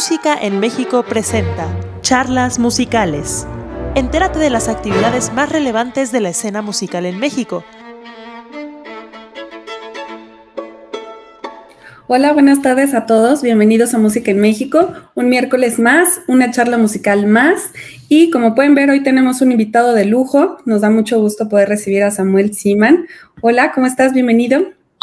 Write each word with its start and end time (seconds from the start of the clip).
Música 0.00 0.34
en 0.34 0.60
México 0.60 1.04
presenta 1.06 1.68
Charlas 2.00 2.58
Musicales. 2.58 3.46
Entérate 3.94 4.38
de 4.38 4.48
las 4.48 4.66
actividades 4.68 5.30
más 5.34 5.52
relevantes 5.52 6.10
de 6.10 6.20
la 6.20 6.30
escena 6.30 6.62
musical 6.62 7.04
en 7.04 7.18
México. 7.18 7.64
Hola, 12.06 12.32
buenas 12.32 12.62
tardes 12.62 12.94
a 12.94 13.04
todos. 13.04 13.42
Bienvenidos 13.42 13.92
a 13.92 13.98
Música 13.98 14.30
en 14.30 14.38
México. 14.38 14.90
Un 15.14 15.28
miércoles 15.28 15.78
más, 15.78 16.22
una 16.28 16.50
charla 16.50 16.78
musical 16.78 17.26
más. 17.26 17.70
Y 18.08 18.30
como 18.30 18.54
pueden 18.54 18.74
ver, 18.74 18.88
hoy 18.88 19.02
tenemos 19.02 19.42
un 19.42 19.52
invitado 19.52 19.92
de 19.92 20.06
lujo. 20.06 20.56
Nos 20.64 20.80
da 20.80 20.88
mucho 20.88 21.20
gusto 21.20 21.46
poder 21.50 21.68
recibir 21.68 22.04
a 22.04 22.10
Samuel 22.10 22.54
Siman. 22.54 23.06
Hola, 23.42 23.72
¿cómo 23.74 23.86
estás? 23.86 24.14
Bienvenido. 24.14 24.62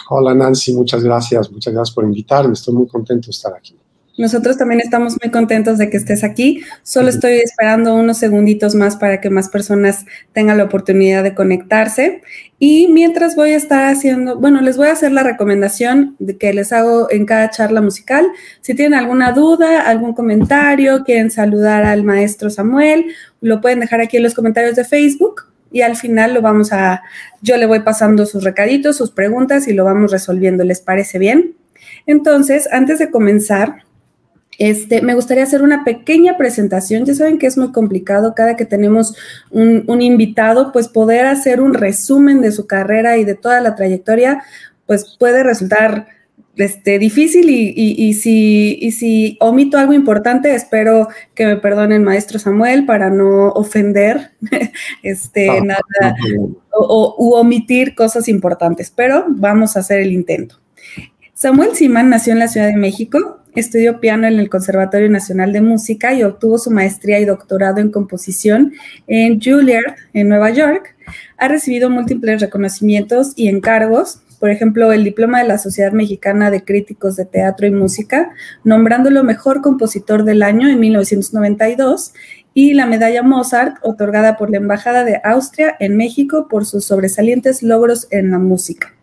Hola 0.10 0.34
Nancy, 0.34 0.74
muchas 0.74 1.04
gracias. 1.04 1.52
Muchas 1.52 1.72
gracias 1.72 1.94
por 1.94 2.04
invitarme. 2.04 2.54
Estoy 2.54 2.74
muy 2.74 2.88
contento 2.88 3.28
de 3.28 3.32
estar 3.32 3.54
aquí. 3.54 3.76
Nosotros 4.18 4.58
también 4.58 4.82
estamos 4.82 5.16
muy 5.22 5.32
contentos 5.32 5.78
de 5.78 5.92
que 5.92 5.98
estés 5.98 6.24
aquí. 6.24 6.64
Solo 6.82 7.10
estoy 7.10 7.34
esperando 7.36 7.94
unos 7.94 8.18
segunditos 8.18 8.74
más 8.74 8.96
para 8.96 9.22
que 9.22 9.30
más 9.30 9.48
personas 9.48 10.06
tengan 10.34 10.58
la 10.58 10.64
oportunidad 10.64 11.24
de 11.24 11.36
conectarse. 11.36 12.24
Y 12.58 12.88
mientras 12.88 13.36
voy 13.36 13.52
a 13.52 13.58
estar 13.58 13.86
haciendo, 13.86 14.40
bueno, 14.40 14.62
les 14.62 14.76
voy 14.76 14.88
a 14.88 14.94
hacer 14.94 15.12
la 15.12 15.22
recomendación 15.22 16.16
de 16.18 16.36
que 16.36 16.52
les 16.52 16.74
hago 16.74 17.12
en 17.12 17.28
cada 17.28 17.52
charla 17.52 17.80
musical. 17.80 18.26
Si 18.62 18.74
tienen 18.74 18.98
alguna 18.98 19.34
duda, 19.34 19.82
algún 19.82 20.14
comentario, 20.14 21.04
quieren 21.04 21.30
saludar 21.30 21.84
al 21.84 22.04
maestro 22.04 22.50
Samuel, 22.50 23.06
lo 23.42 23.62
pueden 23.62 23.82
dejar 23.82 24.02
aquí 24.02 24.18
en 24.18 24.24
los 24.24 24.34
comentarios 24.34 24.76
de 24.76 24.84
Facebook 24.84 25.44
y 25.72 25.82
al 25.82 25.96
final 25.96 26.34
lo 26.34 26.42
vamos 26.42 26.74
a, 26.74 27.04
yo 27.42 27.58
le 27.58 27.68
voy 27.68 27.82
pasando 27.82 28.26
sus 28.26 28.44
recaditos, 28.44 28.98
sus 28.98 29.12
preguntas 29.12 29.68
y 29.68 29.74
lo 29.74 29.86
vamos 29.86 30.12
resolviendo. 30.12 30.64
¿Les 30.64 30.82
parece 30.82 31.20
bien? 31.20 31.56
Entonces, 32.08 32.68
antes 32.72 32.98
de 33.00 33.12
comenzar, 33.12 33.84
este, 34.58 35.02
me 35.02 35.14
gustaría 35.14 35.44
hacer 35.44 35.62
una 35.62 35.84
pequeña 35.84 36.38
presentación. 36.38 37.06
Ya 37.06 37.14
saben 37.14 37.38
que 37.38 37.48
es 37.48 37.58
muy 37.58 37.72
complicado 37.72 38.34
cada 38.36 38.56
que 38.56 38.66
tenemos 38.66 39.16
un, 39.52 40.02
invitado, 40.02 40.72
pues 40.72 40.88
poder 40.88 41.26
hacer 41.26 41.62
un 41.62 41.74
resumen 41.74 42.42
de 42.42 42.52
su 42.52 42.68
carrera 42.68 43.18
y 43.18 43.26
de 43.26 43.36
toda 43.36 43.62
la 43.62 43.76
trayectoria, 43.76 44.44
pues 44.86 45.16
puede 45.20 45.44
resultar 45.44 46.08
este, 46.56 46.98
difícil 46.98 47.50
y, 47.50 48.14
si, 48.14 48.92
si 48.92 49.38
omito 49.40 49.78
algo 49.78 49.94
importante, 49.94 50.56
espero 50.56 51.08
que 51.36 51.46
me 51.46 51.58
perdonen, 51.58 52.04
maestro 52.04 52.40
Samuel, 52.40 52.86
para 52.86 53.12
no 53.12 53.50
ofender 53.50 54.32
este, 55.04 55.50
ah, 55.50 55.62
nada 55.64 56.16
o, 56.72 57.16
u 57.18 57.34
omitir 57.34 57.94
cosas 57.94 58.28
importantes, 58.28 58.92
pero 58.96 59.26
vamos 59.30 59.78
a 59.78 59.82
hacer 59.82 60.00
el 60.00 60.12
intento. 60.12 60.60
Samuel 61.34 61.76
Simán 61.76 62.10
nació 62.10 62.34
en 62.34 62.40
la 62.40 62.48
Ciudad 62.48 62.66
de 62.66 62.78
México, 62.78 63.38
estudió 63.60 64.00
piano 64.00 64.28
en 64.28 64.40
el 64.40 64.50
Conservatorio 64.50 65.10
Nacional 65.10 65.52
de 65.52 65.62
Música 65.62 66.14
y 66.14 66.24
obtuvo 66.24 66.58
su 66.60 66.70
maestría 66.70 67.20
y 67.20 67.26
doctorado 67.26 67.80
en 67.80 67.92
composición 67.92 68.74
en 69.08 69.42
Juilliard, 69.42 69.96
en 70.14 70.30
Nueva 70.30 70.52
York. 70.52 70.96
Ha 71.38 71.48
recibido 71.48 71.90
múltiples 71.90 72.42
reconocimientos 72.42 73.34
y 73.36 73.48
encargos, 73.48 74.22
por 74.40 74.52
ejemplo, 74.52 74.92
el 74.92 75.04
diploma 75.04 75.42
de 75.42 75.48
la 75.48 75.58
Sociedad 75.58 75.92
Mexicana 75.92 76.52
de 76.52 76.64
Críticos 76.64 77.16
de 77.16 77.26
Teatro 77.26 77.66
y 77.66 77.72
Música, 77.72 78.30
nombrándolo 78.64 79.24
mejor 79.24 79.62
compositor 79.62 80.24
del 80.24 80.44
año 80.44 80.70
en 80.70 80.80
1992, 80.80 82.14
y 82.54 82.74
la 82.74 82.86
medalla 82.86 83.24
Mozart, 83.24 83.78
otorgada 83.82 84.38
por 84.38 84.52
la 84.52 84.58
Embajada 84.58 85.04
de 85.04 85.20
Austria 85.24 85.76
en 85.80 85.98
México 85.98 86.48
por 86.48 86.66
sus 86.66 86.86
sobresalientes 86.86 87.64
logros 87.64 88.08
en 88.12 88.32
la 88.32 88.40
música 88.40 88.97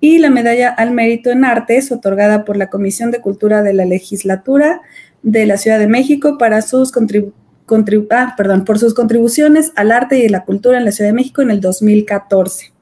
y 0.00 0.18
la 0.18 0.30
medalla 0.30 0.70
al 0.70 0.92
mérito 0.92 1.30
en 1.30 1.44
artes 1.44 1.92
otorgada 1.92 2.44
por 2.44 2.56
la 2.56 2.68
Comisión 2.68 3.10
de 3.10 3.20
Cultura 3.20 3.62
de 3.62 3.74
la 3.74 3.84
Legislatura 3.84 4.80
de 5.22 5.46
la 5.46 5.58
Ciudad 5.58 5.78
de 5.78 5.88
México 5.88 6.38
para 6.38 6.62
sus 6.62 6.92
ah, 8.10 8.34
perdón, 8.36 8.64
por 8.64 8.78
sus 8.78 8.94
contribuciones 8.94 9.72
al 9.76 9.92
arte 9.92 10.18
y 10.18 10.28
la 10.28 10.44
cultura 10.44 10.78
en 10.78 10.84
la 10.84 10.92
Ciudad 10.92 11.10
de 11.10 11.14
México 11.14 11.42
en 11.42 11.50
el 11.50 11.60
2014. 11.60 12.72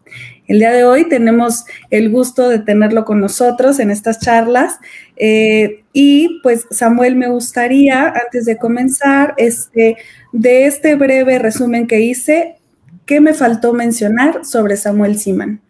El 0.47 0.61
día 0.61 0.73
de 0.73 0.85
hoy 0.85 1.07
tenemos 1.07 1.65
el 1.91 2.11
gusto 2.11 2.49
de 2.49 2.59
tenerlo 2.59 3.05
con 3.05 3.21
nosotros 3.21 3.79
en 3.81 3.91
estas 3.91 4.19
charlas. 4.19 4.79
Eh, 5.17 5.85
y 5.93 6.41
pues 6.43 6.67
Samuel, 6.71 7.17
me 7.17 7.29
gustaría, 7.29 8.07
antes 8.07 8.47
de 8.47 8.57
comenzar, 8.57 9.35
este, 9.37 9.99
de 10.33 10.65
este 10.65 10.95
breve 10.95 11.39
resumen 11.39 11.87
que 11.87 12.01
hice, 12.01 12.57
¿qué 13.05 13.21
me 13.21 13.35
faltó 13.35 13.75
mencionar 13.75 14.47
sobre 14.47 14.79
Samuel 14.79 15.19
Siman? 15.19 15.61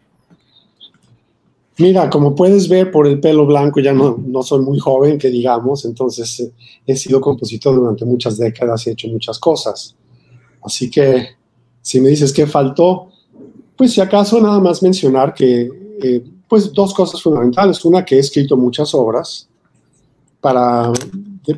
Mira, 1.78 2.10
como 2.10 2.34
puedes 2.34 2.68
ver 2.68 2.90
por 2.90 3.06
el 3.06 3.20
pelo 3.20 3.46
blanco, 3.46 3.78
ya 3.80 3.92
no, 3.92 4.18
no 4.24 4.42
soy 4.42 4.60
muy 4.62 4.78
joven, 4.78 5.16
que 5.16 5.30
digamos, 5.30 5.84
entonces 5.84 6.40
eh, 6.40 6.52
he 6.84 6.96
sido 6.96 7.20
compositor 7.20 7.74
durante 7.74 8.04
muchas 8.04 8.36
décadas 8.36 8.86
y 8.86 8.90
he 8.90 8.92
hecho 8.94 9.08
muchas 9.08 9.38
cosas. 9.38 9.94
Así 10.62 10.90
que 10.90 11.28
si 11.80 12.00
me 12.00 12.08
dices 12.08 12.32
qué 12.32 12.46
faltó, 12.46 13.08
pues 13.76 13.92
si 13.92 14.00
acaso 14.00 14.40
nada 14.40 14.58
más 14.58 14.82
mencionar 14.82 15.32
que, 15.32 15.70
eh, 16.02 16.24
pues 16.48 16.72
dos 16.72 16.92
cosas 16.92 17.22
fundamentales. 17.22 17.84
Una, 17.84 18.04
que 18.04 18.16
he 18.16 18.18
escrito 18.18 18.56
muchas 18.56 18.92
obras 18.94 19.48
para, 20.40 20.92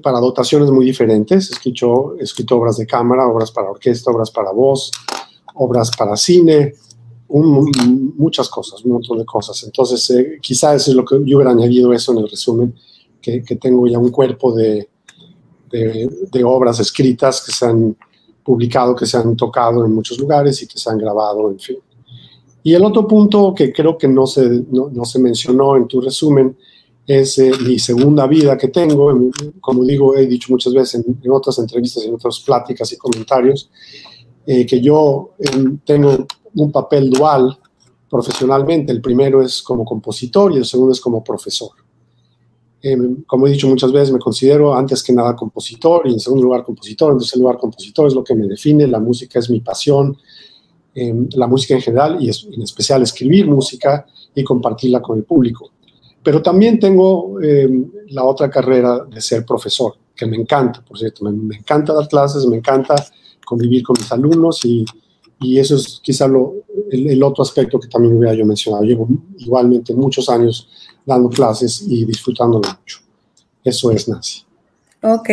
para 0.02 0.20
dotaciones 0.20 0.70
muy 0.70 0.84
diferentes. 0.84 1.48
He 1.48 1.54
escrito, 1.54 2.16
he 2.18 2.24
escrito 2.24 2.56
obras 2.56 2.76
de 2.76 2.86
cámara, 2.86 3.26
obras 3.26 3.50
para 3.50 3.70
orquesta, 3.70 4.10
obras 4.10 4.30
para 4.30 4.52
voz, 4.52 4.90
obras 5.54 5.90
para 5.96 6.16
cine, 6.16 6.74
muchas 7.30 8.48
cosas, 8.48 8.84
un 8.84 8.92
montón 8.92 9.18
de 9.18 9.24
cosas. 9.24 9.62
Entonces, 9.64 10.10
eh, 10.10 10.38
quizás 10.40 10.88
es 10.88 10.94
lo 10.94 11.04
que 11.04 11.16
yo 11.24 11.36
hubiera 11.36 11.52
añadido 11.52 11.92
eso 11.92 12.12
en 12.12 12.18
el 12.18 12.28
resumen, 12.28 12.74
que, 13.20 13.40
tengo 13.60 13.86
ya 13.86 13.98
un 13.98 14.10
cuerpo 14.10 14.54
de, 14.54 14.88
de, 15.70 16.44
obras 16.44 16.80
escritas 16.80 17.44
que 17.44 17.52
se 17.52 17.66
han 17.66 17.96
publicado, 18.42 18.96
que 18.96 19.06
se 19.06 19.16
han 19.16 19.36
tocado 19.36 19.84
en 19.84 19.92
muchos 19.92 20.18
lugares 20.18 20.62
y 20.62 20.66
que 20.66 20.78
se 20.78 20.90
han 20.90 20.98
grabado, 20.98 21.50
en 21.50 21.58
fin. 21.58 21.76
Y 22.62 22.74
el 22.74 22.84
otro 22.84 23.06
punto 23.06 23.54
que 23.54 23.72
creo 23.72 23.96
que 23.96 24.08
no 24.08 24.26
se, 24.26 24.48
no, 24.70 25.04
se 25.04 25.18
mencionó 25.18 25.76
en 25.76 25.86
tu 25.86 26.00
resumen 26.00 26.56
es 27.06 27.38
eh, 27.38 27.50
mi 27.64 27.78
segunda 27.78 28.26
vida 28.26 28.56
que 28.56 28.68
tengo. 28.68 29.12
Como 29.60 29.84
digo, 29.84 30.16
he 30.16 30.26
dicho 30.26 30.48
muchas 30.50 30.74
veces 30.74 31.04
en, 31.06 31.30
otras 31.30 31.58
entrevistas, 31.58 32.04
en 32.04 32.14
otras 32.14 32.40
pláticas 32.40 32.92
y 32.92 32.96
comentarios, 32.96 33.70
eh, 34.46 34.66
que 34.66 34.80
yo 34.80 35.34
tengo 35.84 36.26
un 36.54 36.72
papel 36.72 37.10
dual 37.10 37.58
profesionalmente. 38.08 38.92
El 38.92 39.00
primero 39.00 39.42
es 39.42 39.62
como 39.62 39.84
compositor 39.84 40.52
y 40.52 40.56
el 40.56 40.64
segundo 40.64 40.92
es 40.92 41.00
como 41.00 41.22
profesor. 41.22 41.70
Em, 42.82 43.22
como 43.24 43.46
he 43.46 43.50
dicho 43.50 43.68
muchas 43.68 43.92
veces, 43.92 44.12
me 44.12 44.18
considero 44.18 44.74
antes 44.74 45.02
que 45.02 45.12
nada 45.12 45.36
compositor 45.36 46.06
y 46.06 46.12
en 46.12 46.20
segundo 46.20 46.44
lugar 46.44 46.64
compositor. 46.64 47.12
En 47.12 47.18
tercer 47.18 47.38
lugar, 47.38 47.58
compositor 47.58 48.06
es 48.06 48.14
lo 48.14 48.24
que 48.24 48.34
me 48.34 48.46
define. 48.46 48.86
La 48.86 48.98
música 48.98 49.38
es 49.38 49.50
mi 49.50 49.60
pasión, 49.60 50.16
em, 50.94 51.28
la 51.34 51.46
música 51.46 51.74
en 51.74 51.82
general 51.82 52.18
y 52.20 52.28
en 52.28 52.62
especial 52.62 53.02
escribir 53.02 53.46
música 53.46 54.06
y 54.34 54.42
compartirla 54.42 55.00
con 55.00 55.18
el 55.18 55.24
público. 55.24 55.70
Pero 56.22 56.42
también 56.42 56.78
tengo 56.78 57.40
em, 57.40 57.90
la 58.08 58.24
otra 58.24 58.50
carrera 58.50 59.04
de 59.04 59.20
ser 59.20 59.44
profesor, 59.44 59.94
que 60.14 60.26
me 60.26 60.36
encanta, 60.36 60.82
por 60.82 60.98
cierto. 60.98 61.24
Me, 61.24 61.32
me 61.32 61.56
encanta 61.56 61.92
dar 61.92 62.08
clases, 62.08 62.44
me 62.46 62.56
encanta 62.56 62.94
convivir 63.44 63.82
con 63.82 63.96
mis 63.98 64.10
alumnos 64.12 64.64
y, 64.64 64.84
y 65.40 65.58
eso 65.58 65.76
es 65.76 66.00
quizá 66.02 66.28
lo, 66.28 66.54
el, 66.90 67.22
otro 67.22 67.42
aspecto 67.42 67.80
que 67.80 67.88
también 67.88 68.16
hubiera 68.16 68.34
yo 68.34 68.44
mencionado. 68.44 68.84
Llevo 68.84 69.08
igualmente 69.38 69.94
muchos 69.94 70.28
años 70.28 70.68
dando 71.04 71.28
clases 71.30 71.82
y 71.88 72.04
disfrutándolo 72.04 72.68
mucho. 72.68 72.98
Eso 73.64 73.90
es 73.90 74.08
Nancy. 74.08 74.42
Ok, 75.02 75.30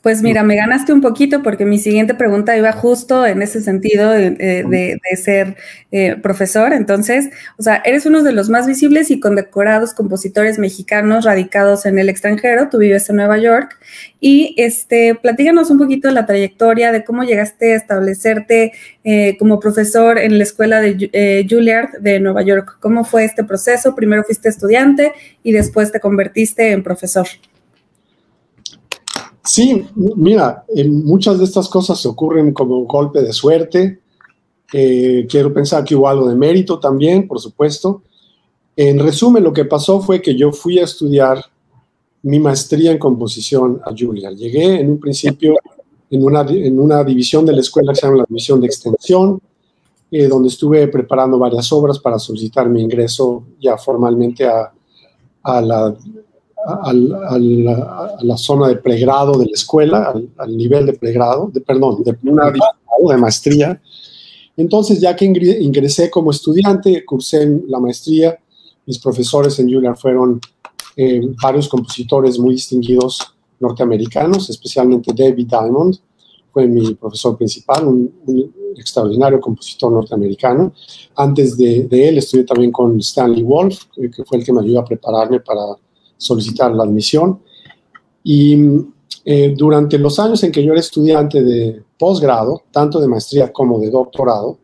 pues 0.00 0.22
mira, 0.22 0.42
me 0.42 0.56
ganaste 0.56 0.94
un 0.94 1.02
poquito 1.02 1.42
porque 1.42 1.66
mi 1.66 1.78
siguiente 1.78 2.14
pregunta 2.14 2.56
iba 2.56 2.72
justo 2.72 3.26
en 3.26 3.42
ese 3.42 3.60
sentido 3.60 4.10
de, 4.10 4.98
ser 5.22 5.58
eh, 5.92 6.16
profesor. 6.16 6.72
Entonces, 6.72 7.28
o 7.58 7.62
sea, 7.62 7.82
eres 7.84 8.06
uno 8.06 8.22
de 8.22 8.32
los 8.32 8.48
más 8.48 8.66
visibles 8.66 9.10
y 9.10 9.20
condecorados 9.20 9.92
compositores 9.92 10.58
mexicanos 10.58 11.26
radicados 11.26 11.84
en 11.84 11.98
el 11.98 12.08
extranjero. 12.08 12.70
Tú 12.70 12.78
vives 12.78 13.10
en 13.10 13.16
Nueva 13.16 13.36
York 13.36 13.78
y 14.20 14.54
este, 14.56 15.14
platíganos 15.16 15.68
un 15.70 15.76
poquito 15.76 16.08
de 16.08 16.14
la 16.14 16.24
trayectoria 16.24 16.90
de 16.90 17.04
cómo 17.04 17.22
llegaste 17.22 17.74
a 17.74 17.76
establecerte 17.76 18.72
eh, 19.04 19.36
como 19.38 19.60
profesor 19.60 20.16
en 20.16 20.38
la 20.38 20.44
escuela 20.44 20.80
de 20.80 21.10
eh, 21.12 21.46
Juilliard 21.46 21.98
de 22.00 22.20
Nueva 22.20 22.40
York. 22.40 22.78
¿Cómo 22.80 23.04
fue 23.04 23.26
este 23.26 23.44
proceso? 23.44 23.94
Primero 23.94 24.24
fuiste 24.24 24.48
estudiante 24.48 25.12
y 25.42 25.52
después 25.52 25.92
te 25.92 26.00
convertiste 26.00 26.70
en 26.72 26.82
profesor. 26.82 27.26
Sí, 29.42 29.86
mira, 29.94 30.64
muchas 30.86 31.38
de 31.38 31.44
estas 31.44 31.68
cosas 31.68 32.04
ocurren 32.06 32.52
como 32.52 32.84
golpe 32.84 33.22
de 33.22 33.32
suerte. 33.32 34.00
Eh, 34.72 35.26
quiero 35.28 35.52
pensar 35.52 35.82
que 35.82 35.96
hubo 35.96 36.08
algo 36.08 36.28
de 36.28 36.36
mérito 36.36 36.78
también, 36.78 37.26
por 37.26 37.40
supuesto. 37.40 38.02
En 38.76 38.98
resumen, 38.98 39.42
lo 39.42 39.52
que 39.52 39.64
pasó 39.64 40.00
fue 40.00 40.20
que 40.20 40.36
yo 40.36 40.52
fui 40.52 40.78
a 40.78 40.84
estudiar 40.84 41.42
mi 42.22 42.38
maestría 42.38 42.92
en 42.92 42.98
composición 42.98 43.80
a 43.84 43.92
Julia. 43.96 44.30
Llegué 44.30 44.80
en 44.80 44.90
un 44.90 45.00
principio 45.00 45.56
en 46.10 46.24
una, 46.24 46.42
en 46.42 46.78
una 46.78 47.02
división 47.04 47.46
de 47.46 47.52
la 47.52 47.60
escuela 47.60 47.92
que 47.92 48.00
se 48.00 48.06
llama 48.06 48.18
la 48.18 48.26
división 48.28 48.60
de 48.60 48.66
extensión, 48.66 49.40
eh, 50.10 50.26
donde 50.26 50.48
estuve 50.48 50.88
preparando 50.88 51.38
varias 51.38 51.72
obras 51.72 51.98
para 51.98 52.18
solicitar 52.18 52.68
mi 52.68 52.82
ingreso 52.82 53.44
ya 53.60 53.78
formalmente 53.78 54.44
a, 54.46 54.72
a 55.42 55.60
la 55.60 55.96
a, 56.66 56.92
la, 56.92 58.36
zona 58.36 58.68
de 58.68 58.76
pregrado 58.76 59.38
de 59.38 59.46
la 59.46 59.52
escuela, 59.52 60.14
al, 60.36 60.56
nivel 60.56 60.86
de 60.86 60.92
pregrado, 60.92 61.50
de, 61.52 61.60
perdón, 61.60 62.02
de, 62.04 62.12
de 62.12 63.16
maestría. 63.16 63.80
Entonces, 64.56 65.00
ya 65.00 65.16
que 65.16 65.24
ingresé 65.24 66.10
como 66.10 66.30
estudiante, 66.30 67.04
cursé 67.04 67.62
la 67.66 67.80
maestría, 67.80 68.38
mis 68.86 68.98
profesores 68.98 69.58
en 69.58 69.70
Juilliard 69.70 69.96
fueron 69.96 70.40
eh, 70.96 71.20
varios 71.42 71.68
compositores 71.68 72.38
muy 72.38 72.54
distinguidos 72.54 73.34
norteamericanos, 73.58 74.50
especialmente 74.50 75.12
David 75.14 75.46
Diamond, 75.46 75.96
fue 76.52 76.66
mi 76.66 76.94
profesor 76.94 77.36
principal, 77.36 77.86
un, 77.86 78.12
extraordinario 78.76 79.40
compositor 79.40 79.92
norteamericano. 79.92 80.72
Antes 81.16 81.56
de, 81.56 81.86
él 81.90 82.18
estudié 82.18 82.44
también 82.44 82.72
con 82.72 82.98
Stanley 83.00 83.42
Wolf, 83.42 83.84
que 83.94 84.24
fue 84.24 84.38
el 84.38 84.44
que 84.44 84.52
me 84.52 84.60
ayudó 84.60 84.80
a 84.80 84.84
prepararme 84.84 85.40
para 85.40 85.60
solicitar 86.20 86.72
la 86.72 86.84
admisión. 86.84 87.40
Y 88.22 88.56
eh, 89.24 89.54
durante 89.56 89.98
los 89.98 90.18
años 90.18 90.42
en 90.44 90.52
que 90.52 90.62
yo 90.62 90.72
era 90.72 90.80
estudiante 90.80 91.42
de 91.42 91.82
posgrado, 91.98 92.62
tanto 92.70 93.00
de 93.00 93.08
maestría 93.08 93.52
como 93.52 93.80
de 93.80 93.90
doctorado, 93.90 94.58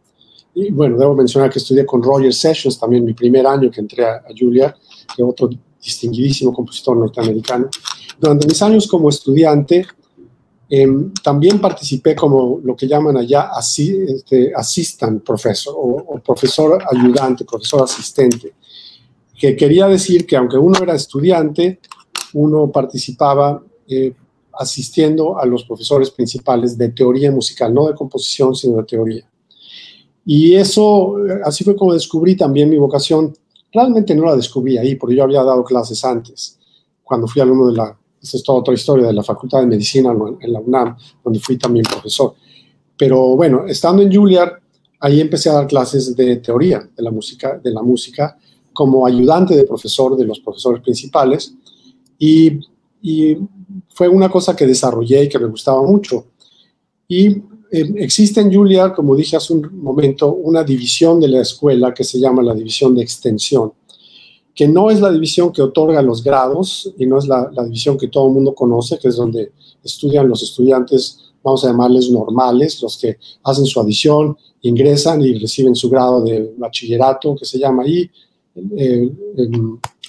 y 0.55 0.70
bueno, 0.70 0.97
debo 0.97 1.14
mencionar 1.14 1.50
que 1.50 1.58
estudié 1.58 1.85
con 1.85 2.03
Roger 2.03 2.32
Sessions 2.32 2.79
también 2.79 3.05
mi 3.05 3.12
primer 3.12 3.47
año 3.47 3.70
que 3.70 3.81
entré 3.81 4.06
a, 4.06 4.23
Julia, 4.37 4.75
que 5.14 5.23
otro 5.23 5.50
distinguidísimo 5.82 6.53
compositor 6.53 6.97
norteamericano. 6.97 7.69
Durante 8.19 8.47
mis 8.47 8.61
años 8.62 8.87
como 8.87 9.11
estudiante, 9.11 9.87
em, 10.70 11.12
también 11.23 11.61
participé 11.61 12.17
como 12.17 12.59
lo 12.64 12.75
que 12.75 12.88
llaman 12.88 13.19
allá 13.19 13.50
así, 13.52 13.94
este, 14.09 14.52
assistant 14.55 15.23
professor 15.23 15.75
o, 15.76 16.19
profesor 16.25 16.82
ayudante, 16.91 17.44
profesor 17.44 17.82
asistente, 17.82 18.55
que 19.38 19.56
quería 19.56 19.87
decir 19.87 20.27
que 20.27 20.37
aunque 20.37 20.56
uno 20.56 20.79
era 20.83 20.94
estudiante, 20.94 21.81
uno 22.35 22.71
participaba 22.71 23.62
eh, 23.88 24.12
asistiendo 24.59 25.38
a 25.38 25.47
los 25.47 25.65
profesores 25.65 26.11
principales 26.11 26.77
de 26.79 26.88
teoría 26.91 27.31
musical, 27.31 27.73
no 27.73 27.87
de 27.87 27.94
composición, 27.94 28.55
sino 28.55 28.79
de 28.79 28.85
teoría. 28.85 29.29
Y 30.25 30.55
eso, 30.55 31.17
así 31.44 31.62
fue 31.62 31.77
como 31.77 31.93
descubrí 31.93 32.37
también 32.37 32.69
mi 32.69 32.79
vocación. 32.79 33.37
Realmente 33.73 34.15
no 34.15 34.25
la 34.25 34.37
descubrí 34.37 34.79
ahí, 34.79 34.97
porque 34.97 35.15
yo 35.15 35.23
había 35.23 35.44
dado 35.44 35.62
clases 35.62 36.05
antes, 36.05 36.59
cuando 37.05 37.29
fui 37.29 37.43
alumno 37.43 37.69
de 37.69 37.77
la, 37.77 37.97
esta 38.21 38.37
es 38.38 38.43
toda 38.43 38.59
otra 38.59 38.75
historia, 38.75 39.06
de 39.06 39.12
la 39.12 39.23
Facultad 39.23 39.61
de 39.61 39.67
Medicina 39.67 40.12
en 40.41 40.53
la 40.53 40.61
UNAM, 40.61 40.97
donde 41.23 41.38
fui 41.38 41.59
también 41.59 41.85
profesor. 41.85 42.35
Pero 42.97 43.37
bueno, 43.37 43.67
estando 43.69 44.03
en 44.03 44.12
Juilliard, 44.12 44.55
ahí 45.00 45.21
empecé 45.21 45.50
a 45.50 45.55
dar 45.55 45.67
clases 45.67 46.17
de 46.17 46.37
teoría 46.37 46.88
de 46.97 47.03
la 47.03 47.11
música, 47.11 47.61
de 47.62 47.71
la 47.71 47.83
música 47.83 48.37
como 48.76 49.06
ayudante 49.06 49.56
de 49.56 49.64
profesor 49.64 50.17
de 50.17 50.26
los 50.26 50.38
profesores 50.40 50.82
principales. 50.82 51.55
Y, 52.19 52.61
y 53.02 53.38
fue 53.88 54.08
una 54.08 54.28
cosa 54.28 54.55
que 54.55 54.67
desarrollé 54.67 55.25
y 55.25 55.28
que 55.28 55.38
me 55.38 55.49
gustaba 55.49 55.82
mucho. 55.82 56.26
Y 57.08 57.28
eh, 57.70 57.94
existe 57.96 58.40
en 58.40 58.52
Juilliard, 58.52 58.94
como 58.94 59.17
dije 59.17 59.37
hace 59.37 59.52
un 59.52 59.81
momento, 59.82 60.32
una 60.32 60.62
división 60.62 61.20
de 61.20 61.28
la 61.28 61.40
escuela 61.40 61.93
que 61.93 62.05
se 62.05 62.19
llama 62.19 62.43
la 62.43 62.55
división 62.55 62.94
de 62.94 63.02
extensión, 63.02 63.73
que 64.55 64.69
no 64.69 64.90
es 64.90 65.00
la 65.00 65.11
división 65.11 65.52
que 65.52 65.62
otorga 65.62 66.00
los 66.02 66.23
grados 66.23 66.93
y 66.96 67.06
no 67.06 67.19
es 67.19 67.26
la, 67.26 67.50
división 67.64 67.99
que 67.99 68.08
todo 68.08 68.28
el 68.28 68.34
mundo 68.34 68.55
conoce, 68.55 68.99
que 68.99 69.08
es 69.08 69.17
donde 69.17 69.52
estudian 69.82 70.28
los 70.28 70.43
estudiantes, 70.43 71.32
vamos 71.43 71.64
a 71.64 71.69
llamarles 71.69 72.11
normales, 72.11 72.81
los 72.82 72.96
que 72.99 73.19
hacen 73.44 73.67
su 73.67 73.81
adición, 73.81 74.37
ingresan 74.62 75.23
y 75.23 75.38
reciben 75.38 75.75
su 75.75 75.90
grado 75.90 76.23
de 76.23 76.55
bachillerato, 76.56 77.37
que 77.37 77.44
se 77.44 77.58
llama 77.58 77.82
ahí, 77.82 78.11
eh, 78.76 79.11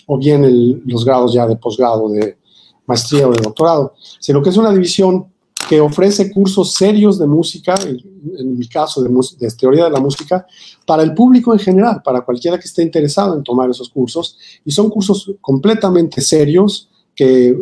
o 0.05 0.17
bien 0.17 0.81
los 0.85 1.05
grados 1.05 1.33
ya 1.33 1.45
de 1.47 1.55
posgrado, 1.57 2.09
de 2.09 2.37
maestría 2.85 3.27
o 3.27 3.31
de 3.31 3.41
doctorado, 3.41 3.93
sino 4.19 4.41
que 4.41 4.49
es 4.49 4.57
una 4.57 4.71
división 4.71 5.27
que 5.67 5.81
ofrece 5.81 6.31
cursos 6.31 6.73
serios 6.73 7.19
de 7.19 7.27
música, 7.27 7.75
en, 7.83 8.57
mi 8.57 8.67
caso 8.69 9.03
de, 9.03 9.09
de, 9.37 9.51
teoría 9.51 9.85
de 9.85 9.91
la 9.91 9.99
música, 9.99 10.45
para 10.85 11.03
el 11.03 11.13
público 11.13 11.51
en 11.51 11.59
general, 11.59 12.01
para 12.03 12.21
cualquiera 12.21 12.57
que 12.57 12.67
esté 12.67 12.83
interesado 12.83 13.35
en 13.35 13.43
tomar 13.43 13.69
esos 13.69 13.89
cursos. 13.89 14.37
Y 14.63 14.71
son 14.71 14.89
cursos 14.89 15.33
completamente 15.41 16.21
serios 16.21 16.89
que, 17.13 17.53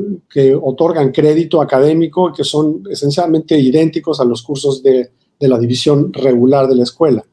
otorgan 0.61 1.11
crédito 1.11 1.61
académico 1.61 2.29
y 2.29 2.33
que 2.33 2.43
son 2.43 2.83
esencialmente 2.91 3.57
idénticos 3.57 4.19
a 4.19 4.25
los 4.25 4.43
cursos 4.43 4.83
de 4.83 5.09
la 5.39 5.57
división 5.57 6.13
regular 6.13 6.67
de 6.67 6.75
la 6.75 6.83
escuela. 6.83 7.25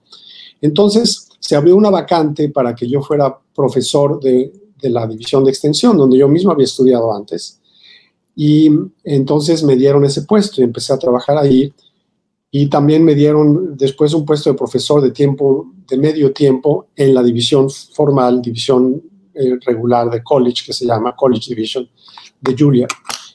Entonces, 0.62 1.28
se 1.42 1.56
abrió 1.56 1.74
una 1.74 1.90
vacante 1.90 2.50
para 2.50 2.72
que 2.72 2.88
yo 2.88 3.02
fuera 3.02 3.36
profesor 3.52 4.20
de, 4.20 4.52
la 4.82 5.06
división 5.08 5.44
de 5.44 5.50
extensión, 5.50 5.96
donde 5.96 6.16
yo 6.16 6.28
mismo 6.28 6.52
había 6.52 6.64
estudiado 6.64 7.12
antes. 7.12 7.60
Y 8.36 8.70
entonces 9.02 9.62
me 9.64 9.76
dieron 9.76 10.04
ese 10.04 10.22
puesto 10.22 10.60
y 10.60 10.64
empecé 10.64 10.92
a 10.92 10.98
trabajar 10.98 11.36
ahí. 11.36 11.72
Y 12.50 12.68
también 12.68 13.04
me 13.04 13.16
dieron 13.16 13.76
después 13.76 14.14
un 14.14 14.24
puesto 14.24 14.50
de 14.50 14.56
profesor 14.56 15.00
de 15.02 15.10
tiempo, 15.10 15.66
de 15.88 15.96
medio 15.98 16.32
tiempo, 16.32 16.86
en 16.94 17.12
la 17.12 17.22
división 17.24 17.68
formal, 17.70 18.40
división 18.40 19.02
eh, 19.34 19.58
regular 19.66 20.10
de 20.10 20.22
college, 20.22 20.62
que 20.66 20.72
se 20.72 20.86
llama 20.86 21.16
College 21.16 21.54
Division 21.54 21.88
de 22.40 22.56
Julia. 22.56 22.86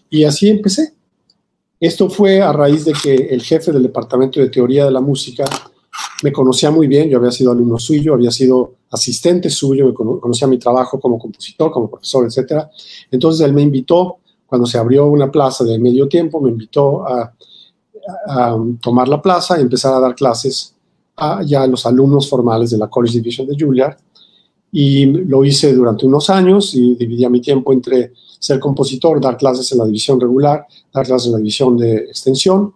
Y 0.09 0.23
así 0.23 0.47
empecé. 0.47 0.93
Esto 1.79 2.09
fue 2.09 2.41
a 2.41 2.53
raíz 2.53 2.85
de 2.85 2.93
que 2.93 3.13
el 3.13 3.41
jefe 3.41 3.73
del 3.73 3.83
departamento 3.83 4.39
de 4.39 4.49
teoría 4.49 4.85
de 4.85 4.91
la 4.91 5.01
música 5.01 5.43
me 6.23 6.31
conocía 6.31 6.71
muy 6.71 6.87
bien, 6.87 7.09
yo 7.09 7.17
había 7.17 7.31
sido 7.31 7.51
alumno 7.51 7.77
suyo, 7.77 8.13
había 8.13 8.31
sido 8.31 8.73
asistente 8.89 9.49
suyo, 9.49 9.93
conocía 9.93 10.47
mi 10.47 10.57
trabajo 10.57 10.99
como 10.99 11.19
compositor, 11.19 11.71
como 11.71 11.89
profesor, 11.89 12.25
etc. 12.25 12.65
Entonces 13.11 13.45
él 13.45 13.53
me 13.53 13.61
invitó 13.61 14.17
cuando 14.45 14.65
se 14.65 14.77
abrió 14.77 15.07
una 15.07 15.29
plaza 15.29 15.63
de 15.63 15.77
medio 15.77 16.07
tiempo, 16.07 16.41
me 16.41 16.49
invitó 16.49 17.05
a, 17.05 17.33
tomar 18.79 19.09
la 19.09 19.21
plaza 19.21 19.59
y 19.59 19.61
empezar 19.61 19.93
a 19.93 19.99
dar 19.99 20.15
clases 20.15 20.73
a 21.17 21.43
ya 21.43 21.67
los 21.67 21.85
alumnos 21.85 22.29
formales 22.29 22.71
de 22.71 22.77
la 22.77 22.87
College 22.87 23.15
Division 23.15 23.45
de 23.47 23.57
Juilliard. 23.59 23.97
Y 24.71 25.05
lo 25.05 25.43
hice 25.43 25.73
durante 25.73 26.05
unos 26.05 26.29
años 26.29 26.73
y 26.73 26.95
dividía 26.95 27.29
mi 27.29 27.41
tiempo 27.41 27.73
entre 27.73 28.13
ser 28.39 28.61
compositor, 28.61 29.19
dar 29.19 29.35
clases 29.35 29.69
en 29.73 29.79
la 29.79 29.85
división 29.85 30.21
regular, 30.21 30.65
dar 30.93 31.05
clases 31.05 31.27
en 31.27 31.33
la 31.33 31.37
división 31.39 31.75
de 31.75 31.95
extensión. 31.95 32.73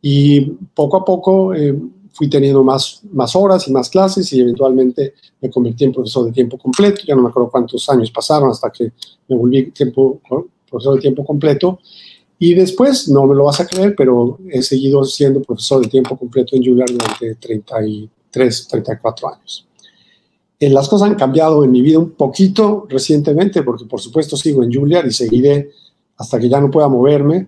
Y 0.00 0.40
poco 0.74 0.96
a 0.96 1.04
poco 1.04 1.52
eh, 1.52 1.78
fui 2.12 2.28
teniendo 2.28 2.62
más, 2.62 3.00
más 3.12 3.34
horas 3.34 3.66
y 3.68 3.72
más 3.72 3.88
clases 3.88 4.32
y 4.32 4.40
eventualmente 4.40 5.14
me 5.40 5.50
convertí 5.50 5.84
en 5.84 5.92
profesor 5.92 6.26
de 6.26 6.32
tiempo 6.32 6.58
completo. 6.58 7.02
Ya 7.06 7.14
no 7.14 7.22
me 7.22 7.28
acuerdo 7.28 7.50
cuántos 7.50 7.88
años 7.88 8.10
pasaron 8.10 8.50
hasta 8.50 8.70
que 8.70 8.92
me 9.28 9.36
volví 9.36 9.70
tiempo 9.70 10.20
profesor 10.68 10.94
de 10.94 11.00
tiempo 11.00 11.24
completo. 11.24 11.78
Y 12.38 12.54
después, 12.54 13.08
no 13.08 13.24
me 13.26 13.34
lo 13.34 13.44
vas 13.44 13.60
a 13.60 13.66
creer, 13.66 13.94
pero 13.96 14.38
he 14.50 14.62
seguido 14.62 15.04
siendo 15.04 15.42
profesor 15.42 15.80
de 15.80 15.88
tiempo 15.88 16.16
completo 16.16 16.56
en 16.56 16.64
Juilliard 16.64 16.90
durante 16.90 17.36
33, 17.36 18.68
34 18.68 19.28
años. 19.28 19.66
Eh, 20.58 20.68
las 20.68 20.88
cosas 20.88 21.08
han 21.08 21.14
cambiado 21.14 21.64
en 21.64 21.70
mi 21.70 21.82
vida 21.82 21.98
un 21.98 22.10
poquito 22.10 22.86
recientemente, 22.88 23.62
porque 23.62 23.84
por 23.84 24.00
supuesto 24.00 24.36
sigo 24.36 24.62
en 24.62 24.72
Juilliard 24.72 25.06
y 25.06 25.12
seguiré 25.12 25.70
hasta 26.16 26.38
que 26.38 26.48
ya 26.48 26.60
no 26.60 26.70
pueda 26.70 26.88
moverme, 26.88 27.46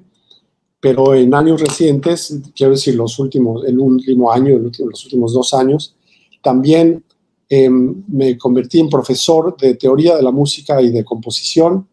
pero 0.84 1.14
en 1.14 1.32
años 1.32 1.62
recientes, 1.62 2.38
quiero 2.54 2.72
decir 2.72 2.94
los 2.94 3.18
últimos, 3.18 3.64
el 3.64 3.78
último 3.78 4.30
año, 4.30 4.58
los 4.58 5.04
últimos 5.06 5.32
dos 5.32 5.54
años, 5.54 5.96
también 6.42 7.02
em, 7.48 8.04
me 8.06 8.36
convertí 8.36 8.80
en 8.80 8.90
profesor 8.90 9.56
de 9.56 9.76
teoría 9.76 10.14
de 10.14 10.22
la 10.22 10.30
música 10.30 10.82
y 10.82 10.90
de 10.90 11.02
composición 11.02 11.88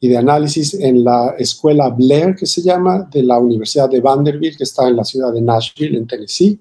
y 0.00 0.08
de 0.08 0.16
análisis 0.16 0.74
en 0.74 1.04
la 1.04 1.36
escuela 1.38 1.90
Blair, 1.90 2.34
que 2.34 2.46
se 2.46 2.62
llama, 2.62 3.08
de 3.12 3.22
la 3.22 3.38
Universidad 3.38 3.88
de 3.88 4.00
Vanderbilt, 4.00 4.58
que 4.58 4.64
está 4.64 4.88
en 4.88 4.96
la 4.96 5.04
ciudad 5.04 5.32
de 5.32 5.40
Nashville, 5.40 5.96
en 5.96 6.08
Tennessee. 6.08 6.58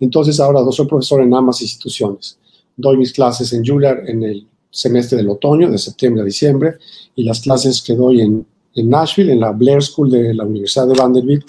Entonces 0.00 0.38
ahora 0.40 0.60
soy 0.72 0.86
profesor 0.86 1.22
en 1.22 1.32
ambas 1.32 1.62
instituciones. 1.62 2.36
Doy 2.76 2.98
mis 2.98 3.14
clases 3.14 3.50
en 3.54 3.64
Juilliard 3.64 4.10
en 4.10 4.24
el 4.24 4.46
semestre 4.70 5.16
del 5.16 5.30
otoño, 5.30 5.70
de 5.70 5.78
septiembre 5.78 6.20
a 6.20 6.26
diciembre, 6.26 6.74
y 7.16 7.24
las 7.24 7.40
clases 7.40 7.80
que 7.80 7.94
doy 7.94 8.20
en, 8.20 8.46
en 8.74 8.88
Nashville, 8.88 9.32
en 9.32 9.40
la 9.40 9.52
Blair 9.52 9.82
School 9.82 10.10
de 10.10 10.34
la 10.34 10.44
Universidad 10.44 10.86
de 10.86 10.94
Vanderbilt, 10.94 11.44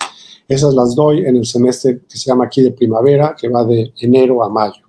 esas 0.48 0.74
las 0.74 0.96
doy 0.96 1.20
en 1.26 1.38
el 1.38 1.46
semestre 1.46 2.02
que 2.08 2.18
se 2.18 2.30
llama 2.30 2.46
aquí 2.46 2.62
de 2.62 2.72
primavera, 2.72 3.36
que 3.40 3.50
va 3.50 3.64
de 3.64 3.92
enero 4.00 4.44
a 4.44 4.50
mayo. 4.50 4.84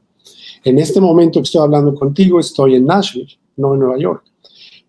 En 0.64 0.78
este 0.78 1.00
momento 1.00 1.40
que 1.40 1.44
estoy 1.44 1.62
hablando 1.62 1.94
contigo, 1.94 2.38
estoy 2.38 2.74
en 2.74 2.84
Nashville, 2.84 3.38
no 3.56 3.74
en 3.74 3.80
Nueva 3.80 3.98
York 3.98 4.24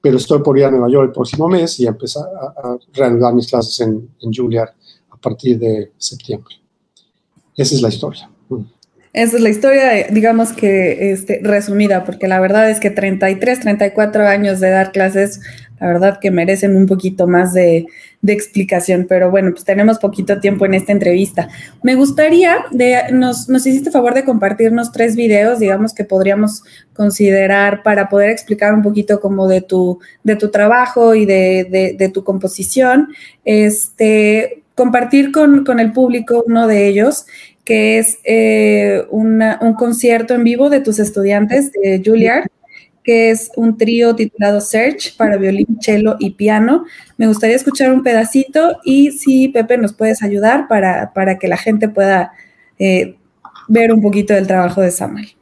pero 0.01 0.17
estoy 0.17 0.39
por 0.39 0.57
ir 0.57 0.65
a 0.65 0.71
Nueva 0.71 0.89
York 0.89 1.07
el 1.07 1.11
próximo 1.11 1.47
mes 1.47 1.79
y 1.81 1.85
empezar 1.87 2.23
a, 2.23 2.77
reanudar 2.93 3.33
mis 3.33 3.47
clases 3.47 3.79
en, 3.81 4.09
en 4.21 4.33
Juilliard 4.33 4.69
a 5.09 5.17
partir 5.17 5.59
de 5.59 5.91
septiembre. 5.97 6.55
Esa 7.55 7.75
es 7.75 7.81
la 7.81 7.89
historia. 7.89 8.29
Mm. 8.47 8.61
Esa 9.11 9.35
es 9.35 9.41
la 9.41 9.49
historia, 9.49 10.07
digamos 10.11 10.53
que 10.53 11.11
este, 11.11 11.39
resumida, 11.41 12.05
porque 12.05 12.27
la 12.27 12.39
verdad 12.39 12.69
es 12.69 12.79
que 12.79 12.91
33, 12.91 13.61
34 13.61 14.27
años 14.27 14.59
de 14.59 14.69
dar 14.69 14.91
clases, 14.91 15.41
la 15.79 15.87
verdad 15.87 16.19
que 16.19 16.31
merecen 16.31 16.75
un 16.75 16.85
poquito 16.85 17.27
más 17.27 17.53
de, 17.53 17.85
explicación, 18.25 19.05
pero 19.07 19.31
bueno, 19.31 19.51
pues 19.51 19.63
tenemos 19.63 19.99
poquito 19.99 20.39
tiempo 20.41 20.65
en 20.65 20.73
esta 20.73 20.91
entrevista. 20.91 21.47
Me 21.81 21.95
gustaría, 21.95 22.57
de, 22.71 23.03
nos, 23.13 23.47
nos 23.47 23.65
hiciste 23.65 23.89
favor 23.89 24.13
de 24.13 24.25
compartirnos 24.25 24.91
tres 24.91 25.15
videos, 25.15 25.59
digamos, 25.59 25.93
que 25.93 26.03
podríamos 26.03 26.63
considerar 26.93 27.83
para 27.83 28.09
poder 28.09 28.31
explicar 28.31 28.73
un 28.73 28.81
poquito 28.81 29.21
como 29.21 29.47
de 29.47 29.61
tu, 29.61 29.99
de 30.23 30.35
tu 30.35 30.49
trabajo 30.49 31.15
y 31.15 31.25
de, 31.25 31.95
de 31.97 32.09
tu 32.09 32.25
composición. 32.25 33.09
Este, 33.45 34.63
compartir 34.77 35.31
con, 35.31 35.65
con, 35.65 35.79
el 35.79 35.91
público 35.91 36.43
uno 36.45 36.67
de 36.67 36.87
ellos, 36.87 37.25
que 37.65 37.97
es 37.97 38.19
eh, 38.23 39.03
un 39.09 39.41
concierto 39.77 40.35
en 40.35 40.43
vivo 40.43 40.69
de 40.69 40.79
tus 40.79 40.99
estudiantes 40.99 41.71
de 41.71 42.01
Juilliard, 42.05 42.47
que 43.07 43.29
es 43.29 43.51
un 43.55 43.77
trío 43.77 44.17
titulado 44.17 44.59
Search 44.59 45.15
para 45.15 45.37
violín, 45.37 45.77
cello 45.79 46.17
y 46.19 46.31
piano. 46.31 46.83
Me 47.15 47.25
gustaría 47.25 47.55
escuchar 47.55 47.93
un 47.93 48.03
pedacito 48.03 48.81
y 48.83 49.13
si 49.13 49.47
Pepe 49.47 49.77
nos 49.77 49.93
puedes 49.93 50.21
ayudar 50.21 50.67
para, 50.67 51.13
para 51.13 51.39
que 51.39 51.47
la 51.47 51.55
gente 51.55 51.87
pueda 51.87 52.33
eh, 52.77 53.15
ver 53.69 53.93
un 53.93 54.01
poquito 54.01 54.33
del 54.33 54.45
trabajo 54.45 54.81
de 54.81 54.91
Samuel. 54.91 55.36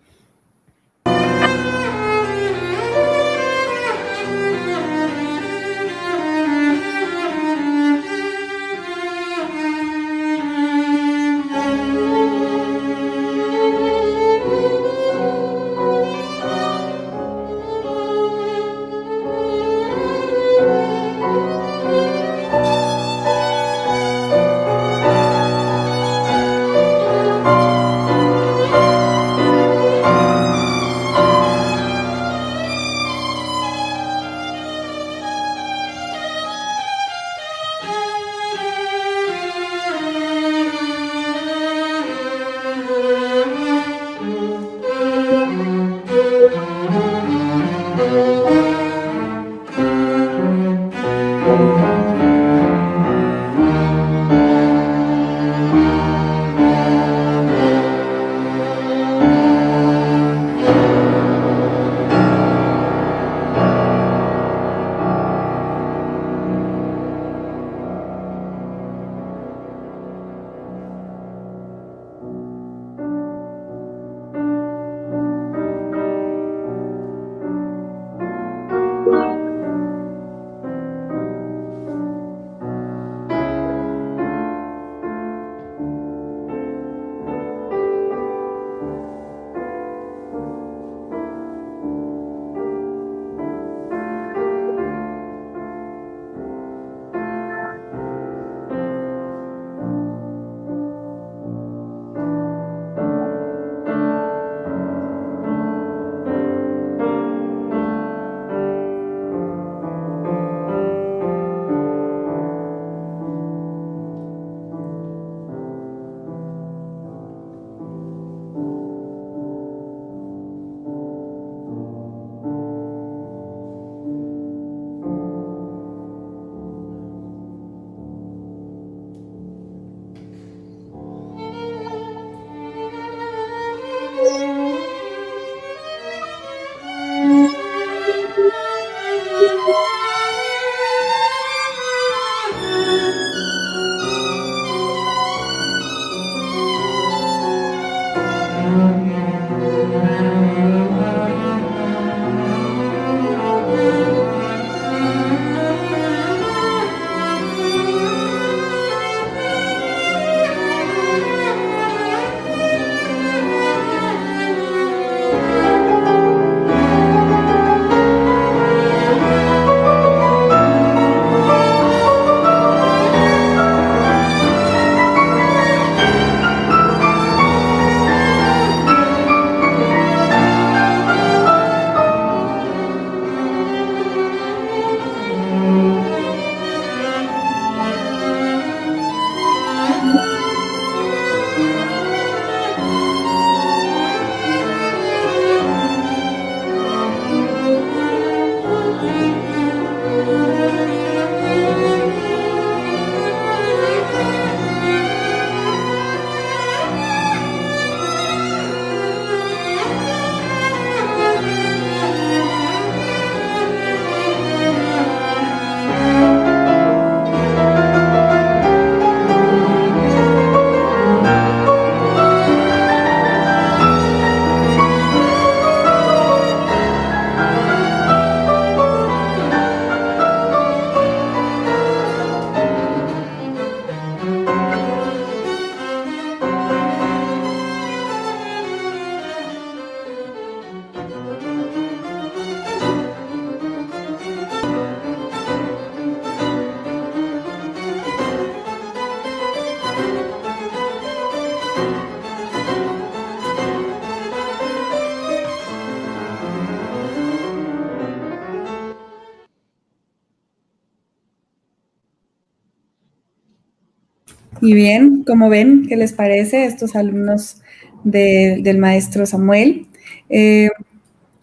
Y 264.66 264.74
bien, 264.74 265.24
como 265.26 265.48
ven, 265.48 265.86
¿qué 265.88 265.96
les 265.96 266.12
parece 266.12 266.66
estos 266.66 266.96
alumnos 266.96 267.62
del 268.04 268.80
maestro 268.80 269.28
Samuel? 269.28 269.86
Eh, 270.28 270.70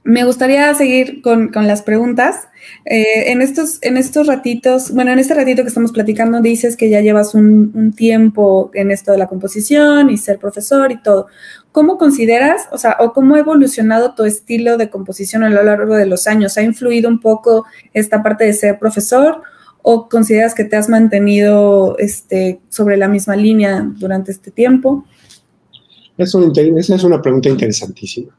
me 0.02 0.25
gustaría 0.25 0.75
seguir 0.75 1.23
con, 1.23 1.52
las 1.55 1.83
preguntas. 1.83 2.49
Eh, 2.85 3.31
en, 3.31 3.41
estos, 3.41 3.79
en 3.83 3.97
estos 3.97 4.26
ratitos, 4.26 4.93
bueno, 4.93 5.12
en 5.12 5.21
este 5.21 5.35
ratito 5.35 5.62
que 5.62 5.69
estamos 5.69 5.93
platicando, 5.93 6.41
dices 6.41 6.76
que 6.76 6.91
ya 6.91 7.00
llevas 7.00 7.37
un, 7.37 7.93
tiempo 7.97 8.73
en 8.75 8.91
esto 8.91 9.12
de 9.12 9.19
la 9.19 9.29
composición 9.29 10.11
y 10.11 10.17
ser 10.17 10.41
profesor 10.41 10.91
y 10.91 11.00
todo. 11.00 11.29
¿Cómo 11.71 11.99
consideras, 11.99 12.62
o 12.73 12.79
sea, 12.79 12.97
o 12.99 13.12
cómo 13.12 13.37
ha 13.37 13.38
evolucionado 13.38 14.17
tu 14.17 14.25
estilo 14.25 14.79
de 14.79 14.91
composición 14.91 15.45
a 15.45 15.49
lo 15.49 15.62
largo 15.62 15.95
de 15.95 16.07
los 16.07 16.26
años? 16.26 16.59
¿Ha 16.59 16.62
influido 16.62 17.09
un 17.09 17.21
poco 17.21 17.67
esta 17.95 18.21
parte 18.21 18.43
de 18.47 18.52
ser 18.52 18.81
profesor 18.81 19.43
o 19.83 20.09
consideras 20.09 20.55
que 20.55 20.65
te 20.65 20.77
has 20.77 20.89
mantenido 20.89 21.97
este, 21.99 22.61
sobre 22.69 22.97
la 22.97 23.09
misma 23.09 23.37
línea 23.37 23.87
durante 23.99 24.33
este 24.33 24.51
tiempo? 24.51 25.05
esa 26.17 26.95
es 26.95 27.05
una 27.05 27.21
pregunta 27.21 27.49
interesantísima, 27.49 28.37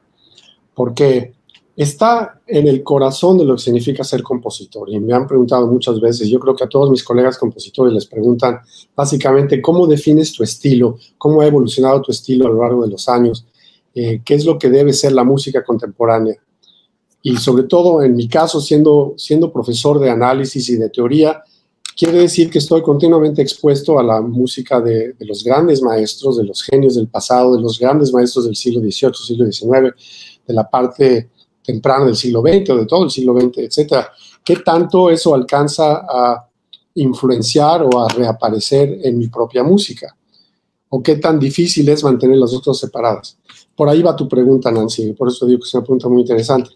porque 0.74 1.34
está 1.76 2.40
en 2.46 2.68
el 2.68 2.84
corazón 2.84 3.38
de 3.38 3.46
lo 3.46 3.56
que 3.56 3.62
significa 3.62 4.04
ser 4.04 4.22
compositor. 4.22 4.90
Y 4.90 5.00
me 5.00 5.14
han 5.14 5.28
preguntado 5.28 5.68
muchas 5.68 6.00
veces, 6.00 6.30
yo 6.30 6.40
creo 6.40 6.56
que 6.56 6.64
a 6.64 6.70
todos 6.70 6.90
mis 6.90 7.04
colegas 7.04 7.38
compositores 7.38 7.94
les 7.94 8.06
preguntan 8.06 8.60
básicamente 8.96 9.62
cómo 9.62 9.88
defines 9.88 10.34
tu 10.34 10.44
estilo, 10.44 10.98
cómo 11.18 11.42
ha 11.42 11.48
evolucionado 11.48 12.02
tu 12.02 12.12
estilo 12.12 12.48
a 12.48 12.50
lo 12.50 12.62
largo 12.62 12.84
de 12.84 12.92
los 12.92 13.10
años, 13.10 13.46
eh, 13.96 14.22
qué 14.24 14.36
es 14.36 14.46
lo 14.46 14.58
que 14.58 14.70
debe 14.70 14.94
ser 14.94 15.14
la 15.14 15.24
música 15.24 15.64
contemporánea. 15.64 16.36
Y 17.24 17.38
sobre 17.38 17.64
todo, 17.64 18.04
en 18.04 18.16
mi 18.16 18.28
caso, 18.28 18.60
siendo, 18.60 19.16
siendo 19.18 19.52
profesor 19.52 20.00
de 20.00 20.10
análisis 20.10 20.70
y 20.70 20.76
de 20.76 20.90
teoría, 20.90 21.42
quiere 21.98 22.20
decir 22.20 22.50
que 22.50 22.60
estoy 22.60 22.82
continuamente 22.82 23.42
expuesto 23.42 23.98
a 23.98 24.04
la 24.04 24.22
música 24.22 24.82
de, 24.82 25.14
de 25.14 25.26
los 25.26 25.44
grandes 25.44 25.82
maestros, 25.82 26.38
de 26.38 26.44
los 26.44 26.62
genios 26.62 26.96
del 26.96 27.08
pasado, 27.08 27.56
de 27.56 27.62
los 27.62 27.80
grandes 27.80 28.12
maestros 28.14 28.46
del 28.46 28.58
siglo 28.58 28.82
XVIII, 28.82 29.14
siglo 29.14 29.50
XIX, 29.50 29.96
de 30.46 30.54
la 30.54 30.70
parte 30.70 31.30
temprano 31.64 32.06
del 32.06 32.16
siglo 32.16 32.42
XX 32.42 32.70
o 32.72 32.78
de 32.78 32.86
todo 32.86 33.06
el 33.06 33.10
siglo 33.10 33.40
XX, 33.40 33.58
etcétera. 33.60 34.10
¿Qué 34.44 34.58
tanto 34.58 35.10
eso 35.10 35.34
alcanza 35.34 36.06
a 36.08 36.50
influenciar 36.96 37.84
o 37.84 38.02
a 38.02 38.10
reaparecer 38.10 39.00
en 39.04 39.18
mi 39.18 39.28
propia 39.30 39.64
música? 39.64 40.16
¿O 40.90 41.02
qué 41.02 41.16
tan 41.16 41.40
difícil 41.40 41.88
es 41.90 42.04
mantener 42.04 42.38
las 42.38 42.52
dos 42.52 42.80
separadas? 42.80 43.38
Por 43.76 43.90
ahí 43.90 44.04
va 44.04 44.16
tu 44.16 44.28
pregunta, 44.28 44.70
Nancy, 44.72 45.14
por 45.14 45.30
eso 45.30 45.46
digo 45.46 45.60
que 45.60 45.68
es 45.68 45.74
una 45.74 45.84
pregunta 45.84 46.10
muy 46.10 46.22
interesante. 46.22 46.72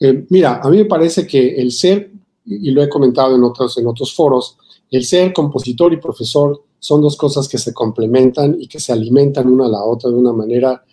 Eh, 0.00 0.26
mira, 0.30 0.60
a 0.62 0.70
mí 0.70 0.78
me 0.78 0.84
parece 0.84 1.26
que 1.26 1.56
el 1.56 1.72
ser, 1.72 2.10
y 2.44 2.70
lo 2.70 2.82
he 2.82 2.88
comentado 2.88 3.36
en 3.36 3.44
otros, 3.44 3.76
en 3.78 3.86
otros 3.86 4.14
foros, 4.14 4.56
el 4.90 5.04
ser 5.04 5.32
compositor 5.32 5.92
y 5.92 5.98
profesor 5.98 6.62
son 6.78 7.00
dos 7.00 7.16
cosas 7.16 7.48
que 7.48 7.58
se 7.58 7.72
complementan 7.72 8.56
y 8.60 8.66
que 8.66 8.80
se 8.80 8.92
alimentan 8.92 9.46
una 9.46 9.66
a 9.66 9.68
la 9.68 9.84
otra 9.84 10.10
de 10.10 10.16
una 10.16 10.32
manera 10.32 10.84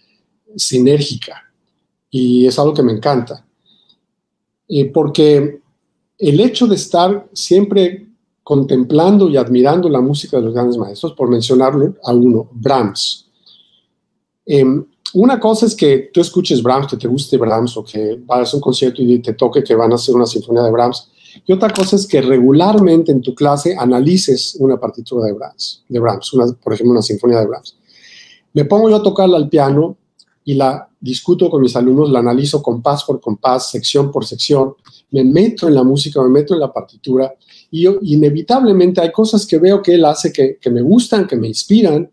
sinérgica 0.56 1.50
y 2.10 2.46
es 2.46 2.58
algo 2.60 2.74
que 2.74 2.84
me 2.84 2.94
encanta. 2.94 3.46
Eh, 4.68 4.86
porque 4.86 5.62
el 6.18 6.40
hecho 6.40 6.68
de 6.68 6.76
estar 6.76 7.28
siempre 7.34 8.08
contemplando 8.44 9.30
y 9.30 9.38
admirando 9.38 9.90
la 9.90 10.02
música 10.02 10.38
de 10.38 10.44
los 10.44 10.54
grandes 10.54 10.78
maestros, 10.78 11.14
por 11.14 11.30
mencionarlo 11.30 11.96
a 12.04 12.14
uno, 12.14 12.50
Brahms. 12.52 13.28
Em, 14.46 14.86
una 15.14 15.40
cosa 15.40 15.66
es 15.66 15.76
que 15.76 16.10
tú 16.14 16.22
escuches 16.22 16.62
Brahms, 16.62 16.88
que 16.88 16.98
te 16.98 17.08
guste 17.08 17.38
Brahms 17.38 17.76
o 17.78 17.84
que 17.84 18.20
vayas 18.26 18.54
a 18.54 18.58
un 18.58 18.62
concierto 18.62 19.02
y 19.02 19.20
te 19.20 19.34
toque 19.34 19.64
que 19.64 19.76
van 19.76 19.92
a 19.92 19.96
hacer 19.96 20.16
una 20.16 20.26
sinfonía 20.26 20.64
de 20.64 20.72
Brahms. 20.72 21.10
Y 21.46 21.54
otra 21.54 21.70
cosa 21.70 21.96
es 21.96 22.08
que 22.08 22.22
regularmente 22.22 23.12
en 23.12 23.22
tu 23.22 23.34
clase 23.36 23.76
analices 23.78 24.58
una 24.60 24.80
partitura 24.80 25.26
de 25.26 25.34
Brahms, 25.34 25.84
de 25.88 26.00
Brahms 26.00 26.32
por 26.62 26.74
ejemplo, 26.74 26.92
una 26.92 27.02
sinfonía 27.02 27.40
de 27.40 27.48
Brahms. 27.48 27.78
Me 28.54 28.66
pongo 28.66 28.90
yo 28.90 28.98
a 28.98 29.04
tocarla 29.04 29.38
al 29.38 29.50
piano 29.50 29.98
y 30.44 30.56
la 30.56 30.90
discuto 31.00 31.50
con 31.50 31.62
mis 31.62 31.76
alumnos, 31.76 32.10
la 32.10 32.20
analizo 32.20 32.62
compás 32.62 33.04
por 33.04 33.22
compás, 33.22 33.70
sección 33.70 34.12
por 34.12 34.26
sección, 34.26 34.74
me 35.12 35.24
meto 35.24 35.68
en 35.68 35.76
la 35.76 35.84
música, 35.84 36.22
me 36.22 36.30
meto 36.30 36.54
en 36.54 36.60
la 36.60 36.74
partitura 36.74 37.34
y 37.72 37.88
inevitablemente 38.14 39.02
hay 39.02 39.12
cosas 39.12 39.46
que 39.46 39.60
veo 39.60 39.82
que 39.82 39.94
él 39.94 40.06
hace 40.06 40.32
que, 40.32 40.70
me 40.70 40.82
gustan, 40.82 41.28
que 41.28 41.36
me 41.36 41.48
inspiran 41.48 42.10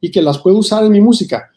y 0.00 0.10
que 0.10 0.22
las 0.22 0.38
puedo 0.38 0.58
usar 0.58 0.84
en 0.84 0.92
mi 0.92 1.00
música. 1.00 1.51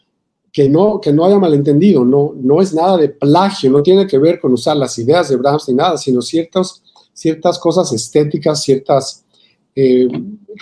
Que 0.56 0.70
no, 0.70 0.98
que 1.02 1.12
no 1.12 1.26
haya 1.26 1.38
malentendido, 1.38 2.02
no, 2.02 2.32
no 2.34 2.62
es 2.62 2.72
nada 2.72 2.96
de 2.96 3.10
plagio, 3.10 3.70
no 3.70 3.82
tiene 3.82 4.06
que 4.06 4.16
ver 4.16 4.40
con 4.40 4.54
usar 4.54 4.74
las 4.78 4.98
ideas 4.98 5.28
de 5.28 5.36
Brahms 5.36 5.68
ni 5.68 5.74
nada, 5.74 5.98
sino 5.98 6.22
ciertas, 6.22 6.82
ciertas 7.12 7.58
cosas 7.58 7.92
estéticas, 7.92 8.62
ciertos 8.62 9.22
eh, 9.74 10.08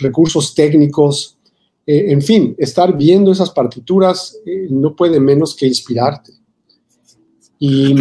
recursos 0.00 0.52
técnicos, 0.52 1.36
eh, 1.86 2.06
en 2.08 2.22
fin, 2.22 2.56
estar 2.58 2.96
viendo 2.96 3.30
esas 3.30 3.50
partituras 3.50 4.36
eh, 4.44 4.66
no 4.70 4.96
puede 4.96 5.20
menos 5.20 5.54
que 5.54 5.68
inspirarte. 5.68 6.32
Y, 7.58 7.94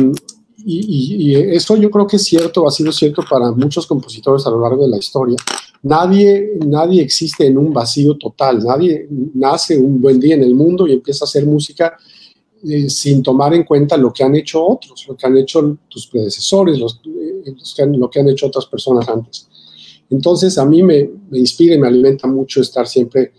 eso 0.66 1.76
yo 1.76 1.92
creo 1.92 2.08
que 2.08 2.16
es 2.16 2.24
cierto, 2.24 2.66
ha 2.66 2.72
sido 2.72 2.92
cierto 2.92 3.22
para 3.30 3.52
muchos 3.52 3.86
compositores 3.86 4.48
a 4.48 4.50
lo 4.50 4.62
largo 4.62 4.84
de 4.84 4.90
la 4.90 4.98
historia. 4.98 5.36
Nadie, 5.84 6.58
nadie 6.66 7.02
existe 7.02 7.46
en 7.46 7.58
un 7.58 7.74
vacío 7.74 8.18
total, 8.18 8.64
nadie 8.64 9.08
nace 9.34 9.78
un 9.78 10.02
buen 10.02 10.20
día 10.20 10.36
en 10.36 10.44
el 10.44 10.56
mundo 10.56 10.88
y 10.88 10.94
empieza 10.94 11.26
a 11.26 11.28
hacer 11.28 11.46
música 11.46 11.98
eh, 12.68 12.90
sin 12.90 13.22
tomar 13.22 13.54
en 13.54 13.64
cuenta 13.64 13.98
lo 13.98 14.14
que 14.14 14.24
han 14.24 14.36
hecho 14.36 14.66
otros, 14.66 15.06
lo 15.08 15.18
que 15.18 15.28
han 15.28 15.38
hecho 15.38 15.78
tus 15.90 16.08
predecesores, 16.08 16.80
los, 16.80 17.02
lo 17.04 18.10
que 18.10 18.20
han 18.20 18.30
hecho 18.30 18.48
otras 18.48 18.66
personas 18.66 19.08
antes. 19.10 19.50
Entonces 20.10 20.58
a 20.58 20.66
mí 20.66 20.82
me, 20.82 21.10
me 21.30 21.40
inspira 21.40 21.76
y 21.76 21.80
me 21.80 21.88
alimenta 21.88 22.28
mucho 22.28 22.62
estar 22.62 22.88
siempre 22.88 23.34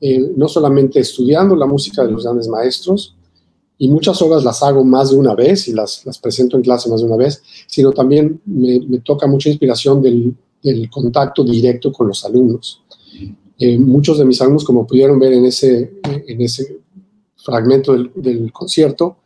eh, 0.00 0.32
no 0.36 0.48
solamente 0.48 1.00
estudiando 1.00 1.54
la 1.54 1.66
música 1.66 2.04
de 2.04 2.10
los 2.10 2.24
grandes 2.24 2.48
maestros, 2.48 3.14
y 3.78 3.88
muchas 3.88 4.20
obras 4.22 4.44
las 4.44 4.62
hago 4.62 4.84
más 4.84 5.10
de 5.10 5.16
una 5.16 5.34
vez 5.34 5.68
y 5.68 5.72
las, 5.72 6.04
las 6.06 6.18
presento 6.18 6.56
en 6.56 6.62
clase 6.62 6.88
más 6.88 7.00
de 7.00 7.06
una 7.06 7.16
vez, 7.16 7.42
sino 7.66 7.92
también 7.92 8.40
me, 8.44 8.98
toca 9.00 9.26
mucha 9.26 9.48
inspiración 9.48 10.00
del, 10.00 10.34
contacto 10.90 11.44
directo 11.44 11.92
con 11.92 12.08
los 12.08 12.24
alumnos. 12.24 12.82
Eh, 13.58 13.78
muchos 13.78 14.18
de 14.18 14.24
mis 14.24 14.40
alumnos, 14.40 14.64
como 14.64 14.86
pudieron 14.86 15.18
ver 15.18 15.34
en 15.34 15.44
ese, 15.44 16.00
en 16.04 16.40
ese 16.40 16.78
fragmento 17.36 17.92
del, 17.92 18.52
concierto, 18.52 19.18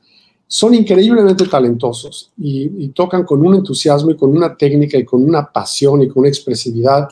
son 0.47 0.75
increíblemente 0.75 1.47
talentosos 1.47 2.33
y, 2.39 2.85
y, 2.85 2.89
tocan 2.89 3.25
con 3.25 3.47
un 3.47 3.55
entusiasmo 3.57 4.11
y 4.11 4.17
con 4.17 4.35
una 4.35 4.57
técnica 4.57 4.97
y 4.97 5.05
con 5.05 5.23
una 5.23 5.51
pasión 5.53 6.03
y 6.03 6.09
con 6.09 6.21
una 6.21 6.29
expresividad 6.29 7.09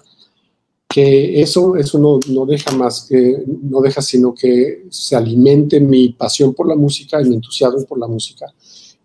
que 0.89 1.41
eso, 1.41 1.77
eso 1.77 1.99
no, 1.99 2.19
no, 2.29 2.47
deja 2.47 2.75
más 2.75 3.07
que, 3.09 3.43
no 3.47 3.81
deja 3.81 4.01
sino 4.01 4.33
que 4.33 4.87
se 4.89 5.17
alimente 5.17 5.81
mi 5.81 6.11
pasión 6.11 6.55
por 6.55 6.69
la 6.69 6.77
música 6.77 7.21
y 7.21 7.27
mi 7.27 7.35
entusiasmo 7.35 7.85
por 7.85 7.99
la 7.99 8.07
música. 8.07 8.47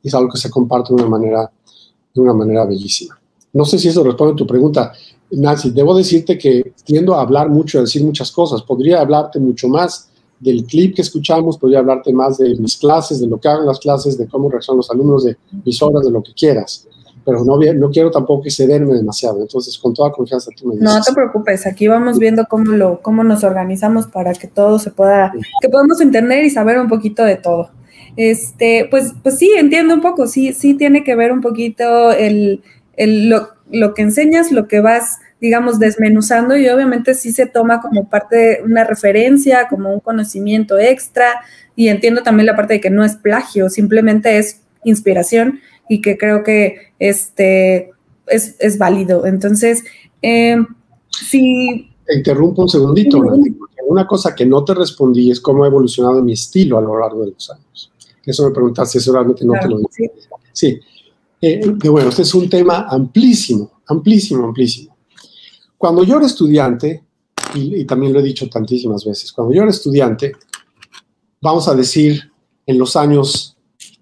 Es 0.01 0.13
algo 0.13 0.29
que 0.31 0.37
se 0.37 0.49
comparte 0.49 0.93
de 0.93 1.01
una 1.01 1.09
manera, 1.09 1.51
de 2.13 2.21
una 2.21 2.33
manera 2.33 2.65
bellísima. 2.65 3.20
No 3.53 3.65
sé 3.65 3.77
si 3.77 3.89
eso 3.89 4.03
responde 4.03 4.33
a 4.33 4.35
tu 4.35 4.47
pregunta, 4.47 4.93
Nancy. 5.31 5.71
Debo 5.71 5.95
decirte 5.95 6.37
que 6.37 6.73
tiendo 6.83 7.15
a 7.15 7.21
hablar 7.21 7.49
mucho, 7.49 7.79
a 7.79 7.81
decir 7.81 8.03
muchas 8.03 8.31
cosas. 8.31 8.61
Podría 8.61 9.01
hablarte 9.01 9.39
mucho 9.39 9.67
más 9.67 10.09
del 10.39 10.65
clip 10.65 10.95
que 10.95 11.01
escuchamos, 11.01 11.57
podría 11.57 11.79
hablarte 11.79 12.11
más 12.13 12.37
de 12.37 12.55
mis 12.55 12.77
clases, 12.77 13.19
de 13.19 13.27
lo 13.27 13.39
que 13.39 13.47
hagan 13.47 13.65
las 13.65 13.79
clases, 13.79 14.17
de 14.17 14.27
cómo 14.27 14.49
reaccionan 14.49 14.77
los 14.77 14.89
alumnos, 14.89 15.23
de 15.23 15.37
mis 15.63 15.81
obras, 15.81 16.05
de 16.05 16.11
lo 16.11 16.23
que 16.23 16.33
quieras 16.33 16.87
pero 17.25 17.43
no, 17.43 17.57
no 17.57 17.89
quiero 17.89 18.09
tampoco 18.09 18.45
excederme 18.45 18.93
demasiado. 18.95 19.41
Entonces, 19.41 19.77
con 19.77 19.93
toda 19.93 20.11
confianza 20.11 20.51
tú 20.55 20.67
me 20.67 20.75
dices. 20.75 20.83
No 20.83 21.01
te 21.01 21.13
preocupes, 21.13 21.67
aquí 21.67 21.87
vamos 21.87 22.17
viendo 22.17 22.45
cómo, 22.49 22.71
lo, 22.71 23.01
cómo 23.01 23.23
nos 23.23 23.43
organizamos 23.43 24.07
para 24.07 24.33
que 24.33 24.47
todo 24.47 24.79
se 24.79 24.91
pueda, 24.91 25.31
que 25.61 25.69
podamos 25.69 26.01
entender 26.01 26.43
y 26.43 26.49
saber 26.49 26.79
un 26.79 26.87
poquito 26.87 27.23
de 27.23 27.35
todo. 27.35 27.69
Este, 28.15 28.87
pues, 28.89 29.13
pues 29.23 29.37
sí, 29.37 29.51
entiendo 29.55 29.93
un 29.93 30.01
poco, 30.01 30.27
sí, 30.27 30.53
sí 30.53 30.73
tiene 30.73 31.03
que 31.03 31.15
ver 31.15 31.31
un 31.31 31.41
poquito 31.41 32.11
el, 32.11 32.61
el 33.01 33.29
lo, 33.29 33.49
lo, 33.71 33.93
que 33.93 34.03
enseñas, 34.03 34.51
lo 34.51 34.67
que 34.67 34.79
vas, 34.79 35.19
digamos, 35.39 35.79
desmenuzando 35.79 36.55
y 36.55 36.69
obviamente 36.69 37.13
sí 37.15 37.31
se 37.31 37.47
toma 37.47 37.81
como 37.81 38.09
parte 38.09 38.35
de 38.35 38.61
una 38.63 38.83
referencia, 38.83 39.67
como 39.69 39.93
un 39.93 39.99
conocimiento 39.99 40.77
extra 40.77 41.41
y 41.75 41.87
entiendo 41.87 42.21
también 42.21 42.45
la 42.45 42.55
parte 42.55 42.75
de 42.75 42.81
que 42.81 42.89
no 42.89 43.03
es 43.03 43.15
plagio, 43.15 43.69
simplemente 43.69 44.37
es 44.37 44.61
inspiración 44.83 45.59
y 45.89 46.01
que 46.01 46.17
creo 46.17 46.43
que 46.43 46.93
este, 46.99 47.91
es, 48.27 48.55
es 48.59 48.77
válido. 48.77 49.25
Entonces, 49.25 49.83
eh, 50.21 50.57
si... 51.09 51.91
Te 52.05 52.17
interrumpo 52.17 52.61
un 52.63 52.69
segundito. 52.69 53.19
Una 53.87 54.05
cosa 54.07 54.35
que 54.35 54.45
no 54.45 54.63
te 54.63 54.73
respondí 54.73 55.31
es 55.31 55.41
cómo 55.41 55.63
ha 55.63 55.67
evolucionado 55.67 56.21
mi 56.21 56.33
estilo 56.33 56.77
a 56.77 56.81
lo 56.81 56.99
largo 56.99 57.25
de 57.25 57.31
los 57.31 57.49
años. 57.49 57.91
Eso 58.25 58.47
me 58.47 58.53
preguntaste, 58.53 58.99
seguramente 58.99 59.43
no 59.43 59.53
te 59.59 59.67
lo 59.67 59.79
dije. 59.79 60.11
Sí. 60.53 60.79
Eh, 61.41 61.65
bueno, 61.89 62.09
este 62.09 62.21
es 62.21 62.33
un 62.33 62.47
tema 62.49 62.85
amplísimo, 62.89 63.81
amplísimo, 63.87 64.45
amplísimo. 64.45 64.95
Cuando 65.77 66.03
yo 66.03 66.17
era 66.17 66.25
estudiante, 66.25 67.03
y, 67.55 67.81
y 67.81 67.85
también 67.85 68.13
lo 68.13 68.19
he 68.19 68.23
dicho 68.23 68.47
tantísimas 68.47 69.03
veces, 69.03 69.31
cuando 69.31 69.53
yo 69.53 69.63
era 69.63 69.71
estudiante, 69.71 70.33
vamos 71.41 71.67
a 71.67 71.73
decir 71.73 72.31
en 72.65 72.77
los 72.77 72.95
años 72.95 73.57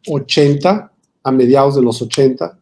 80, 0.08 0.91
a 1.23 1.32
mediados 1.32 1.75
de 1.75 1.82
los 1.82 2.02
80, 2.02 2.60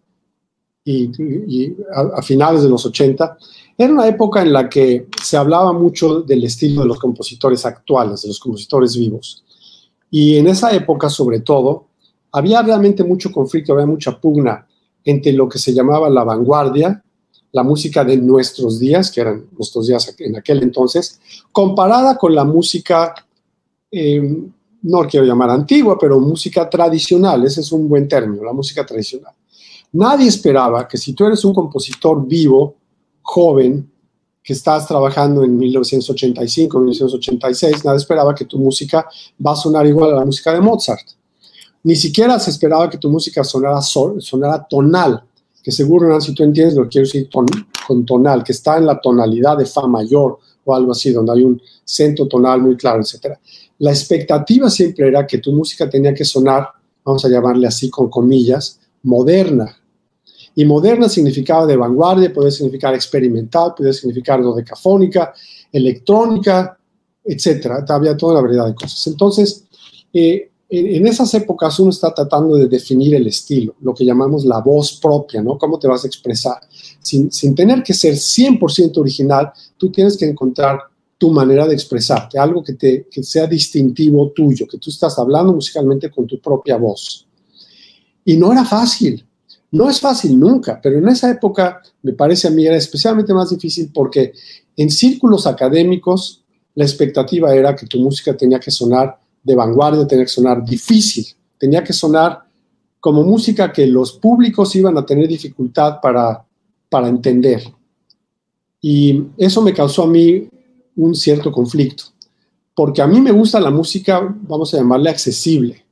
y, 0.87 1.75
a, 1.93 2.21
finales 2.21 2.63
de 2.63 2.69
los 2.69 2.85
80, 2.85 3.37
era 3.77 3.93
una 3.93 4.07
época 4.07 4.41
en 4.41 4.53
la 4.53 4.69
que 4.69 5.07
se 5.21 5.35
hablaba 5.35 5.73
mucho 5.73 6.21
del 6.21 6.43
estilo 6.45 6.81
de 6.81 6.87
los 6.87 6.99
compositores 6.99 7.65
actuales, 7.65 8.21
de 8.21 8.29
los 8.29 8.39
compositores 8.39 8.95
vivos. 8.95 9.43
Y 10.09 10.37
en 10.37 10.47
esa 10.47 10.73
época, 10.73 11.09
sobre 11.09 11.41
todo, 11.41 11.87
había 12.31 12.61
realmente 12.61 13.03
mucho 13.03 13.31
conflicto, 13.31 13.73
había 13.73 13.85
mucha 13.85 14.19
pugna 14.19 14.65
entre 15.07 15.31
lo 15.31 15.47
que 15.47 15.57
se 15.57 15.73
llamaba 15.73 16.09
la 16.09 16.25
vanguardia, 16.25 17.01
la 17.53 17.63
música 17.63 18.03
de 18.03 18.17
nuestros 18.17 18.77
días, 18.77 19.09
que 19.09 19.21
eran 19.21 19.47
nuestros 19.57 19.87
días 19.87 20.13
en 20.19 20.35
aquel 20.35 20.61
entonces, 20.61 21.19
comparada 21.53 22.17
con 22.17 22.35
la 22.35 22.43
música, 22.43 23.15
eh, 23.89 24.21
no 24.81 25.07
quiero 25.07 25.25
llamar 25.25 25.49
antigua, 25.49 25.97
pero 25.97 26.19
música 26.19 26.69
tradicional, 26.69 27.45
ese 27.45 27.61
es 27.61 27.71
un 27.71 27.87
buen 27.87 28.05
término, 28.09 28.43
la 28.43 28.51
música 28.51 28.85
tradicional. 28.85 29.33
Nadie 29.93 30.27
esperaba 30.27 30.85
que 30.89 30.97
si 30.97 31.13
tú 31.13 31.25
eres 31.25 31.45
un 31.45 31.53
compositor 31.53 32.27
vivo, 32.27 32.75
joven, 33.21 33.89
que 34.43 34.51
estás 34.51 34.85
trabajando 34.85 35.41
en 35.45 35.57
1985, 35.57 36.79
1986, 36.79 37.85
nadie 37.85 37.97
esperaba 37.97 38.35
que 38.35 38.43
tu 38.43 38.59
música 38.59 39.07
va 39.45 39.53
a 39.53 39.55
sonar 39.55 39.87
igual 39.87 40.11
a 40.11 40.19
la 40.19 40.25
música 40.25 40.53
de 40.53 40.59
Mozart. 40.59 41.16
Ni 41.87 41.95
siquiera 41.95 42.37
se 42.37 42.51
esperaba 42.51 42.89
que 42.89 42.97
tu 42.97 43.09
música 43.09 43.45
sonara, 43.45 43.79
sonara 43.81 44.67
tonal, 44.69 45.23
que 45.63 45.71
seguro, 45.71 46.19
si 46.19 46.33
tú 46.33 46.43
entiendes 46.43 46.75
lo 46.75 46.83
que 46.83 46.89
quiero 46.89 47.05
decir 47.07 47.29
con 47.29 48.05
tonal, 48.05 48.43
que 48.43 48.51
está 48.51 48.77
en 48.77 48.85
la 48.85 48.99
tonalidad 48.99 49.57
de 49.57 49.65
Fa 49.65 49.87
mayor 49.87 50.37
o 50.65 50.75
algo 50.75 50.91
así, 50.91 51.13
donde 51.13 51.31
hay 51.31 51.45
un 51.45 51.61
centro 51.85 52.27
tonal 52.27 52.61
muy 52.61 52.75
claro, 52.75 52.99
etc. 52.99 53.37
La 53.79 53.91
expectativa 53.91 54.69
siempre 54.69 55.07
era 55.07 55.25
que 55.25 55.37
tu 55.37 55.53
música 55.53 55.89
tenía 55.89 56.13
que 56.13 56.25
sonar, 56.25 56.67
vamos 57.05 57.23
a 57.23 57.29
llamarle 57.29 57.67
así 57.67 57.89
con 57.89 58.09
comillas, 58.09 58.81
moderna. 59.03 59.73
Y 60.55 60.65
moderna 60.65 61.07
significaba 61.07 61.65
de 61.65 61.77
vanguardia, 61.77 62.33
puede 62.33 62.51
significar 62.51 62.95
experimental, 62.95 63.73
puede 63.77 63.93
significar 63.93 64.43
dodecafónica, 64.43 65.33
electrónica, 65.71 66.77
etcétera. 67.23 67.85
Había 67.87 68.17
toda 68.17 68.33
la 68.33 68.41
variedad 68.41 68.65
de 68.67 68.75
cosas. 68.75 69.07
Entonces, 69.07 69.63
eh, 70.11 70.51
en, 70.69 71.07
esas 71.07 71.33
épocas 71.33 71.79
uno 71.79 71.91
está 71.91 72.13
tratando 72.13 72.55
de 72.55 72.67
definir 72.67 73.15
el 73.15 73.27
estilo, 73.27 73.75
lo 73.81 73.93
que 73.93 74.03
llamamos 74.03 74.45
la 74.45 74.59
voz 74.59 74.99
propia, 74.99 75.41
¿no? 75.41 75.57
Cómo 75.57 75.79
te 75.79 75.87
vas 75.87 76.03
a 76.03 76.07
expresar. 76.07 76.59
Sin, 77.01 77.31
sin 77.31 77.55
tener 77.55 77.81
que 77.83 77.93
ser 77.93 78.15
100% 78.15 78.97
original, 78.97 79.51
tú 79.77 79.89
tienes 79.91 80.17
que 80.17 80.25
encontrar 80.25 80.79
tu 81.17 81.31
manera 81.31 81.67
de 81.67 81.73
expresarte, 81.73 82.37
algo 82.37 82.63
que, 82.63 82.73
te, 82.73 83.07
que 83.09 83.23
sea 83.23 83.47
distintivo 83.47 84.29
tuyo, 84.31 84.67
que 84.67 84.77
tú 84.77 84.89
estás 84.89 85.17
hablando 85.17 85.53
musicalmente 85.53 86.11
con 86.11 86.27
tu 86.27 86.39
propia 86.39 86.77
voz. 86.77 87.25
Y 88.23 88.37
no 88.37 88.51
era 88.51 88.63
fácil, 88.65 89.25
no 89.71 89.89
es 89.89 89.99
fácil 89.99 90.39
nunca, 90.39 90.79
pero 90.81 90.99
en 90.99 91.07
esa 91.07 91.31
época 91.31 91.81
me 92.03 92.13
parece 92.13 92.47
a 92.47 92.51
mí 92.51 92.65
era 92.65 92.75
especialmente 92.75 93.33
más 93.33 93.49
difícil 93.49 93.89
porque 93.93 94.33
en 94.75 94.91
círculos 94.91 95.47
académicos 95.47 96.43
la 96.75 96.83
expectativa 96.83 97.55
era 97.55 97.75
que 97.75 97.87
tu 97.87 97.99
música 97.99 98.37
tenía 98.37 98.59
que 98.59 98.69
sonar 98.69 99.17
de 99.47 99.55
vanguardia, 99.55 100.05
tenía 100.05 100.25
que 100.25 100.31
sonar 100.31 100.63
difícil, 100.63 101.25
tenía 101.57 101.81
que 101.81 101.93
sonar 101.93 102.43
como 102.99 103.23
música 103.23 103.71
que 103.71 103.87
los 103.87 104.11
públicos 104.11 104.75
iban 104.75 104.97
a 104.97 105.05
tener 105.05 105.27
dificultad 105.27 106.01
para, 106.01 106.43
para 106.89 107.07
entender. 107.07 107.63
Y 108.81 109.23
eso 109.37 109.61
me 109.61 109.73
causó 109.73 110.03
a 110.03 110.07
mí 110.07 110.49
un 110.97 111.15
cierto 111.15 111.49
conflicto, 111.49 112.03
porque 112.75 113.01
a 113.01 113.07
mí 113.07 113.21
me 113.21 113.31
gusta 113.31 113.59
la 113.61 113.71
música, 113.71 114.21
vamos 114.41 114.73
a 114.73 114.77
llamarle 114.77 115.09
accesible. 115.09 115.85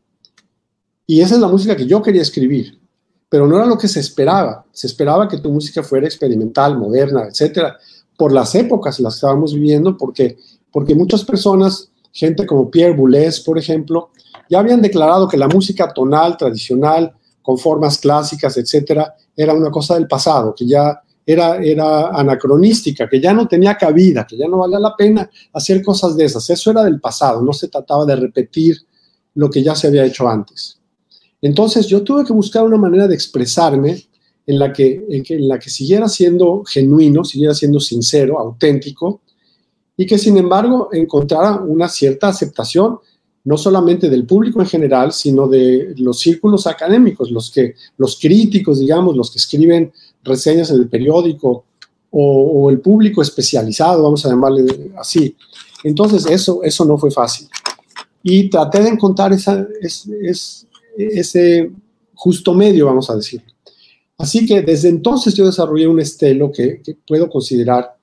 Y 1.07 1.21
esa 1.21 1.35
es 1.35 1.41
la 1.41 1.47
música 1.47 1.77
que 1.77 1.87
yo 1.87 2.01
quería 2.01 2.21
escribir, 2.21 2.77
pero 3.29 3.47
no 3.47 3.55
era 3.55 3.65
lo 3.65 3.77
que 3.77 3.87
se 3.87 4.01
esperaba. 4.01 4.65
Se 4.73 4.87
esperaba 4.87 5.29
que 5.29 5.37
tu 5.37 5.49
música 5.49 5.81
fuera 5.81 6.07
experimental, 6.07 6.77
moderna, 6.77 7.27
etcétera, 7.29 7.77
por 8.17 8.33
las 8.33 8.53
épocas 8.55 8.99
en 8.99 9.05
las 9.05 9.13
que 9.13 9.17
estábamos 9.19 9.53
viviendo, 9.53 9.95
porque, 9.95 10.37
porque 10.71 10.93
muchas 10.93 11.23
personas 11.23 11.89
gente 12.15 12.45
como 12.45 12.71
Pierre 12.71 12.95
Boulez, 12.95 13.41
por 13.41 13.59
ejemplo, 13.59 14.11
ya 14.49 14.59
habían 14.59 14.81
declarado 14.81 15.27
que 15.27 15.37
la 15.37 15.49
música 15.49 15.91
tonal 15.93 16.37
tradicional, 16.37 17.13
con 17.41 17.57
formas 17.57 17.97
clásicas, 17.97 18.57
etcétera, 18.57 19.13
era 19.35 19.53
una 19.53 19.69
cosa 19.69 19.95
del 19.95 20.07
pasado, 20.07 20.55
que 20.55 20.65
ya 20.65 21.01
era, 21.25 21.57
era 21.57 22.07
anacronística, 22.07 23.09
que 23.09 23.19
ya 23.19 23.33
no 23.33 23.47
tenía 23.47 23.75
cabida, 23.75 24.25
que 24.25 24.37
ya 24.37 24.47
no 24.47 24.59
valía 24.59 24.79
la 24.79 24.95
pena 24.95 25.29
hacer 25.51 25.83
cosas 25.83 26.15
de 26.15 26.23
esas. 26.25 26.49
Eso 26.49 26.71
era 26.71 26.83
del 26.83 27.01
pasado, 27.01 27.41
no 27.41 27.51
se 27.51 27.67
trataba 27.67 28.05
de 28.05 28.15
repetir 28.15 28.77
lo 29.33 29.49
que 29.49 29.61
ya 29.61 29.75
se 29.75 29.87
había 29.87 30.05
hecho 30.05 30.27
antes. 30.27 30.79
Entonces 31.41 31.85
yo 31.87 32.01
tuve 32.01 32.23
que 32.23 32.31
buscar 32.31 32.63
una 32.63 32.77
manera 32.77 33.07
de 33.09 33.15
expresarme 33.15 34.05
en 34.47 34.57
la 34.57 34.71
que, 34.71 35.05
en 35.09 35.47
la 35.47 35.59
que 35.59 35.69
siguiera 35.69 36.07
siendo 36.07 36.63
genuino, 36.63 37.25
siguiera 37.25 37.53
siendo 37.53 37.81
sincero, 37.81 38.39
auténtico, 38.39 39.21
y 39.97 40.05
que 40.05 40.17
sin 40.17 40.37
embargo 40.37 40.89
encontrara 40.91 41.61
una 41.61 41.87
cierta 41.87 42.27
aceptación 42.27 42.99
no 43.45 43.57
solamente 43.57 44.09
del 44.09 44.25
público 44.25 44.59
en 44.59 44.67
general, 44.67 45.13
sino 45.13 45.47
de 45.47 45.93
los 45.97 46.19
círculos 46.19 46.65
académicos, 46.65 47.29
los 47.29 47.51
que 47.51 47.75
los 47.97 48.19
críticos, 48.19 48.79
digamos, 48.79 49.15
los 49.15 49.29
que 49.31 49.37
escriben 49.37 49.93
reseñas 50.23 50.71
en 50.71 50.77
el 50.77 50.89
periódico 50.89 51.65
o, 52.09 52.69
el 52.71 52.79
público 52.79 53.21
especializado, 53.21 54.01
vamos 54.01 54.25
a 54.25 54.29
llamarle 54.29 54.91
así. 54.97 55.35
Entonces 55.83 56.25
eso 56.25 56.63
eso 56.63 56.85
no 56.85 56.97
fue 56.97 57.11
fácil 57.11 57.47
y 58.23 58.49
traté 58.49 58.81
de 58.81 58.89
encontrar 58.89 59.31
ese 60.97 61.71
justo 62.15 62.53
medio, 62.55 62.87
vamos 62.87 63.07
a 63.11 63.15
decir. 63.15 63.43
Así 64.17 64.47
que 64.47 64.63
desde 64.63 64.89
entonces 64.89 65.35
yo 65.35 65.45
desarrollé 65.45 65.87
un 65.87 65.99
estilo 65.99 66.51
que 66.51 66.81
puedo 67.05 67.29
considerar 67.29 67.94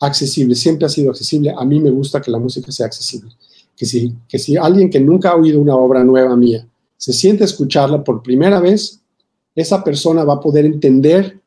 accesible, 0.00 0.54
siempre 0.54 0.86
ha 0.86 0.88
sido 0.88 1.10
accesible. 1.10 1.52
A 1.56 1.64
mí 1.64 1.80
me 1.80 1.90
gusta 1.90 2.20
que 2.20 2.30
la 2.30 2.38
música 2.38 2.70
sea 2.70 2.86
accesible. 2.86 3.30
Que 3.76 3.86
si, 3.86 4.14
que 4.28 4.38
si 4.38 4.56
alguien 4.56 4.90
que 4.90 5.00
nunca 5.00 5.30
ha 5.30 5.36
oído 5.36 5.60
una 5.60 5.76
obra 5.76 6.02
nueva 6.02 6.36
mía 6.36 6.66
se 6.96 7.12
siente 7.12 7.44
a 7.44 7.46
escucharla 7.46 8.02
por 8.02 8.22
primera 8.22 8.60
vez, 8.60 9.00
esa 9.54 9.82
persona 9.84 10.24
va 10.24 10.34
a 10.34 10.40
poder 10.40 10.64
entender 10.64 11.40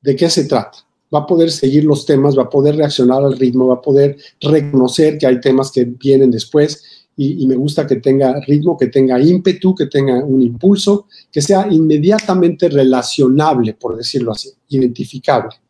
de 0.00 0.16
qué 0.16 0.30
se 0.30 0.44
trata, 0.44 0.78
va 1.12 1.20
a 1.20 1.26
poder 1.26 1.50
seguir 1.50 1.84
los 1.84 2.06
temas, 2.06 2.38
va 2.38 2.44
a 2.44 2.50
poder 2.50 2.76
reaccionar 2.76 3.22
al 3.24 3.38
ritmo, 3.38 3.68
va 3.68 3.74
a 3.74 3.82
poder 3.82 4.16
reconocer 4.40 5.18
que 5.18 5.26
hay 5.26 5.40
temas 5.40 5.70
que 5.70 5.84
vienen 5.84 6.30
después 6.30 6.84
y, 7.16 7.42
y, 7.42 7.46
me 7.46 7.56
gusta 7.56 7.86
que 7.86 7.96
tenga 7.96 8.40
ritmo, 8.40 8.76
que 8.76 8.86
tenga 8.86 9.20
ímpetu, 9.20 9.74
que 9.74 9.86
tenga 9.86 10.24
un 10.24 10.40
impulso, 10.40 11.06
que 11.30 11.42
sea 11.42 11.68
inmediatamente 11.70 12.68
relacionable, 12.68 13.74
por 13.74 13.96
decirlo 13.96 14.32
así, 14.32 14.50
identificable. 14.68 15.61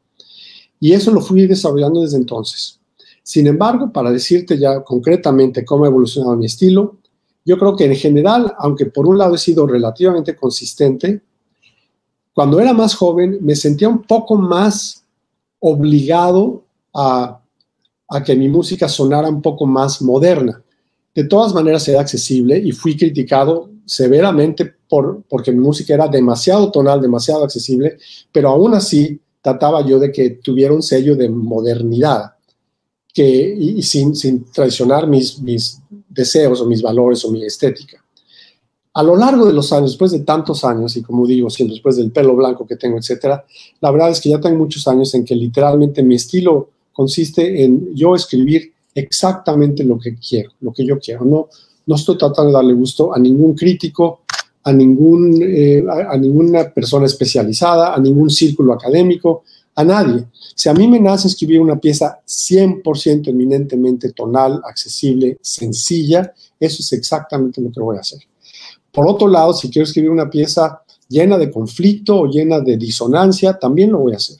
Y 0.82 0.94
eso 0.94 1.12
lo 1.12 1.20
fui 1.20 1.46
desarrollando 1.46 2.00
desde 2.00 2.16
entonces. 2.16 2.80
Sin 3.22 3.46
embargo, 3.46 3.92
para 3.92 4.10
decirte 4.10 4.58
ya 4.58 4.82
concretamente 4.82 5.64
cómo 5.64 5.84
ha 5.84 5.86
evolucionado 5.86 6.34
mi 6.34 6.46
estilo, 6.46 6.96
yo 7.44 7.56
creo 7.56 7.76
que 7.76 7.84
en 7.84 7.94
general, 7.94 8.52
aunque 8.58 8.86
por 8.86 9.06
un 9.06 9.16
lado 9.16 9.36
he 9.36 9.38
sido 9.38 9.64
relativamente 9.64 10.34
consistente, 10.34 11.22
cuando 12.34 12.58
era 12.58 12.72
más 12.72 12.96
joven 12.96 13.38
me 13.42 13.54
sentía 13.54 13.88
un 13.88 14.02
poco 14.02 14.34
más 14.34 15.04
obligado 15.60 16.64
a, 16.92 17.40
a 18.08 18.24
que 18.24 18.34
mi 18.34 18.48
música 18.48 18.88
sonara 18.88 19.28
un 19.28 19.40
poco 19.40 19.66
más 19.66 20.02
moderna. 20.02 20.64
De 21.14 21.22
todas 21.22 21.54
maneras 21.54 21.86
era 21.86 22.00
accesible 22.00 22.58
y 22.58 22.72
fui 22.72 22.96
criticado 22.96 23.70
severamente 23.86 24.74
por, 24.88 25.22
porque 25.28 25.52
mi 25.52 25.60
música 25.60 25.94
era 25.94 26.08
demasiado 26.08 26.72
tonal, 26.72 27.00
demasiado 27.00 27.44
accesible, 27.44 27.98
pero 28.32 28.48
aún 28.48 28.74
así 28.74 29.20
trataba 29.42 29.84
yo 29.84 29.98
de 29.98 30.10
que 30.12 30.30
tuviera 30.30 30.72
un 30.72 30.82
sello 30.82 31.16
de 31.16 31.28
modernidad 31.28 32.32
que, 33.12 33.54
y, 33.58 33.82
sin, 33.82 34.16
sin, 34.16 34.44
traicionar 34.50 35.06
mis, 35.06 35.40
mis 35.40 35.80
deseos 36.08 36.60
o 36.60 36.66
mis 36.66 36.80
valores 36.80 37.24
o 37.24 37.30
mi 37.30 37.44
estética. 37.44 38.02
A 38.94 39.02
lo 39.02 39.16
largo 39.16 39.44
de 39.46 39.52
los 39.52 39.72
años, 39.72 39.90
después 39.90 40.12
de 40.12 40.20
tantos 40.20 40.64
años, 40.64 40.96
y 40.96 41.02
como 41.02 41.26
digo, 41.26 41.50
siempre 41.50 41.74
después 41.74 41.96
del 41.96 42.10
pelo 42.10 42.36
blanco 42.36 42.66
que 42.66 42.76
tengo, 42.76 42.98
etcétera, 42.98 43.44
la 43.80 43.90
verdad 43.90 44.10
es 44.10 44.20
que 44.20 44.30
ya 44.30 44.40
tengo 44.40 44.56
muchos 44.56 44.86
años 44.86 45.14
en 45.14 45.24
que 45.24 45.34
literalmente 45.34 46.02
mi 46.02 46.14
estilo 46.14 46.70
consiste 46.92 47.64
en 47.64 47.94
yo 47.94 48.14
escribir 48.14 48.72
exactamente 48.94 49.82
lo 49.82 49.98
que 49.98 50.14
quiero, 50.16 50.50
lo 50.60 50.72
que 50.72 50.84
yo 50.84 50.98
quiero. 50.98 51.24
No, 51.24 51.48
no 51.86 51.94
estoy 51.94 52.18
tratando 52.18 52.50
de 52.50 52.54
darle 52.54 52.74
gusto 52.74 53.14
a 53.14 53.18
ningún 53.18 53.54
crítico, 53.54 54.21
a, 54.64 54.72
ningún, 54.72 55.42
eh, 55.42 55.84
a, 55.88 56.16
ninguna 56.16 56.70
persona 56.70 57.06
especializada, 57.06 57.94
a 57.94 57.98
ningún 57.98 58.30
círculo 58.30 58.72
académico, 58.72 59.42
a 59.74 59.84
nadie. 59.84 60.24
Si 60.54 60.68
a 60.68 60.74
mí 60.74 60.86
me 60.86 61.00
nace 61.00 61.28
escribir 61.28 61.60
una 61.60 61.80
pieza 61.80 62.20
100% 62.26 63.28
eminentemente 63.28 64.12
tonal, 64.12 64.60
accesible, 64.64 65.38
sencilla, 65.40 66.32
eso 66.60 66.82
es 66.82 66.92
exactamente 66.92 67.60
lo 67.60 67.72
que 67.72 67.80
voy 67.80 67.96
a 67.96 68.00
hacer. 68.00 68.20
Por 68.92 69.08
otro 69.08 69.26
lado, 69.26 69.54
si 69.54 69.70
quiero 69.70 69.84
escribir 69.84 70.10
una 70.10 70.30
pieza 70.30 70.82
llena 71.08 71.38
de 71.38 71.50
conflicto 71.50 72.20
o 72.20 72.26
llena 72.26 72.60
de 72.60 72.76
disonancia, 72.76 73.58
también 73.58 73.90
lo 73.90 73.98
voy 73.98 74.12
a 74.12 74.16
hacer. 74.16 74.36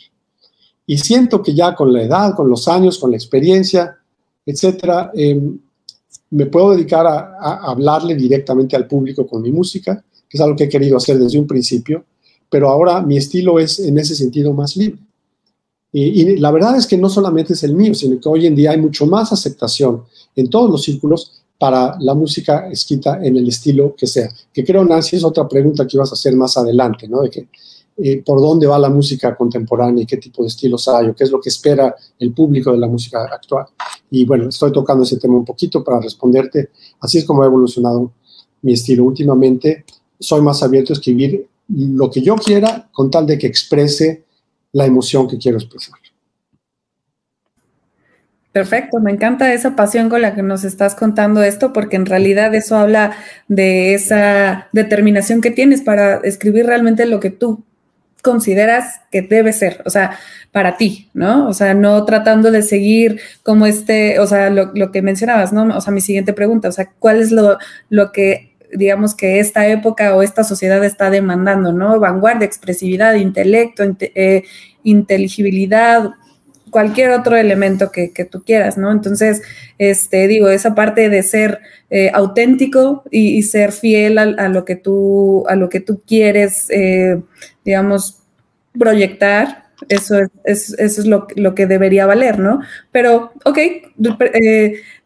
Y 0.87 0.98
siento 0.98 1.42
que 1.42 1.54
ya 1.54 1.74
con 1.74 1.92
la 1.92 2.02
edad, 2.02 2.35
con 2.35 2.48
los 2.48 2.68
años, 2.68 2.98
con 2.98 3.11
la 3.11 3.16
experiencia, 3.16 3.96
etcétera, 4.44 5.11
em, 5.14 5.58
me 6.30 6.46
puedo 6.46 6.72
dedicar 6.72 7.06
a 7.06 7.70
hablarle 7.70 8.14
directamente 8.14 8.74
al 8.74 8.87
público 8.87 9.26
con 9.26 9.42
mi 9.42 9.52
música 9.52 10.02
que 10.33 10.38
es 10.38 10.40
algo 10.40 10.57
que 10.57 10.64
he 10.64 10.68
querido 10.71 10.97
hacer 10.97 11.18
desde 11.18 11.38
un 11.38 11.47
principio, 11.47 12.07
pero 12.49 12.71
ahora 12.71 13.03
mi 13.03 13.18
estilo 13.18 13.59
es 13.59 13.79
en 13.79 13.99
ese 13.99 14.14
sentido 14.14 14.55
más 14.55 14.79
libre. 14.79 14.99
Y, 15.92 16.37
la 16.38 16.51
verdad 16.51 16.75
es 16.75 16.87
que 16.87 16.97
no 16.97 17.11
solamente 17.11 17.53
es 17.53 17.62
el 17.64 17.75
mío, 17.75 17.95
sino 17.95 18.18
que 18.18 18.27
hoy 18.27 18.47
en 18.47 18.57
día 18.57 18.71
hay 18.71 18.81
mucho 18.81 19.05
más 19.05 19.31
aceptación 19.31 20.05
en 20.35 20.49
todos 20.49 20.71
los 20.71 20.83
círculos 20.83 21.42
para 21.59 21.99
la 22.01 22.14
música 22.14 22.66
escrita 22.71 23.21
en 23.23 23.37
el 23.37 23.47
estilo 23.47 23.95
que 23.95 24.07
sea. 24.07 24.33
Que 24.55 24.64
creo, 24.64 24.87
Nancy, 24.87 25.16
es 25.16 25.25
otra 25.25 25.47
pregunta 25.47 25.87
que 25.87 25.99
ibas 25.99 26.11
a 26.11 26.14
hacer 26.14 26.35
más 26.35 26.57
adelante, 26.57 27.07
¿no? 27.07 27.21
De 27.21 27.29
que 27.29 27.47
eh, 27.99 28.23
por 28.25 28.40
dónde 28.40 28.66
va 28.66 28.79
la 28.79 28.88
música 28.88 29.37
contemporánea 29.37 30.03
y 30.03 30.07
qué 30.07 30.16
tipo 30.16 30.42
de 30.42 30.49
estilos 30.49 30.88
hay 30.88 31.09
o 31.09 31.14
qué 31.14 31.25
es 31.25 31.31
lo 31.31 31.38
que 31.38 31.51
espera 31.51 31.95
el 32.18 32.33
público 32.33 32.73
de 32.73 32.79
la 32.79 32.88
música 32.88 33.25
actual. 33.31 33.66
Y 34.11 34.25
bueno, 34.25 34.49
estoy 34.49 34.73
tocando 34.73 35.05
ese 35.05 35.18
tema 35.18 35.35
un 35.35 35.45
poquito 35.45 35.85
para 35.85 36.01
responderte. 36.01 36.71
Así 37.01 37.18
es 37.18 37.27
como 37.27 37.42
ha 37.42 37.47
evolucionado 37.47 38.12
mi 38.62 38.73
estilo. 38.73 39.05
Últimamente 39.05 39.85
soy 40.22 40.40
más 40.40 40.62
abierto 40.62 40.92
a 40.92 40.96
escribir 40.96 41.46
lo 41.68 42.11
que 42.11 42.22
yo 42.22 42.37
quiera 42.37 42.88
con 42.92 43.11
tal 43.11 43.26
de 43.26 43.38
que 43.38 43.46
exprese 43.46 44.24
la 44.72 44.87
emoción 44.87 45.28
que 45.28 45.38
quiero 45.38 45.58
expresar. 45.58 45.94
Perfecto, 48.52 49.00
me 49.00 49.11
encanta 49.11 49.52
esa 49.54 49.74
pasión 49.74 50.11
con 50.11 50.20
la 50.20 50.35
que 50.35 50.42
nos 50.42 50.62
estás 50.64 50.94
contando 50.94 51.42
esto, 51.42 51.72
porque 51.72 51.96
en 51.96 52.04
realidad 52.04 52.54
eso 52.54 52.76
habla 52.76 53.16
de 53.48 53.94
esa 53.94 54.68
determinación 54.72 55.40
que 55.40 55.50
tienes 55.50 55.80
para 55.80 56.16
escribir 56.16 56.66
realmente 56.66 57.06
lo 57.06 57.18
que 57.18 57.30
tú 57.30 57.64
consideras 58.22 59.00
que 59.11 59.22
debe 59.22 59.54
ser, 59.54 59.82
o 59.87 59.90
sea, 59.90 60.18
para 60.52 60.76
ti, 60.76 61.08
¿no? 61.14 61.48
O 61.48 61.54
sea, 61.54 61.72
no 61.72 62.04
tratando 62.04 62.50
de 62.50 62.62
seguir 62.62 63.20
como 63.42 63.66
este, 63.66 64.20
o 64.20 64.26
sea, 64.26 64.50
lo, 64.50 64.92
que 64.92 65.02
mencionabas, 65.02 65.52
¿no? 65.52 65.76
O 65.76 65.80
sea, 65.80 65.92
mi 65.92 66.02
siguiente 66.02 66.35
pregunta, 66.35 66.68
o 66.68 66.72
sea, 66.72 66.90
¿cuál 66.98 67.20
es 67.20 67.32
lo, 67.32 67.58
lo 67.88 68.12
que 68.12 68.52
digamos 68.72 69.14
que 69.14 69.38
esta 69.38 69.66
época 69.68 70.14
o 70.14 70.22
esta 70.22 70.44
sociedad 70.44 70.82
está 70.85 71.11
demandando, 71.11 71.72
¿no? 71.72 72.00
Vanguardia, 72.00 72.46
expresividad, 72.46 73.14
intelecto, 73.14 73.85
eh, 74.00 74.44
inteligibilidad, 74.82 76.11
cualquier 76.70 77.11
otro 77.11 77.37
elemento 77.37 77.92
que, 77.92 78.08
tú 78.30 78.42
quieras, 78.44 78.78
¿no? 78.78 78.90
Entonces, 78.90 79.42
este, 79.78 80.26
digo, 80.26 80.48
esa 80.48 80.74
parte 80.74 81.11
de 81.11 81.22
ser 81.22 81.61
eh, 81.90 82.11
auténtico 82.14 83.04
y, 83.11 83.42
ser 83.42 83.72
fiel 83.72 84.16
a, 84.16 84.48
lo 84.48 84.64
que 84.64 84.76
tú, 84.76 85.44
a 85.48 85.54
lo 85.54 85.68
que 85.68 85.80
tú 85.80 86.00
quieres, 86.06 86.68
eh, 86.70 87.20
digamos, 87.64 88.22
proyectar, 88.76 89.64
eso 89.88 90.18
es, 90.44 90.74
eso 90.78 91.00
es 91.00 91.06
lo, 91.06 91.26
lo, 91.37 91.54
que 91.54 91.66
debería 91.66 92.06
valer, 92.06 92.38
¿no? 92.38 92.61
Pero, 92.90 93.32
ok, 93.44 93.58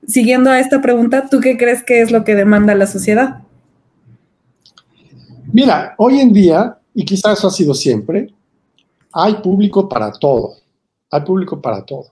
siguiendo 0.06 0.50
a 0.50 0.60
esta 0.60 0.80
pregunta, 0.80 1.28
¿tú 1.28 1.40
qué 1.40 1.56
crees 1.56 1.82
que 1.82 2.00
es 2.00 2.12
lo 2.12 2.22
que 2.22 2.36
demanda 2.36 2.76
la 2.76 2.86
sociedad? 2.86 3.40
Mira, 5.58 5.94
hoy 5.96 6.20
en 6.20 6.34
día, 6.34 6.78
y 6.92 7.02
quizás 7.02 7.38
eso 7.38 7.48
ha 7.48 7.50
sido 7.50 7.72
siempre, 7.72 8.30
hay 9.10 9.36
público 9.36 9.88
para 9.88 10.12
todo. 10.12 10.56
Hay 11.10 11.22
público 11.22 11.62
para 11.62 11.82
todo. 11.82 12.08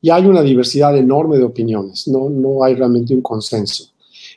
Y 0.00 0.08
hay 0.10 0.24
una 0.24 0.40
diversidad 0.40 0.96
enorme 0.96 1.36
de 1.36 1.42
opiniones. 1.42 2.06
No, 2.06 2.30
no 2.30 2.62
hay 2.62 2.76
realmente 2.76 3.12
un 3.12 3.22
consenso. 3.22 3.86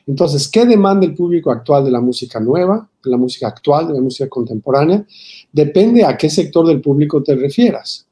Entonces, 0.04 0.48
¿qué 0.48 0.66
demanda 0.66 1.06
el 1.06 1.14
público 1.14 1.52
actual 1.52 1.84
de 1.84 1.92
la 1.92 2.00
música 2.00 2.40
nueva, 2.40 2.88
de 3.04 3.10
la 3.12 3.16
música 3.16 3.46
actual, 3.46 3.86
de 3.86 3.94
la 3.94 4.00
música 4.00 4.28
contemporánea? 4.28 5.06
Depende 5.52 6.04
a 6.04 6.16
qué 6.16 6.28
sector 6.28 6.66
del 6.66 6.80
público 6.80 7.22
te 7.22 7.36
refieras. 7.36 8.04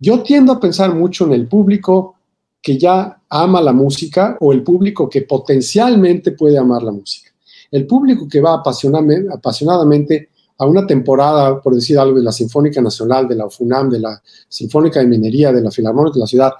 Yo 0.00 0.20
tiendo 0.24 0.54
a 0.54 0.58
pensar 0.58 0.92
mucho 0.92 1.26
en 1.26 1.34
el 1.34 1.46
público 1.46 2.16
que 2.60 2.76
ya 2.76 3.20
ama 3.28 3.62
la 3.62 3.72
música 3.72 4.36
o 4.40 4.52
el 4.52 4.64
público 4.64 5.08
que 5.08 5.22
potencialmente 5.22 6.32
puede 6.32 6.58
amar 6.58 6.82
la 6.82 6.90
música 6.90 7.29
el 7.70 7.86
público 7.86 8.26
que 8.28 8.40
va 8.40 8.54
apasionadamente 8.54 10.30
a 10.58 10.66
una 10.66 10.86
temporada, 10.86 11.60
por 11.60 11.74
decir 11.74 11.98
algo, 11.98 12.18
de 12.18 12.24
la 12.24 12.32
Sinfónica 12.32 12.82
Nacional, 12.82 13.26
de 13.26 13.36
la 13.36 13.48
FUNAM, 13.48 13.90
de 13.90 14.00
la 14.00 14.22
Sinfónica 14.48 15.00
de 15.00 15.06
Minería, 15.06 15.52
de 15.52 15.62
la 15.62 15.70
Filarmónica 15.70 16.14
de 16.14 16.20
la 16.20 16.26
ciudad, 16.26 16.52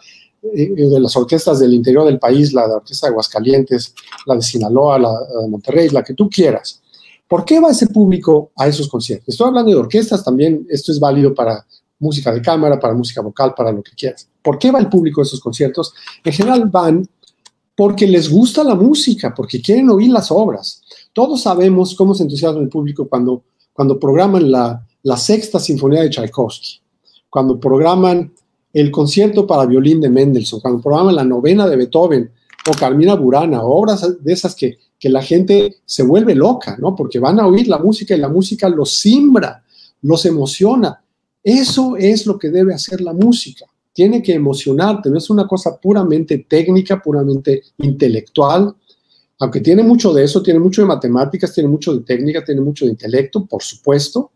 eh, 0.42 0.73
de 0.75 1.01
las 1.01 1.14
orquestas 1.16 1.59
del 1.59 1.75
interior 1.75 2.07
del 2.07 2.18
país, 2.18 2.55
la 2.55 2.66
de 2.66 2.75
Orquesta 2.75 3.07
de 3.07 3.11
Aguascalientes, 3.11 3.94
la 4.25 4.37
de 4.37 4.42
Sinaloa, 4.42 4.99
la 4.99 5.12
de 5.42 5.49
Monterrey, 5.49 5.90
la 5.90 6.03
que 6.03 6.14
tú 6.14 6.31
quieras. 6.31 6.81
¿Por 7.29 7.44
qué 7.44 7.61
va 7.61 7.70
ese 7.70 7.87
público 7.88 8.53
a 8.57 8.66
esos 8.66 8.88
conciertos? 8.88 9.29
Estoy 9.29 9.49
hablando 9.49 9.70
de 9.70 9.77
orquestas 9.77 10.25
también, 10.25 10.66
esto 10.70 10.92
es 10.92 10.99
válido 10.99 11.35
para 11.35 11.64
música 11.99 12.33
de 12.33 12.40
cámara, 12.40 12.81
para 12.81 12.94
música 12.94 13.20
vocal, 13.20 13.53
para 13.55 13.70
lo 13.70 13.83
que 13.83 13.92
quieras. 13.92 14.27
¿Por 14.42 14.59
qué 14.59 14.70
va 14.70 14.79
el 14.79 14.88
público 14.88 15.20
a 15.20 15.25
esos 15.25 15.40
conciertos? 15.40 15.92
En 16.25 16.33
general 16.33 16.64
van 16.70 17.07
porque 17.77 18.07
les 18.07 18.31
gusta 18.31 18.64
la 18.64 18.75
música, 18.75 19.35
porque 19.35 19.61
quieren 19.61 19.88
oír 19.90 20.11
las 20.11 20.31
obras. 20.31 20.83
Todos 21.12 21.42
sabemos 21.42 21.94
cómo 21.94 22.14
se 22.14 22.23
entusiasma 22.23 22.61
el 22.61 22.68
público 22.68 23.09
cuando, 23.09 23.42
cuando 23.73 23.99
programan 23.99 24.51
la, 24.51 24.87
la 25.03 25.16
sexta 25.16 25.59
sinfonía 25.59 26.03
de 26.03 26.11
Tchaikovsky, 26.11 26.81
cuando 27.29 27.59
programan 27.59 28.33
el 28.73 28.90
concierto 28.90 29.46
para 29.46 29.66
violín 29.66 30.01
de 30.01 30.11
Mendelssohn, 30.11 30.61
cuando 30.61 30.81
programan 30.81 31.16
la 31.16 31.25
novena 31.25 31.66
de 31.66 31.77
Beethoven 31.77 32.31
o 32.68 32.73
Carmina 32.79 33.14
Burana, 33.14 33.62
obras 33.62 34.23
de 34.23 34.33
esas 34.33 34.55
que, 34.55 34.79
que 34.99 35.09
la 35.09 35.23
gente 35.23 35.77
se 35.85 36.03
vuelve 36.03 36.35
loca, 36.35 36.77
¿no? 36.79 36.94
Porque 36.94 37.18
van 37.18 37.40
a 37.40 37.46
oír 37.46 37.66
la 37.66 37.79
música 37.79 38.14
y 38.14 38.18
la 38.18 38.29
música 38.29 38.68
los 38.68 38.99
simbra, 38.99 39.64
los 40.03 40.25
emociona. 40.27 41.03
Eso 41.42 41.96
es 41.96 42.27
lo 42.27 42.38
que 42.38 42.51
debe 42.51 42.75
hacer 42.75 43.01
la 43.01 43.12
música. 43.12 43.64
Tiene 43.92 44.23
que 44.23 44.35
emocionarte, 44.35 45.11
no 45.11 45.18
es 45.18 45.31
una 45.31 45.49
cosa 45.49 45.81
puramente 45.81 46.46
técnica, 46.49 47.03
puramente 47.03 47.62
intelectual, 47.79 48.75
aunque 49.40 49.61
tiene 49.61 49.83
mucho 49.83 50.12
de 50.12 50.22
eso, 50.22 50.42
tiene 50.42 50.61
mucho 50.61 50.83
de 50.83 50.88
matemáticas, 50.88 51.55
tiene 51.55 51.68
mucho 51.68 51.94
de 51.94 52.03
técnica, 52.03 52.44
tiene 52.44 52.61
mucho 52.61 52.85
de 52.85 52.90
intelecto, 52.92 53.46
por 53.46 53.62
supuesto, 53.62 54.31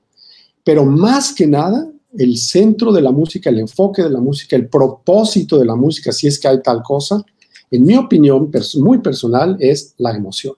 pero 0.65 0.87
más 0.87 1.35
que 1.35 1.47
nada, 1.47 1.87
el 2.17 2.39
centro 2.39 2.91
de 2.91 3.03
la 3.03 3.13
música, 3.13 3.51
el 3.51 3.59
enfoque 3.59 4.03
de 4.03 4.09
la 4.09 4.21
música, 4.21 4.57
el 4.57 4.67
propósito 4.67 5.59
de 5.59 5.67
la 5.67 5.77
música, 5.77 6.11
si 6.11 6.27
es 6.27 6.39
que 6.39 6.49
hay 6.49 6.63
tal 6.63 6.83
cosa, 6.83 7.23
en 7.71 7.85
mi 7.85 7.97
opinión 7.97 8.51
muy 8.77 8.99
personal, 8.99 9.59
es 9.61 9.95
la 9.99 10.17
emoción. 10.17 10.55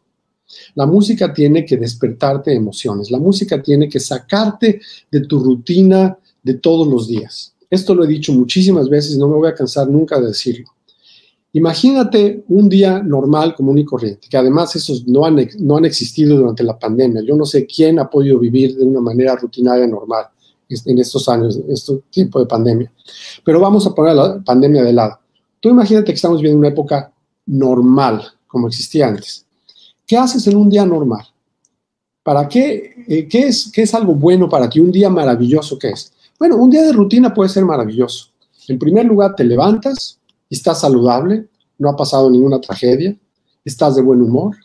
La 0.76 0.86
música 0.86 1.34
tiene 1.34 1.64
que 1.64 1.76
despertarte 1.76 2.54
emociones, 2.54 3.10
la 3.10 3.18
música 3.18 3.60
tiene 3.60 3.88
que 3.88 3.98
sacarte 3.98 4.80
de 5.10 5.20
tu 5.22 5.40
rutina 5.40 6.16
de 6.40 6.54
todos 6.54 6.86
los 6.86 7.08
días. 7.08 7.52
Esto 7.68 7.96
lo 7.96 8.04
he 8.04 8.06
dicho 8.06 8.32
muchísimas 8.32 8.88
veces 8.88 9.18
no 9.18 9.26
me 9.26 9.34
voy 9.34 9.48
a 9.48 9.54
cansar 9.54 9.88
nunca 9.88 10.20
de 10.20 10.28
decirlo. 10.28 10.75
Imagínate 11.56 12.44
un 12.48 12.68
día 12.68 13.02
normal, 13.02 13.54
común 13.54 13.78
y 13.78 13.84
corriente, 13.86 14.28
que 14.28 14.36
además 14.36 14.76
esos 14.76 15.06
no 15.06 15.24
han, 15.24 15.38
no 15.58 15.78
han 15.78 15.86
existido 15.86 16.36
durante 16.36 16.62
la 16.62 16.78
pandemia. 16.78 17.22
Yo 17.22 17.34
no 17.34 17.46
sé 17.46 17.64
quién 17.64 17.98
ha 17.98 18.10
podido 18.10 18.38
vivir 18.38 18.76
de 18.76 18.84
una 18.84 19.00
manera 19.00 19.34
rutinaria 19.36 19.86
normal 19.86 20.26
en 20.68 20.98
estos 20.98 21.26
años, 21.30 21.56
en 21.56 21.72
este 21.72 21.94
tiempo 22.10 22.40
de 22.40 22.44
pandemia. 22.44 22.92
Pero 23.42 23.58
vamos 23.58 23.86
a 23.86 23.94
poner 23.94 24.14
la 24.14 24.38
pandemia 24.44 24.82
de 24.82 24.92
lado. 24.92 25.18
Tú 25.58 25.70
imagínate 25.70 26.04
que 26.04 26.16
estamos 26.16 26.42
viviendo 26.42 26.58
una 26.58 26.68
época 26.68 27.10
normal, 27.46 28.22
como 28.46 28.68
existía 28.68 29.08
antes. 29.08 29.46
¿Qué 30.06 30.18
haces 30.18 30.46
en 30.48 30.58
un 30.58 30.68
día 30.68 30.84
normal? 30.84 31.24
¿Para 32.22 32.46
qué? 32.46 33.02
Eh, 33.08 33.26
¿qué, 33.26 33.46
es, 33.46 33.70
¿Qué 33.72 33.80
es 33.80 33.94
algo 33.94 34.14
bueno 34.14 34.46
para 34.46 34.68
ti? 34.68 34.78
Un 34.78 34.92
día 34.92 35.08
maravilloso, 35.08 35.78
¿qué 35.78 35.88
es? 35.88 36.12
Bueno, 36.38 36.56
un 36.56 36.68
día 36.68 36.82
de 36.82 36.92
rutina 36.92 37.32
puede 37.32 37.48
ser 37.48 37.64
maravilloso. 37.64 38.26
En 38.68 38.78
primer 38.78 39.06
lugar, 39.06 39.34
te 39.34 39.44
levantas, 39.44 40.18
estás 40.50 40.80
saludable, 40.80 41.48
no 41.78 41.90
ha 41.90 41.96
pasado 41.96 42.30
ninguna 42.30 42.60
tragedia, 42.60 43.16
estás 43.64 43.96
de 43.96 44.02
buen 44.02 44.22
humor 44.22 44.56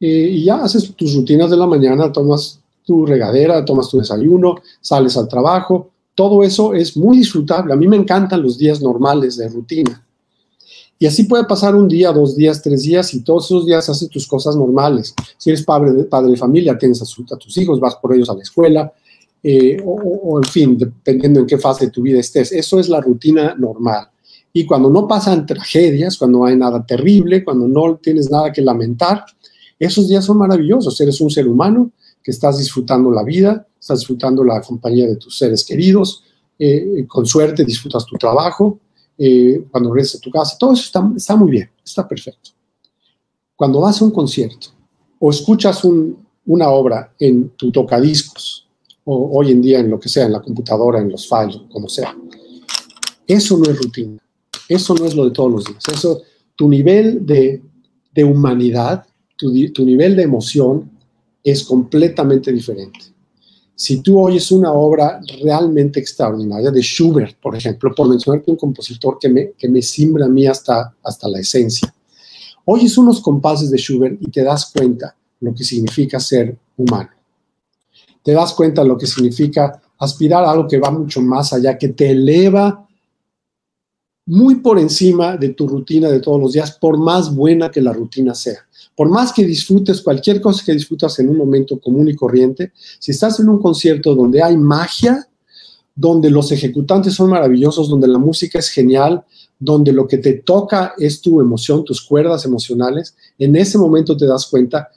eh, 0.00 0.28
y 0.32 0.44
ya 0.44 0.62
haces 0.62 0.94
tus 0.94 1.14
rutinas 1.14 1.50
de 1.50 1.56
la 1.56 1.66
mañana, 1.66 2.12
tomas 2.12 2.60
tu 2.84 3.04
regadera, 3.04 3.64
tomas 3.64 3.88
tu 3.88 3.98
desayuno, 3.98 4.56
sales 4.80 5.16
al 5.16 5.28
trabajo, 5.28 5.90
todo 6.14 6.42
eso 6.42 6.72
es 6.72 6.96
muy 6.96 7.18
disfrutable. 7.18 7.72
A 7.72 7.76
mí 7.76 7.86
me 7.86 7.96
encantan 7.96 8.42
los 8.42 8.56
días 8.56 8.80
normales 8.80 9.36
de 9.36 9.48
rutina. 9.48 10.02
Y 10.98 11.04
así 11.04 11.24
puede 11.24 11.44
pasar 11.44 11.74
un 11.74 11.88
día, 11.88 12.10
dos 12.10 12.36
días, 12.36 12.62
tres 12.62 12.82
días 12.82 13.12
y 13.12 13.20
todos 13.20 13.44
esos 13.46 13.66
días 13.66 13.86
haces 13.88 14.08
tus 14.08 14.26
cosas 14.26 14.56
normales. 14.56 15.14
Si 15.36 15.50
eres 15.50 15.62
padre 15.62 15.92
de, 15.92 16.36
familia, 16.36 16.78
tienes 16.78 17.02
a, 17.02 17.36
tus 17.36 17.58
hijos, 17.58 17.78
vas 17.78 17.96
por 17.96 18.14
ellos 18.14 18.30
a 18.30 18.34
la 18.34 18.42
escuela, 18.42 18.90
eh, 19.42 19.76
o, 19.84 20.38
en 20.38 20.48
fin, 20.48 20.78
dependiendo 20.78 21.40
en 21.40 21.46
qué 21.46 21.58
fase 21.58 21.86
de 21.86 21.90
tu 21.90 22.00
vida 22.00 22.18
estés. 22.18 22.50
Eso 22.50 22.80
es 22.80 22.88
la 22.88 23.02
rutina 23.02 23.54
normal. 23.54 24.08
Y 24.56 24.64
cuando 24.64 24.88
no 24.88 25.06
pasan 25.06 25.44
tragedias, 25.44 26.16
cuando 26.16 26.38
no 26.38 26.46
hay 26.46 26.56
nada 26.56 26.82
terrible, 26.86 27.44
cuando 27.44 27.68
no 27.68 27.96
tienes 27.96 28.30
nada 28.30 28.50
que 28.50 28.62
lamentar, 28.62 29.22
esos 29.78 30.08
días 30.08 30.24
son 30.24 30.38
maravillosos. 30.38 30.98
Eres 30.98 31.20
un 31.20 31.28
ser 31.28 31.46
humano 31.46 31.90
que 32.22 32.30
estás 32.30 32.56
disfrutando 32.56 33.10
la 33.10 33.22
vida, 33.22 33.66
estás 33.78 33.98
disfrutando 33.98 34.42
la 34.42 34.62
compañía 34.62 35.06
de 35.08 35.16
tus 35.16 35.36
seres 35.36 35.62
queridos, 35.62 36.24
eh, 36.58 37.04
con 37.06 37.26
suerte 37.26 37.66
disfrutas 37.66 38.06
tu 38.06 38.16
trabajo, 38.16 38.80
eh, 39.18 39.62
cuando 39.70 39.92
regresas 39.92 40.20
a 40.20 40.24
tu 40.24 40.30
casa, 40.30 40.56
todo 40.58 40.72
eso 40.72 40.84
está, 41.16 41.36
muy 41.36 41.50
bien, 41.50 41.70
está 41.84 42.08
perfecto. 42.08 42.52
Cuando 43.54 43.82
vas 43.82 44.00
a 44.00 44.06
un 44.06 44.10
concierto 44.10 44.68
o 45.18 45.28
escuchas 45.28 45.82
una 46.46 46.70
obra 46.70 47.12
en 47.18 47.50
tu 47.50 47.70
tocadiscos, 47.70 48.66
o 49.04 49.38
hoy 49.38 49.50
en 49.50 49.60
día 49.60 49.80
en 49.80 49.90
lo 49.90 50.00
que 50.00 50.08
sea, 50.08 50.24
en 50.24 50.32
la 50.32 50.40
computadora, 50.40 50.98
en 50.98 51.10
los 51.10 51.28
files, 51.28 51.60
como 51.70 51.90
sea, 51.90 52.16
eso 53.26 53.58
no 53.58 53.70
es 53.70 53.76
rutina. 53.76 54.18
Eso 54.68 54.94
no 54.94 55.04
es 55.04 55.14
lo 55.14 55.24
de 55.24 55.30
todos 55.30 55.52
los 55.52 55.64
días. 55.64 55.82
Eso, 55.92 56.22
tu 56.54 56.68
nivel 56.68 57.24
de, 57.24 57.62
humanidad, 58.24 59.06
tu, 59.36 59.50
nivel 59.50 60.16
de 60.16 60.22
emoción 60.22 60.90
es 61.42 61.64
completamente 61.64 62.52
diferente. 62.52 63.00
si 63.78 64.00
tú 64.00 64.18
oyes 64.18 64.50
una 64.50 64.72
obra 64.72 65.20
realmente 65.42 66.00
extraordinaria 66.00 66.70
de 66.70 66.80
Schubert, 66.80 67.36
por 67.36 67.54
ejemplo, 67.54 67.94
por 67.94 68.08
mencionarte 68.08 68.50
un 68.50 68.56
compositor 68.56 69.18
que 69.20 69.28
me, 69.28 69.52
que 69.52 69.68
me 69.68 69.82
simbra 69.82 70.24
a 70.24 70.28
mí 70.30 70.46
hasta, 70.46 70.94
hasta 71.02 71.28
la 71.28 71.40
esencia, 71.40 71.94
oyes 72.64 72.96
unos 72.96 73.20
compases 73.20 73.70
de 73.70 73.76
Schubert 73.76 74.16
y 74.20 74.30
te 74.30 74.42
das 74.42 74.72
cuenta 74.72 75.14
lo 75.40 75.54
que 75.54 75.62
significa 75.62 76.18
ser 76.18 76.56
humano. 76.76 77.10
Te 78.22 78.32
das 78.32 78.54
cuenta 78.54 78.82
lo 78.82 78.96
que 78.96 79.06
significa 79.06 79.80
aspirar 79.98 80.44
a 80.44 80.50
algo 80.50 80.66
que 80.66 80.78
va 80.78 80.90
mucho 80.90 81.20
más 81.20 81.52
allá, 81.52 81.78
que 81.78 81.88
te 81.88 82.10
eleva 82.10 82.85
muy 84.26 84.56
por 84.56 84.78
encima 84.78 85.36
de 85.36 85.50
tu 85.50 85.68
rutina 85.68 86.10
de 86.10 86.20
todos 86.20 86.40
los 86.40 86.52
días, 86.52 86.72
por 86.72 86.98
más 86.98 87.34
buena 87.34 87.70
que 87.70 87.80
la 87.80 87.92
rutina 87.92 88.34
sea. 88.34 88.58
Por 88.96 89.08
más 89.08 89.32
que 89.32 89.44
disfrutes 89.44 90.02
cualquier 90.02 90.40
cosa 90.40 90.64
que 90.64 90.72
disfrutas 90.72 91.18
en 91.20 91.28
un 91.28 91.36
momento 91.36 91.78
común 91.78 92.08
y 92.08 92.14
corriente, 92.14 92.72
si 92.98 93.12
estás 93.12 93.38
en 93.40 93.48
un 93.48 93.60
concierto 93.60 94.14
donde 94.14 94.42
hay 94.42 94.56
magia, 94.56 95.28
donde 95.94 96.30
los 96.30 96.50
ejecutantes 96.50 97.14
son 97.14 97.30
maravillosos, 97.30 97.88
donde 97.88 98.08
la 98.08 98.18
música 98.18 98.58
es 98.58 98.68
genial, 98.68 99.24
donde 99.58 99.92
lo 99.92 100.06
que 100.06 100.18
te 100.18 100.34
toca 100.34 100.94
es 100.98 101.20
tu 101.20 101.40
emoción, 101.40 101.84
tus 101.84 102.02
cuerdas 102.02 102.44
emocionales, 102.44 103.14
en 103.38 103.56
ese 103.56 103.78
momento 103.78 104.16
te 104.16 104.26
das 104.26 104.46
cuenta 104.46 104.88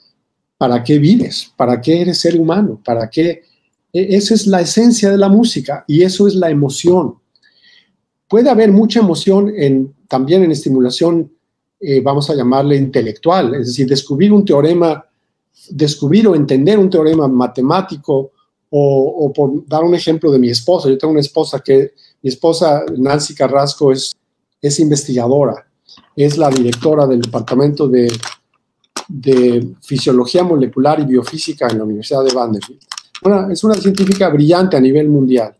para 0.58 0.82
qué 0.84 0.98
vives, 0.98 1.50
para 1.56 1.80
qué 1.80 2.02
eres 2.02 2.18
ser 2.18 2.38
humano, 2.38 2.80
para 2.84 3.08
qué... 3.08 3.44
E, 3.92 4.16
esa 4.16 4.34
es 4.34 4.46
la 4.46 4.60
esencia 4.60 5.10
de 5.10 5.16
la 5.16 5.28
música 5.28 5.84
y 5.86 6.02
eso 6.02 6.28
es 6.28 6.34
la 6.34 6.50
emoción. 6.50 7.14
Puede 8.30 8.48
haber 8.48 8.70
mucha 8.70 9.00
emoción 9.00 9.52
también 10.06 10.44
en 10.44 10.52
estimulación, 10.52 11.32
eh, 11.80 12.00
vamos 12.00 12.30
a 12.30 12.34
llamarle 12.36 12.76
intelectual, 12.76 13.56
es 13.56 13.66
decir, 13.66 13.88
descubrir 13.88 14.32
un 14.32 14.44
teorema, 14.44 15.04
descubrir 15.70 16.28
o 16.28 16.36
entender 16.36 16.78
un 16.78 16.88
teorema 16.88 17.26
matemático, 17.26 18.30
o, 18.70 19.32
por 19.34 19.66
dar 19.66 19.82
un 19.82 19.96
ejemplo 19.96 20.30
de 20.30 20.38
mi 20.38 20.48
esposa, 20.48 20.88
yo 20.88 20.96
tengo 20.96 21.10
una 21.10 21.22
esposa 21.22 21.58
que, 21.58 21.94
mi 22.22 22.30
esposa 22.30 22.84
Nancy 22.96 23.34
Carrasco 23.34 23.90
es, 23.90 24.14
es 24.62 24.78
investigadora, 24.78 25.66
es 26.14 26.38
la 26.38 26.50
directora 26.50 27.08
del 27.08 27.22
departamento 27.22 27.88
de, 27.88 28.12
de 29.08 29.74
fisiología 29.82 30.44
molecular 30.44 31.00
y 31.00 31.04
biofísica 31.04 31.66
en 31.66 31.78
la 31.78 31.84
Universidad 31.84 32.22
de 32.22 32.32
Vanderbilt. 32.32 32.80
es 33.50 33.64
una 33.64 33.74
científica 33.74 34.28
brillante 34.28 34.76
a 34.76 34.80
nivel 34.80 35.08
mundial. 35.08 35.56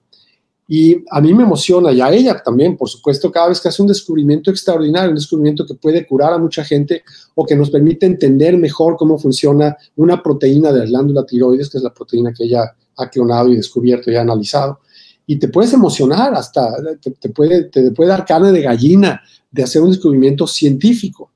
Y 0.73 1.05
a 1.11 1.21
mí 1.21 1.35
me 1.35 1.43
emociona, 1.43 1.91
y 1.91 2.01
a 2.01 2.13
ella 2.13 2.41
también, 2.45 2.77
por 2.77 2.89
supuesto, 2.89 3.33
cada 3.33 3.49
vez 3.49 3.61
que 3.61 3.67
hace 3.67 3.83
un 3.83 3.89
descubrimiento 3.89 4.53
extraordinario, 4.53 5.11
un 5.11 5.17
descubrimiento 5.17 5.67
que 5.67 5.75
puede 5.75 6.07
curar 6.07 6.33
a 6.33 6.39
mucha 6.39 6.63
gente 6.63 7.03
o 7.35 7.45
que 7.45 7.57
nos 7.57 7.71
permite 7.71 8.07
entender 8.07 8.57
mejor 8.57 8.95
cómo 8.97 9.19
funciona 9.19 9.77
una 9.97 10.23
proteína 10.23 10.71
de 10.71 10.79
la 10.79 10.85
glándula 10.85 11.27
tiroides, 11.27 11.69
que 11.69 11.79
es 11.79 11.83
la 11.83 11.93
proteína 11.93 12.33
que 12.33 12.45
ella 12.45 12.73
ha 12.97 13.11
clonado 13.11 13.49
y 13.49 13.57
descubierto 13.57 14.13
y 14.13 14.15
ha 14.15 14.21
analizado. 14.21 14.79
Y 15.27 15.41
te 15.41 15.49
puedes 15.49 15.73
emocionar 15.73 16.35
hasta, 16.37 16.73
te, 17.01 17.31
puede, 17.31 17.65
te 17.65 17.91
puede 17.91 18.11
dar 18.11 18.25
carne 18.25 18.53
de 18.53 18.63
gallina 18.63 19.23
de 19.51 19.65
hacer 19.65 19.83
un 19.83 19.91
descubrimiento 19.91 20.47
científico. 20.47 21.33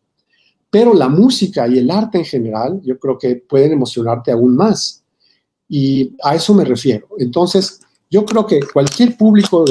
Pero 0.70 0.94
la 0.94 1.08
música 1.08 1.66
y 1.66 1.78
el 1.78 1.90
arte 1.90 2.18
en 2.18 2.24
general, 2.24 2.80
yo 2.84 3.00
creo 3.00 3.18
que 3.18 3.34
pueden 3.34 3.72
emocionarte 3.72 4.30
aún 4.30 4.54
más. 4.54 5.02
Y 5.68 6.14
a 6.22 6.36
eso 6.36 6.54
me 6.54 6.64
refiero. 6.64 7.08
Entonces, 7.18 7.80
yo 8.14 8.24
creo 8.24 8.46
que 8.46 8.60
cualquier 8.72 9.16
público 9.16 9.64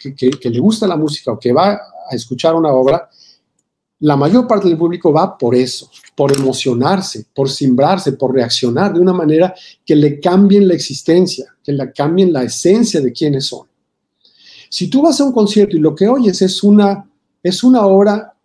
que, 0.00 0.14
que, 0.14 0.48
le 0.48 0.60
gusta 0.60 0.86
la 0.86 0.96
música 0.96 1.32
o 1.32 1.38
que 1.40 1.52
va 1.52 1.72
a 1.72 2.14
escuchar 2.14 2.54
una 2.54 2.72
obra, 2.72 3.10
la 3.98 4.16
mayor 4.16 4.46
parte 4.46 4.68
del 4.68 4.78
público 4.78 5.12
va 5.12 5.36
por 5.36 5.56
eso, 5.56 5.90
por 6.14 6.30
emocionarse, 6.32 7.26
por 7.34 7.50
simbrarse, 7.50 8.12
por 8.12 8.32
reaccionar 8.32 8.94
de 8.94 9.00
una 9.00 9.12
manera 9.12 9.52
que 9.84 9.96
le 9.96 10.20
cambien 10.20 10.68
la 10.68 10.74
existencia, 10.74 11.52
que 11.64 11.72
le 11.72 11.90
cambien 11.90 12.32
la 12.32 12.44
esencia 12.44 13.00
de 13.00 13.12
quiénes 13.12 13.46
son. 13.46 13.66
Si 14.70 14.86
tú 14.88 15.02
vas 15.02 15.20
a 15.20 15.24
un 15.24 15.32
concierto 15.32 15.76
y 15.76 15.80
lo 15.80 15.96
que 15.96 16.06
oyes 16.06 16.42
es 16.42 16.62
una, 16.62 17.10
es 17.42 17.64
una 17.64 17.84
obra 17.86 18.36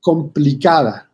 complicada, 0.00 1.10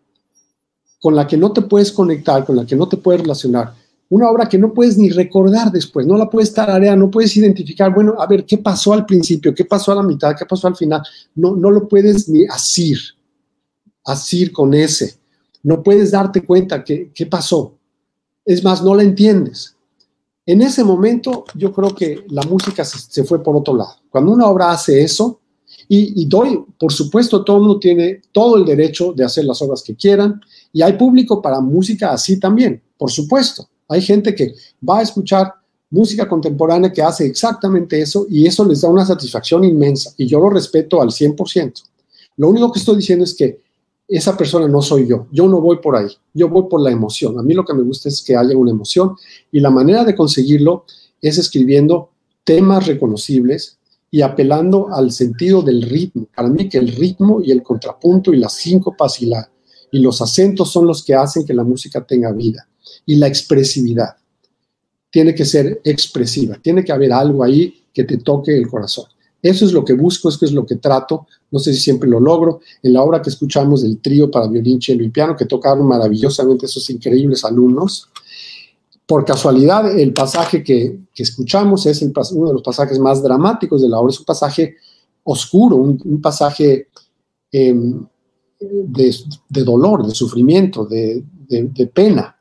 con 1.00 1.16
la 1.16 1.26
que 1.26 1.36
no 1.36 1.52
te 1.52 1.62
puedes 1.62 1.90
conectar, 1.90 2.44
con 2.44 2.54
la 2.54 2.64
que 2.64 2.76
no 2.76 2.88
te 2.88 2.98
puedes 2.98 3.22
relacionar, 3.22 3.74
una 4.14 4.30
obra 4.30 4.48
que 4.48 4.58
no 4.58 4.72
puedes 4.72 4.96
ni 4.96 5.10
recordar 5.10 5.72
después, 5.72 6.06
no 6.06 6.16
la 6.16 6.30
puedes 6.30 6.54
tararear, 6.54 6.96
no 6.96 7.10
puedes 7.10 7.36
identificar, 7.36 7.92
bueno, 7.92 8.14
a 8.16 8.28
ver, 8.28 8.46
¿qué 8.46 8.58
pasó 8.58 8.92
al 8.92 9.04
principio? 9.04 9.52
¿Qué 9.52 9.64
pasó 9.64 9.90
a 9.90 9.96
la 9.96 10.04
mitad? 10.04 10.36
¿Qué 10.38 10.46
pasó 10.46 10.68
al 10.68 10.76
final? 10.76 11.02
No, 11.34 11.56
no 11.56 11.68
lo 11.68 11.88
puedes 11.88 12.28
ni 12.28 12.44
asir, 12.46 12.96
asir 14.04 14.52
con 14.52 14.72
ese. 14.72 15.16
No 15.64 15.82
puedes 15.82 16.12
darte 16.12 16.44
cuenta 16.44 16.84
que, 16.84 17.10
qué 17.12 17.26
pasó. 17.26 17.76
Es 18.44 18.62
más, 18.62 18.84
no 18.84 18.94
la 18.94 19.02
entiendes. 19.02 19.74
En 20.46 20.62
ese 20.62 20.84
momento 20.84 21.44
yo 21.56 21.72
creo 21.72 21.92
que 21.92 22.24
la 22.28 22.42
música 22.42 22.84
se, 22.84 23.24
fue 23.24 23.42
por 23.42 23.56
otro 23.56 23.74
lado. 23.74 23.96
Cuando 24.10 24.30
una 24.30 24.46
obra 24.46 24.70
hace 24.70 25.02
eso, 25.02 25.40
y, 25.88 26.22
y, 26.22 26.26
doy, 26.26 26.64
por 26.78 26.92
supuesto, 26.92 27.42
todo 27.42 27.56
el 27.56 27.62
mundo 27.64 27.80
tiene 27.80 28.22
todo 28.30 28.58
el 28.58 28.64
derecho 28.64 29.12
de 29.12 29.24
hacer 29.24 29.44
las 29.44 29.60
obras 29.60 29.82
que 29.82 29.96
quieran, 29.96 30.40
y 30.72 30.82
hay 30.82 30.92
público 30.92 31.42
para 31.42 31.60
música 31.60 32.12
así 32.12 32.38
también, 32.38 32.80
por 32.96 33.10
supuesto. 33.10 33.68
Hay 33.88 34.00
gente 34.02 34.34
que 34.34 34.54
va 34.86 34.98
a 34.98 35.02
escuchar 35.02 35.52
música 35.90 36.28
contemporánea 36.28 36.92
que 36.92 37.02
hace 37.02 37.26
exactamente 37.26 38.00
eso 38.00 38.26
y 38.28 38.46
eso 38.46 38.64
les 38.64 38.80
da 38.80 38.88
una 38.88 39.06
satisfacción 39.06 39.62
inmensa 39.62 40.12
y 40.16 40.26
yo 40.26 40.40
lo 40.40 40.50
respeto 40.50 41.00
al 41.00 41.10
100%. 41.10 41.82
Lo 42.36 42.48
único 42.48 42.72
que 42.72 42.80
estoy 42.80 42.96
diciendo 42.96 43.24
es 43.24 43.34
que 43.34 43.60
esa 44.08 44.36
persona 44.36 44.66
no 44.66 44.82
soy 44.82 45.06
yo, 45.06 45.28
yo 45.30 45.46
no 45.48 45.60
voy 45.60 45.78
por 45.78 45.96
ahí, 45.96 46.08
yo 46.32 46.48
voy 46.48 46.64
por 46.68 46.80
la 46.80 46.90
emoción. 46.90 47.38
A 47.38 47.42
mí 47.42 47.54
lo 47.54 47.64
que 47.64 47.74
me 47.74 47.82
gusta 47.82 48.08
es 48.08 48.22
que 48.22 48.36
haya 48.36 48.56
una 48.56 48.72
emoción 48.72 49.16
y 49.52 49.60
la 49.60 49.70
manera 49.70 50.04
de 50.04 50.14
conseguirlo 50.14 50.84
es 51.22 51.38
escribiendo 51.38 52.10
temas 52.42 52.86
reconocibles 52.86 53.78
y 54.10 54.22
apelando 54.22 54.88
al 54.92 55.12
sentido 55.12 55.62
del 55.62 55.82
ritmo. 55.82 56.26
Para 56.34 56.48
mí 56.48 56.68
que 56.68 56.78
el 56.78 56.88
ritmo 56.88 57.40
y 57.40 57.50
el 57.52 57.62
contrapunto 57.62 58.32
y 58.32 58.38
las 58.38 58.54
síncopas 58.54 59.22
y, 59.22 59.26
la, 59.26 59.48
y 59.92 60.00
los 60.00 60.20
acentos 60.20 60.70
son 60.70 60.86
los 60.86 61.04
que 61.04 61.14
hacen 61.14 61.46
que 61.46 61.54
la 61.54 61.64
música 61.64 62.04
tenga 62.04 62.32
vida 62.32 62.68
y 63.06 63.16
la 63.16 63.26
expresividad. 63.26 64.16
Tiene 65.10 65.34
que 65.34 65.44
ser 65.44 65.80
expresiva, 65.84 66.58
tiene 66.60 66.84
que 66.84 66.92
haber 66.92 67.12
algo 67.12 67.44
ahí 67.44 67.84
que 67.92 68.04
te 68.04 68.18
toque 68.18 68.56
el 68.56 68.68
corazón. 68.68 69.06
Eso 69.44 69.66
es 69.66 69.72
lo 69.72 69.84
que 69.84 69.92
busco, 69.92 70.30
eso 70.30 70.44
es 70.46 70.52
lo 70.52 70.64
que 70.64 70.76
trato. 70.76 71.26
No 71.50 71.58
sé 71.58 71.74
si 71.74 71.80
siempre 71.80 72.08
lo 72.08 72.18
logro. 72.18 72.60
En 72.82 72.94
la 72.94 73.02
obra 73.02 73.20
que 73.20 73.28
escuchamos 73.28 73.82
del 73.82 74.00
trío 74.00 74.30
para 74.30 74.48
violín, 74.48 74.80
cello 74.80 75.04
y 75.04 75.10
piano, 75.10 75.36
que 75.36 75.44
tocaron 75.44 75.86
maravillosamente 75.86 76.64
esos 76.64 76.88
increíbles 76.88 77.44
alumnos, 77.44 78.08
por 79.06 79.22
casualidad, 79.26 79.98
el 79.98 80.14
pasaje 80.14 80.64
que, 80.64 80.98
escuchamos 81.14 81.84
es 81.84 82.00
uno 82.32 82.48
de 82.48 82.54
los 82.54 82.62
pasajes 82.62 82.98
más 82.98 83.22
dramáticos 83.22 83.82
de 83.82 83.88
la 83.90 84.00
obra. 84.00 84.12
Es 84.12 84.18
un 84.18 84.24
pasaje 84.24 84.76
oscuro, 85.24 85.76
un, 85.76 86.22
pasaje 86.22 86.88
em, 87.52 88.02
de, 88.58 89.62
dolor, 89.62 90.06
de 90.06 90.14
sufrimiento, 90.14 90.86
de 90.86 91.90
pena. 91.92 92.33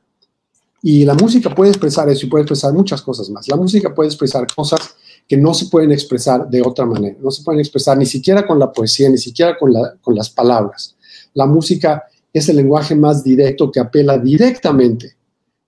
Y 0.85 1.05
la 1.05 1.13
música 1.13 1.49
puede 1.55 1.71
expresar 1.71 2.09
eso 2.09 2.25
y 2.25 2.29
puede 2.29 2.43
expresar 2.43 2.73
muchas 2.73 3.01
cosas 3.01 3.29
más. 3.29 3.47
La 3.47 3.55
música 3.55 3.95
puede 3.95 4.09
expresar 4.09 4.45
cosas 4.53 4.95
que 5.25 5.37
no 5.37 5.53
se 5.53 5.67
pueden 5.67 5.93
expresar 5.93 6.49
de 6.49 6.61
otra 6.61 6.85
manera. 6.85 7.15
No 7.21 7.31
se 7.31 7.41
pueden 7.41 7.61
expresar 7.61 7.97
ni 7.97 8.05
siquiera 8.05 8.45
con 8.45 8.59
la 8.59 8.69
poesía, 8.69 9.09
ni 9.09 9.17
siquiera 9.17 9.57
con, 9.57 9.71
la, 9.71 9.95
con 10.01 10.13
las 10.13 10.29
palabras. 10.29 10.93
La 11.33 11.45
música 11.45 12.03
es 12.33 12.49
el 12.49 12.57
lenguaje 12.57 12.95
más 12.95 13.23
directo 13.23 13.71
que 13.71 13.79
apela 13.79 14.17
directamente 14.17 15.15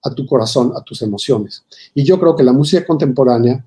a 0.03 0.13
tu 0.13 0.25
corazón, 0.25 0.73
a 0.75 0.83
tus 0.83 1.01
emociones. 1.01 1.63
Y 1.93 2.03
yo 2.03 2.19
creo 2.19 2.35
que 2.35 2.43
la 2.43 2.51
música 2.51 2.85
contemporánea, 2.85 3.63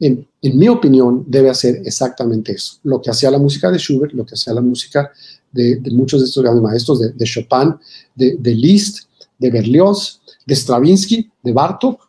en, 0.00 0.26
mi 0.40 0.68
opinión, 0.68 1.22
debe 1.26 1.50
hacer 1.50 1.82
exactamente 1.84 2.52
eso. 2.52 2.78
Lo 2.84 3.02
que 3.02 3.10
hacía 3.10 3.30
la 3.30 3.38
música 3.38 3.70
de 3.70 3.78
Schubert, 3.78 4.14
lo 4.14 4.24
que 4.24 4.36
hacía 4.36 4.54
la 4.54 4.62
música 4.62 5.12
de, 5.52 5.82
muchos 5.92 6.20
de 6.20 6.26
estos 6.28 6.42
grandes 6.42 6.62
maestros, 6.62 7.00
de, 7.00 7.24
Chopin, 7.26 7.74
de 8.14 8.54
Liszt, 8.54 9.07
de 9.38 9.50
Berlioz, 9.50 10.20
de 10.44 10.54
Stravinsky, 10.54 11.30
de 11.42 11.52
Bartok, 11.52 12.08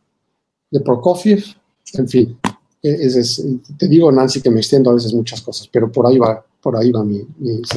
de 0.71 0.79
Prokofiev, 0.81 1.43
en 1.93 2.07
fin. 2.07 2.37
E, 2.81 3.09
te 3.77 3.87
digo, 3.87 4.11
Nancy, 4.11 4.41
que 4.41 4.49
me 4.49 4.59
extiendo 4.59 4.89
a 4.89 4.95
veces 4.95 5.13
muchas 5.13 5.41
cosas, 5.41 5.67
pero 5.67 5.91
por 5.91 6.07
ahí 6.07 6.17
va, 6.17 6.43
por 6.61 6.77
ahí 6.77 6.91
va 6.91 7.03
mi, 7.03 7.25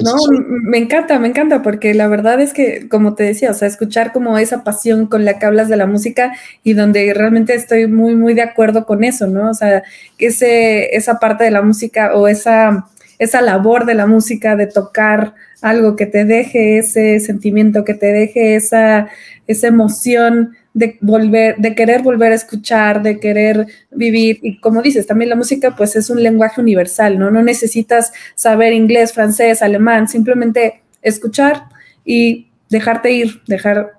No, 0.03 0.17
me 0.62 0.79
encanta, 0.79 1.19
me 1.19 1.29
encanta, 1.29 1.62
porque 1.62 1.95
la 1.95 2.09
verdad 2.09 2.41
es 2.41 2.53
que, 2.53 2.88
como 2.88 3.15
te 3.15 3.25
decía, 3.25 3.51
o 3.51 3.55
sea, 3.55 3.69
escuchar 3.69 4.13
como 4.13 4.38
esa 4.38 4.65
pasión 4.65 5.07
con 5.07 5.25
la 5.25 5.38
que 5.38 5.46
hablas 5.46 5.69
de 5.69 5.77
la 5.77 5.87
música 5.87 6.33
y 6.63 6.75
donde 6.75 7.13
realmente 7.15 7.55
estoy 7.55 7.87
muy, 7.87 8.15
muy 8.15 8.35
de 8.35 8.42
acuerdo 8.42 8.87
con 8.87 9.05
eso, 9.05 9.27
¿no? 9.27 9.50
O 9.50 9.55
sea, 9.55 9.83
que 10.19 10.27
ese, 10.27 10.94
esa 10.96 11.19
parte 11.19 11.44
de 11.44 11.50
la 11.50 11.63
música 11.63 12.15
o 12.15 12.29
esa, 12.29 12.88
esa 13.23 13.40
labor 13.40 13.87
de 13.87 13.94
la 13.94 14.06
música 14.06 14.56
de 14.56 14.66
tocar 14.66 15.35
algo 15.60 15.94
que 15.94 16.06
te 16.06 16.25
deje 16.25 16.79
ese 16.79 17.20
sentimiento, 17.20 17.85
que 17.85 17.94
te 17.94 18.06
deje 18.06 18.56
esa, 18.56 19.08
esa 19.46 19.68
emoción 19.68 20.56
de 20.75 20.98
volver, 21.00 21.56
de 21.58 21.77
querer 21.77 22.02
volver 22.02 22.33
a 22.33 22.35
escuchar, 22.35 23.00
de 23.00 23.20
querer 23.20 23.66
vivir. 23.92 24.40
Y 24.42 24.58
como 24.58 24.83
dices, 24.83 25.06
también 25.06 25.29
la 25.29 25.37
música 25.37 25.77
pues 25.77 25.94
es 25.94 26.10
un 26.10 26.20
lenguaje 26.20 26.60
universal, 26.60 27.16
¿no? 27.16 27.31
No 27.31 27.44
necesitas 27.44 28.12
saber 28.35 28.73
inglés, 28.73 29.12
francés, 29.12 29.62
alemán, 29.62 30.08
simplemente 30.08 30.83
escuchar 31.00 31.66
y 32.04 32.48
dejarte 32.70 33.12
ir, 33.12 33.42
dejar 33.46 33.92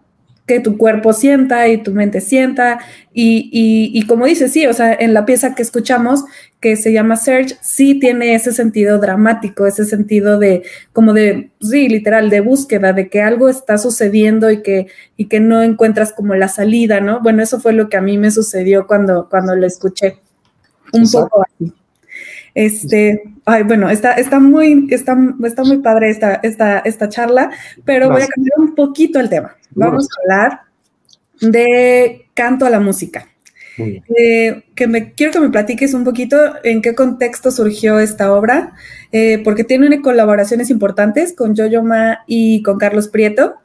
que 0.46 0.60
tu 0.60 0.78
cuerpo 0.78 1.14
sienta 1.14 1.68
y 1.70 1.82
tu 1.82 1.92
mente 1.92 2.20
sienta. 2.22 2.80
Y, 3.14 3.50
y, 3.94 4.06
como 4.08 4.26
dices, 4.26 4.52
sí, 4.52 4.66
o 4.68 4.74
sea, 4.74 4.94
en 4.94 5.14
la 5.14 5.26
pieza 5.26 5.56
que 5.56 5.62
escuchamos, 5.62 6.26
que 6.60 6.76
se 6.76 6.92
llama 6.92 7.16
Search, 7.16 7.58
sí 7.62 8.00
tiene 8.00 8.36
ese 8.36 8.52
sentido 8.52 9.00
dramático, 9.00 9.66
ese 9.66 9.86
sentido 9.86 10.40
de, 10.40 10.64
como 10.92 11.14
de, 11.14 11.52
sí, 11.62 11.88
literal, 11.88 12.30
de 12.30 12.42
búsqueda, 12.42 12.94
de 12.94 13.10
que 13.10 13.22
algo 13.22 13.50
está 13.50 13.78
sucediendo 13.78 14.52
y 14.52 14.62
que, 14.62 14.88
y 15.16 15.26
que 15.26 15.40
no 15.40 15.62
encuentras 15.62 16.12
como 16.14 16.36
la 16.36 16.50
salida, 16.50 17.00
¿no? 17.00 17.22
Bueno, 17.22 17.42
eso 17.44 17.60
fue 17.60 17.74
lo 17.74 17.88
que 17.90 17.98
a 17.98 18.02
mí 18.02 18.18
me 18.18 18.32
sucedió 18.32 18.88
cuando, 18.88 19.30
cuando 19.30 19.56
lo 19.56 19.66
escuché. 19.66 20.20
Un 20.92 21.10
poco 21.10 21.44
así. 21.44 21.74
Este, 22.56 23.24
ay, 23.46 23.64
bueno, 23.64 23.90
está, 23.90 24.14
está, 24.14 24.40
muy, 24.40 24.88
está, 24.92 25.18
está 25.44 25.64
muy 25.64 25.80
padre 25.80 26.10
esta, 26.10 26.36
esta, 26.36 26.80
esta 26.80 27.10
charla, 27.10 27.50
pero 27.84 28.10
voy 28.10 28.22
a 28.22 28.28
cambiar 28.28 28.60
un 28.60 28.76
poquito 28.76 29.20
el 29.20 29.30
tema. 29.30 29.56
Vamos 29.72 30.08
a 30.08 30.22
hablar 30.22 30.62
de 31.42 32.28
canto 32.34 32.66
a 32.66 32.70
la 32.70 32.80
música. 32.80 33.28
Eh, 33.78 34.64
que 34.76 34.86
me, 34.86 35.14
quiero 35.14 35.32
que 35.34 35.40
me 35.40 35.50
platiques 35.50 35.96
un 35.96 36.04
poquito 36.04 36.38
en 36.64 36.84
qué 36.84 36.94
contexto 36.94 37.50
surgió 37.50 37.98
esta 38.00 38.32
obra, 38.32 38.74
eh, 39.12 39.42
porque 39.44 39.64
tiene 39.64 40.02
colaboraciones 40.02 40.70
importantes 40.70 41.34
con 41.34 41.56
Jojo 41.56 41.82
Ma 41.82 42.20
y 42.28 42.62
con 42.62 42.78
Carlos 42.78 43.08
Prieto. 43.08 43.56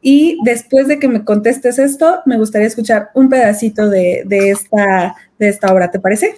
Y 0.00 0.38
después 0.44 0.86
de 0.86 1.00
que 1.00 1.08
me 1.08 1.24
contestes 1.24 1.80
esto, 1.80 2.20
me 2.24 2.38
gustaría 2.38 2.68
escuchar 2.68 3.10
un 3.14 3.28
pedacito 3.28 3.90
de, 3.90 4.22
de 4.26 4.50
esta, 4.50 5.16
de 5.40 5.48
esta 5.48 5.72
obra, 5.72 5.90
¿te 5.90 5.98
parece? 5.98 6.36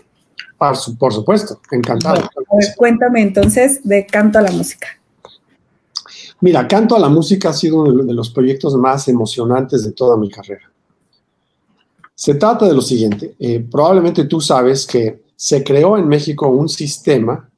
Por, 0.58 1.12
supuesto, 1.12 1.60
encantado. 1.70 2.28
cuéntame 2.76 3.22
entonces 3.22 3.80
de 3.82 4.06
Canto 4.06 4.38
a 4.38 4.42
la 4.42 4.50
Música. 4.50 4.88
Mira, 6.40 6.66
Canto 6.66 6.96
a 6.96 6.98
la 6.98 7.08
Música 7.08 7.50
ha 7.50 7.52
sido 7.52 7.82
uno 7.82 8.04
de 8.04 8.14
los 8.14 8.30
proyectos 8.30 8.74
más 8.76 9.08
emocionantes 9.08 9.84
de 9.84 9.92
toda 9.92 10.16
mi 10.16 10.30
carrera. 10.30 10.70
Se 12.14 12.34
trata 12.34 12.66
de 12.66 12.74
lo 12.74 12.82
siguiente, 12.82 13.34
eh, 13.38 13.64
probablemente 13.70 14.24
tú 14.24 14.40
sabes 14.40 14.86
que 14.86 15.22
se 15.34 15.64
creó 15.64 15.96
en 15.96 16.06
México 16.06 16.48
un 16.48 16.68
sistema 16.68 17.48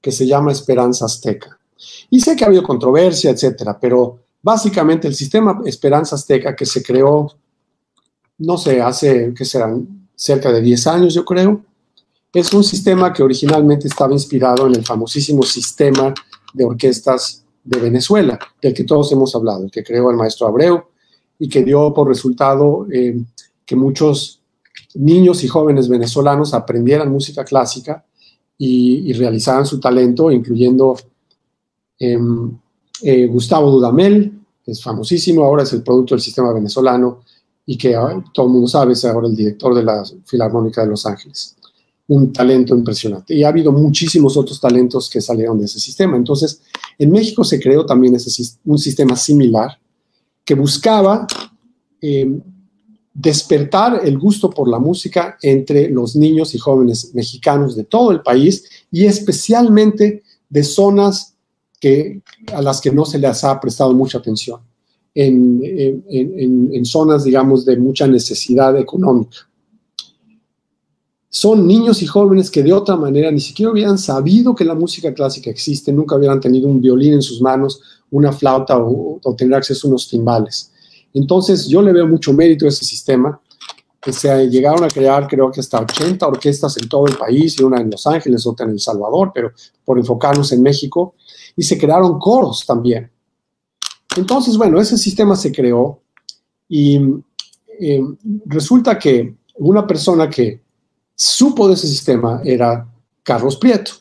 que 0.00 0.10
se 0.10 0.26
llama 0.26 0.50
Esperanza 0.50 1.04
Azteca. 1.04 1.58
Y 2.10 2.20
sé 2.20 2.34
que 2.34 2.44
ha 2.44 2.48
habido 2.48 2.64
controversia, 2.64 3.30
etcétera, 3.30 3.78
pero 3.78 4.18
básicamente 4.42 5.06
el 5.06 5.14
sistema 5.14 5.60
Esperanza 5.64 6.16
Azteca 6.16 6.56
que 6.56 6.66
se 6.66 6.82
creó, 6.82 7.32
no 8.38 8.58
sé, 8.58 8.80
hace, 8.80 9.32
que 9.32 9.44
serán 9.44 10.08
cerca 10.16 10.50
de 10.50 10.60
10 10.60 10.86
años, 10.88 11.14
yo 11.14 11.24
creo, 11.24 11.64
es 12.32 12.52
un 12.52 12.62
sistema 12.62 13.12
que 13.12 13.22
originalmente 13.22 13.88
estaba 13.88 14.12
inspirado 14.12 14.66
en 14.66 14.76
el 14.76 14.84
famosísimo 14.84 15.42
sistema 15.42 16.14
de 16.52 16.64
orquestas 16.64 17.44
de 17.64 17.80
Venezuela, 17.80 18.38
del 18.62 18.72
que 18.72 18.84
todos 18.84 19.10
hemos 19.12 19.34
hablado, 19.34 19.64
el 19.64 19.70
que 19.70 19.82
creó 19.82 20.10
el 20.10 20.16
maestro 20.16 20.46
Abreu 20.46 20.82
y 21.38 21.48
que 21.48 21.64
dio 21.64 21.92
por 21.92 22.08
resultado 22.08 22.86
eh, 22.92 23.20
que 23.66 23.76
muchos 23.76 24.40
niños 24.94 25.42
y 25.44 25.48
jóvenes 25.48 25.88
venezolanos 25.88 26.54
aprendieran 26.54 27.10
música 27.10 27.44
clásica 27.44 28.04
y, 28.56 29.12
realizaran 29.14 29.64
su 29.64 29.80
talento, 29.80 30.30
incluyendo 30.30 30.94
em, 31.98 32.58
eh, 33.02 33.26
Gustavo 33.26 33.70
Dudamel, 33.70 34.38
que 34.62 34.72
es 34.72 34.82
famosísimo, 34.82 35.44
ahora 35.44 35.62
es 35.62 35.72
el 35.72 35.82
producto 35.82 36.14
del 36.14 36.20
sistema 36.20 36.52
venezolano 36.52 37.22
y 37.64 37.78
que 37.78 37.94
ah, 37.96 38.22
todo 38.34 38.46
el 38.46 38.52
mundo 38.52 38.68
sabe, 38.68 38.92
es 38.92 39.04
ahora 39.04 39.28
el 39.28 39.36
director 39.36 39.74
de 39.74 39.82
la 39.82 40.04
Filarmónica 40.24 40.82
de 40.82 40.88
Los 40.88 41.06
Ángeles 41.06 41.56
un 42.10 42.32
talento 42.32 42.74
impresionante. 42.74 43.34
Y 43.34 43.44
ha 43.44 43.48
habido 43.48 43.70
muchísimos 43.70 44.36
otros 44.36 44.60
talentos 44.60 45.08
que 45.08 45.20
salieron 45.20 45.60
de 45.60 45.66
ese 45.66 45.78
sistema. 45.78 46.16
Entonces, 46.16 46.60
en 46.98 47.12
México 47.12 47.44
se 47.44 47.60
creó 47.60 47.86
también 47.86 48.16
ese, 48.16 48.42
un 48.64 48.78
sistema 48.78 49.14
similar 49.14 49.78
que 50.44 50.54
buscaba 50.54 51.24
eh, 52.00 52.36
despertar 53.14 54.00
el 54.02 54.18
gusto 54.18 54.50
por 54.50 54.68
la 54.68 54.80
música 54.80 55.38
entre 55.40 55.88
los 55.88 56.16
niños 56.16 56.52
y 56.56 56.58
jóvenes 56.58 57.14
mexicanos 57.14 57.76
de 57.76 57.84
todo 57.84 58.10
el 58.10 58.22
país 58.22 58.64
y 58.90 59.04
especialmente 59.04 60.24
de 60.48 60.64
zonas 60.64 61.36
que, 61.78 62.22
a 62.52 62.60
las 62.60 62.80
que 62.80 62.90
no 62.90 63.04
se 63.04 63.20
les 63.20 63.44
ha 63.44 63.60
prestado 63.60 63.94
mucha 63.94 64.18
atención, 64.18 64.60
en, 65.14 65.62
en 66.08 66.84
zonas, 66.84 67.22
digamos, 67.22 67.64
de 67.64 67.76
mucha 67.76 68.08
necesidad 68.08 68.76
económica 68.76 69.49
son 71.32 71.64
niños 71.64 72.02
y 72.02 72.06
jóvenes 72.06 72.50
que 72.50 72.60
de 72.60 72.72
otra 72.72 72.96
manera 72.96 73.30
ni 73.30 73.38
siquiera 73.38 73.70
hubieran 73.70 73.98
sabido 73.98 74.52
que 74.52 74.64
la 74.64 74.74
música 74.74 75.14
clásica 75.14 75.48
existe, 75.48 75.92
nunca 75.92 76.16
hubieran 76.16 76.40
tenido 76.40 76.68
un 76.68 76.80
violín 76.80 77.14
en 77.14 77.22
sus 77.22 77.40
manos, 77.40 77.80
una 78.10 78.32
flauta 78.32 78.76
o, 78.76 79.20
tener 79.38 79.54
acceso 79.54 79.86
a 79.86 79.90
unos 79.90 80.08
timbales. 80.08 80.72
Entonces 81.14 81.68
yo 81.68 81.82
le 81.82 81.92
veo 81.92 82.08
mucho 82.08 82.32
mérito 82.32 82.66
a 82.66 82.68
ese 82.68 82.84
sistema, 82.84 83.40
que 84.02 84.12
se 84.12 84.48
llegaron 84.48 84.82
a 84.82 84.88
crear 84.88 85.28
creo 85.28 85.52
que 85.52 85.60
hasta 85.60 85.80
80 85.80 86.26
orquestas 86.26 86.76
en 86.78 86.88
todo 86.88 87.06
el 87.06 87.16
país, 87.16 87.60
y 87.60 87.62
una 87.62 87.80
en 87.80 87.90
Los 87.90 88.08
Ángeles, 88.08 88.44
otra 88.44 88.66
en 88.66 88.72
El 88.72 88.80
Salvador, 88.80 89.30
pero 89.32 89.52
por 89.84 89.98
enfocarnos 89.98 90.50
en 90.50 90.62
México, 90.62 91.14
y 91.54 91.62
se 91.62 91.78
crearon 91.78 92.18
coros 92.18 92.66
también. 92.66 93.08
Entonces, 94.16 94.56
bueno, 94.56 94.80
ese 94.80 94.98
sistema 94.98 95.36
se 95.36 95.52
creó 95.52 96.00
y 96.68 96.98
eh, 97.78 98.02
resulta 98.46 98.98
que 98.98 99.36
una 99.58 99.86
persona 99.86 100.28
que 100.28 100.60
supo 101.20 101.68
de 101.68 101.74
ese 101.74 101.86
sistema 101.86 102.40
era 102.42 102.88
Carlos 103.22 103.58
Prieto, 103.58 103.92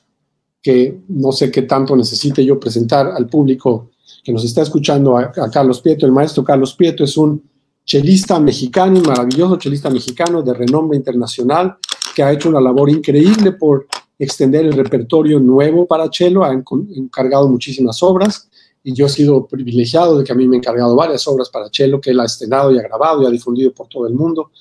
que 0.61 1.01
no 1.09 1.33
sé 1.33 1.51
qué 1.51 1.63
tanto 1.63 1.93
necesite 1.93 2.45
yo 2.45 2.57
presentar 2.57 3.07
al 3.07 3.27
público 3.27 3.89
que 4.23 4.31
nos 4.31 4.45
está 4.45 4.61
escuchando 4.61 5.17
a, 5.17 5.29
Carlos 5.51 5.81
Prieto. 5.81 6.05
El 6.05 6.13
maestro 6.13 6.45
Carlos 6.45 6.73
Prieto 6.75 7.03
es 7.03 7.17
un 7.17 7.43
chelista 7.83 8.39
mexicano, 8.39 8.99
un 8.99 9.05
maravilloso 9.05 9.57
chelista 9.57 9.89
mexicano 9.89 10.41
de 10.41 10.53
renombre 10.53 10.97
internacional, 10.97 11.75
que 12.15 12.23
ha 12.23 12.31
hecho 12.31 12.47
una 12.47 12.61
labor 12.61 12.89
increíble 12.89 13.51
por 13.51 13.87
extender 14.17 14.65
el 14.65 14.73
repertorio 14.73 15.41
nuevo 15.41 15.85
para 15.85 16.09
chelo, 16.09 16.45
ha 16.45 16.53
encargado 16.53 17.49
muchísimas 17.49 18.01
obras 18.01 18.49
y 18.81 18.93
yo 18.93 19.07
he 19.07 19.09
sido 19.09 19.45
privilegiado 19.45 20.17
de 20.17 20.23
que 20.23 20.31
a 20.31 20.35
mí 20.35 20.47
me 20.47 20.55
han 20.55 20.61
encargado 20.61 20.95
varias 20.95 21.27
obras 21.27 21.49
para 21.49 21.69
chelo 21.69 21.99
que 21.99 22.11
él 22.11 22.19
ha 22.21 22.25
estrenado 22.25 22.71
y 22.71 22.79
ha 22.79 22.83
grabado 22.83 23.23
y 23.23 23.25
ha 23.25 23.29
difundido 23.29 23.73
por 23.73 23.89
todo 23.89 24.07
el 24.07 24.13
mundo. 24.13 24.51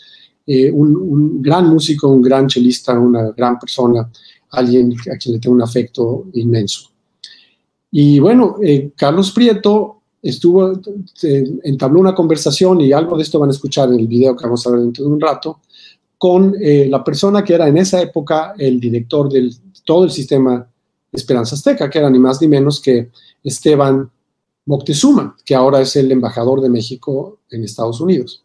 Eh, 0.50 0.72
un, 0.72 1.42
gran 1.42 1.68
músico, 1.68 2.08
un 2.08 2.22
gran 2.22 2.46
chelista, 2.46 2.98
una 2.98 3.32
gran 3.32 3.58
persona, 3.58 4.10
alguien 4.52 4.94
a 5.14 5.18
quien 5.18 5.34
le 5.34 5.40
tengo 5.40 5.54
un 5.54 5.60
afecto 5.60 6.24
inmenso. 6.32 6.88
Y 7.90 8.18
bueno, 8.18 8.56
eh, 8.62 8.92
Carlos 8.96 9.30
Prieto 9.32 10.00
estuvo, 10.22 10.72
entabló 11.62 12.00
una 12.00 12.14
conversación 12.14 12.80
y 12.80 12.92
algo 12.92 13.18
de 13.18 13.24
esto 13.24 13.38
van 13.38 13.50
a 13.50 13.52
escuchar 13.52 13.90
en 13.90 14.00
el 14.00 14.06
video 14.06 14.34
que 14.34 14.44
vamos 14.44 14.66
a 14.66 14.70
ver 14.70 14.80
dentro 14.80 15.04
de 15.04 15.10
un 15.10 15.20
rato, 15.20 15.60
con 16.16 16.54
eh, 16.58 16.86
la 16.88 17.04
persona 17.04 17.44
que 17.44 17.52
era 17.52 17.68
en 17.68 17.76
esa 17.76 18.00
época 18.00 18.54
el 18.56 18.80
director 18.80 19.28
del 19.30 19.54
todo 19.84 20.04
el 20.04 20.10
sistema 20.10 20.66
Esperanza 21.12 21.56
Azteca, 21.56 21.90
que 21.90 21.98
era 21.98 22.08
ni 22.08 22.18
más 22.18 22.40
ni 22.40 22.48
menos 22.48 22.80
que 22.80 23.10
Esteban 23.44 24.10
Moctezuma, 24.64 25.36
que 25.44 25.54
ahora 25.54 25.82
es 25.82 25.94
el 25.96 26.10
embajador 26.10 26.62
de 26.62 26.70
México 26.70 27.40
en 27.50 27.64
Estados 27.64 28.00
Unidos. 28.00 28.42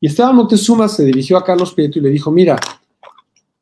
Y 0.00 0.08
Esteban 0.08 0.36
Montezuma 0.36 0.88
se 0.88 1.04
dirigió 1.04 1.36
a 1.36 1.44
Carlos 1.44 1.72
Prieto 1.72 1.98
y 1.98 2.02
le 2.02 2.10
dijo, 2.10 2.30
mira, 2.30 2.58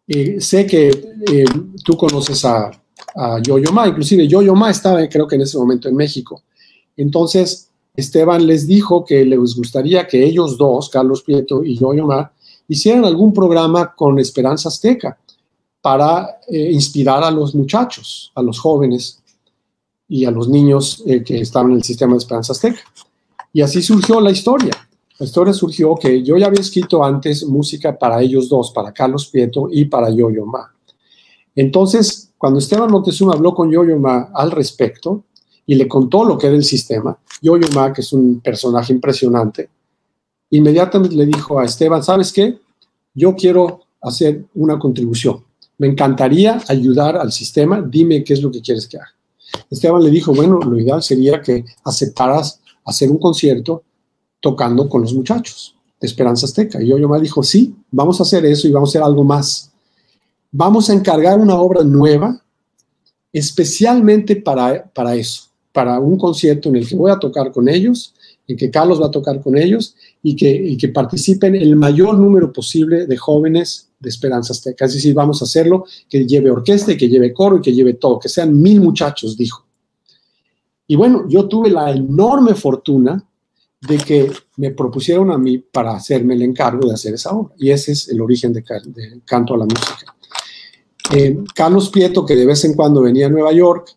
eh, 0.06 0.40
sé 0.40 0.66
que 0.66 0.88
eh, 0.88 1.44
tú 1.84 1.96
conoces 1.96 2.44
a, 2.44 2.70
a 3.14 3.40
Yo-Yo 3.40 3.72
Ma, 3.72 3.88
inclusive 3.88 4.26
Yo-Yo 4.26 4.54
Ma 4.54 4.70
estaba 4.70 5.06
creo 5.08 5.26
que 5.26 5.36
en 5.36 5.42
ese 5.42 5.56
momento 5.56 5.88
en 5.88 5.96
México. 5.96 6.42
Entonces, 6.96 7.70
Esteban 7.96 8.46
les 8.46 8.66
dijo 8.66 9.04
que 9.04 9.24
les 9.24 9.54
gustaría 9.54 10.06
que 10.06 10.24
ellos 10.24 10.58
dos, 10.58 10.88
Carlos 10.88 11.22
Prieto 11.22 11.62
y 11.64 11.78
Yo-Yo 11.78 12.06
Ma, 12.06 12.32
hicieran 12.68 13.04
algún 13.04 13.32
programa 13.32 13.94
con 13.94 14.18
Esperanza 14.18 14.68
Azteca 14.68 15.18
para 15.80 16.40
eh, 16.48 16.70
inspirar 16.72 17.22
a 17.22 17.30
los 17.30 17.54
muchachos, 17.54 18.32
a 18.34 18.42
los 18.42 18.58
jóvenes 18.58 19.22
y 20.08 20.24
a 20.24 20.30
los 20.30 20.48
niños 20.48 21.02
que 21.24 21.40
estaban 21.40 21.70
en 21.70 21.78
el 21.78 21.82
sistema 21.84 22.12
de 22.12 22.18
Esperanza 22.18 22.52
Azteca. 22.52 22.80
Y 23.52 23.62
así 23.62 23.80
surgió 23.80 24.20
la 24.20 24.30
historia. 24.30 24.72
La 25.18 25.26
historia 25.26 25.52
surgió 25.52 25.94
que 25.94 26.22
yo 26.22 26.36
ya 26.36 26.46
había 26.46 26.60
escrito 26.60 27.04
antes 27.04 27.44
música 27.46 27.96
para 27.96 28.20
ellos 28.20 28.48
dos, 28.48 28.72
para 28.72 28.92
Carlos 28.92 29.28
Prieto 29.28 29.68
y 29.70 29.84
para 29.84 30.10
Yo-Yo 30.10 30.44
Ma. 30.44 30.74
Entonces, 31.54 32.32
cuando 32.36 32.58
Esteban 32.58 32.90
Montezuma 32.90 33.34
habló 33.34 33.54
con 33.54 33.70
Yo-Yo 33.70 33.96
Ma 33.98 34.30
al 34.34 34.50
respecto 34.50 35.24
y 35.66 35.76
le 35.76 35.86
contó 35.86 36.24
lo 36.24 36.36
que 36.36 36.48
era 36.48 36.56
el 36.56 36.64
sistema, 36.64 37.16
Yo-Yo 37.40 37.68
Ma, 37.74 37.92
que 37.92 38.00
es 38.00 38.12
un 38.12 38.40
personaje 38.40 38.92
impresionante, 38.92 39.70
inmediatamente 40.50 41.14
le 41.14 41.26
dijo 41.26 41.60
a 41.60 41.64
Esteban, 41.64 42.02
¿sabes 42.02 42.32
qué? 42.32 42.58
Yo 43.14 43.36
quiero 43.36 43.82
hacer 44.02 44.44
una 44.54 44.78
contribución. 44.80 45.44
Me 45.78 45.86
encantaría 45.86 46.60
ayudar 46.68 47.16
al 47.16 47.32
sistema. 47.32 47.80
Dime 47.80 48.22
qué 48.22 48.34
es 48.34 48.42
lo 48.42 48.50
que 48.50 48.60
quieres 48.60 48.86
que 48.88 48.96
haga. 48.96 49.14
Esteban 49.70 50.02
le 50.02 50.10
dijo, 50.10 50.34
bueno, 50.34 50.58
lo 50.58 50.78
ideal 50.78 51.02
sería 51.02 51.40
que 51.40 51.64
aceptaras 51.84 52.60
hacer 52.84 53.10
un 53.10 53.18
concierto 53.18 53.84
tocando 54.44 54.90
con 54.90 55.00
los 55.00 55.14
muchachos 55.14 55.74
de 55.98 56.06
Esperanza 56.06 56.44
Azteca. 56.44 56.82
Y 56.82 56.88
yo 56.88 57.08
me 57.08 57.18
dijo, 57.18 57.42
sí, 57.42 57.74
vamos 57.90 58.20
a 58.20 58.24
hacer 58.24 58.44
eso 58.44 58.68
y 58.68 58.72
vamos 58.72 58.90
a 58.90 58.92
hacer 58.92 59.02
algo 59.02 59.24
más. 59.24 59.72
Vamos 60.52 60.90
a 60.90 60.92
encargar 60.92 61.40
una 61.40 61.54
obra 61.54 61.82
nueva 61.82 62.42
especialmente 63.32 64.36
para, 64.36 64.84
para 64.92 65.16
eso, 65.16 65.44
para 65.72 65.98
un 65.98 66.18
concierto 66.18 66.68
en 66.68 66.76
el 66.76 66.86
que 66.86 66.94
voy 66.94 67.10
a 67.10 67.18
tocar 67.18 67.50
con 67.52 67.70
ellos, 67.70 68.14
en 68.46 68.56
que 68.58 68.70
Carlos 68.70 69.00
va 69.00 69.06
a 69.06 69.10
tocar 69.10 69.40
con 69.40 69.56
ellos 69.56 69.96
y 70.22 70.36
que, 70.36 70.76
que 70.78 70.88
participen 70.90 71.54
el 71.54 71.74
mayor 71.74 72.18
número 72.18 72.52
posible 72.52 73.06
de 73.06 73.16
jóvenes 73.16 73.88
de 73.98 74.10
Esperanza 74.10 74.52
Azteca. 74.52 74.84
Es 74.84 74.92
decir, 74.92 75.14
vamos 75.14 75.40
a 75.40 75.46
hacerlo, 75.46 75.86
que 76.08 76.26
lleve 76.26 76.50
orquesta 76.50 76.92
y 76.92 76.98
que 76.98 77.08
lleve 77.08 77.32
coro 77.32 77.56
y 77.56 77.62
que 77.62 77.72
lleve 77.72 77.94
todo, 77.94 78.18
que 78.18 78.28
sean 78.28 78.60
mil 78.60 78.82
muchachos, 78.82 79.38
dijo. 79.38 79.64
Y 80.86 80.96
bueno, 80.96 81.24
yo 81.30 81.48
tuve 81.48 81.70
la 81.70 81.90
enorme 81.90 82.54
fortuna 82.54 83.26
de 83.86 83.98
que 83.98 84.32
me 84.56 84.70
propusieron 84.70 85.30
a 85.30 85.38
mí 85.38 85.58
para 85.58 85.94
hacerme 85.94 86.34
el 86.34 86.42
encargo 86.42 86.88
de 86.88 86.94
hacer 86.94 87.14
esa 87.14 87.30
obra. 87.30 87.54
Y 87.58 87.70
ese 87.70 87.92
es 87.92 88.08
el 88.08 88.20
origen 88.20 88.52
de, 88.52 88.64
Canto 89.24 89.54
a 89.54 89.58
la 89.58 89.64
Música. 89.64 90.16
Eh, 91.12 91.38
Carlos 91.54 91.90
Prieto, 91.90 92.24
que 92.24 92.34
de 92.34 92.46
vez 92.46 92.64
en 92.64 92.74
cuando 92.74 93.02
venía 93.02 93.26
a 93.26 93.30
Nueva 93.30 93.52
York, 93.52 93.96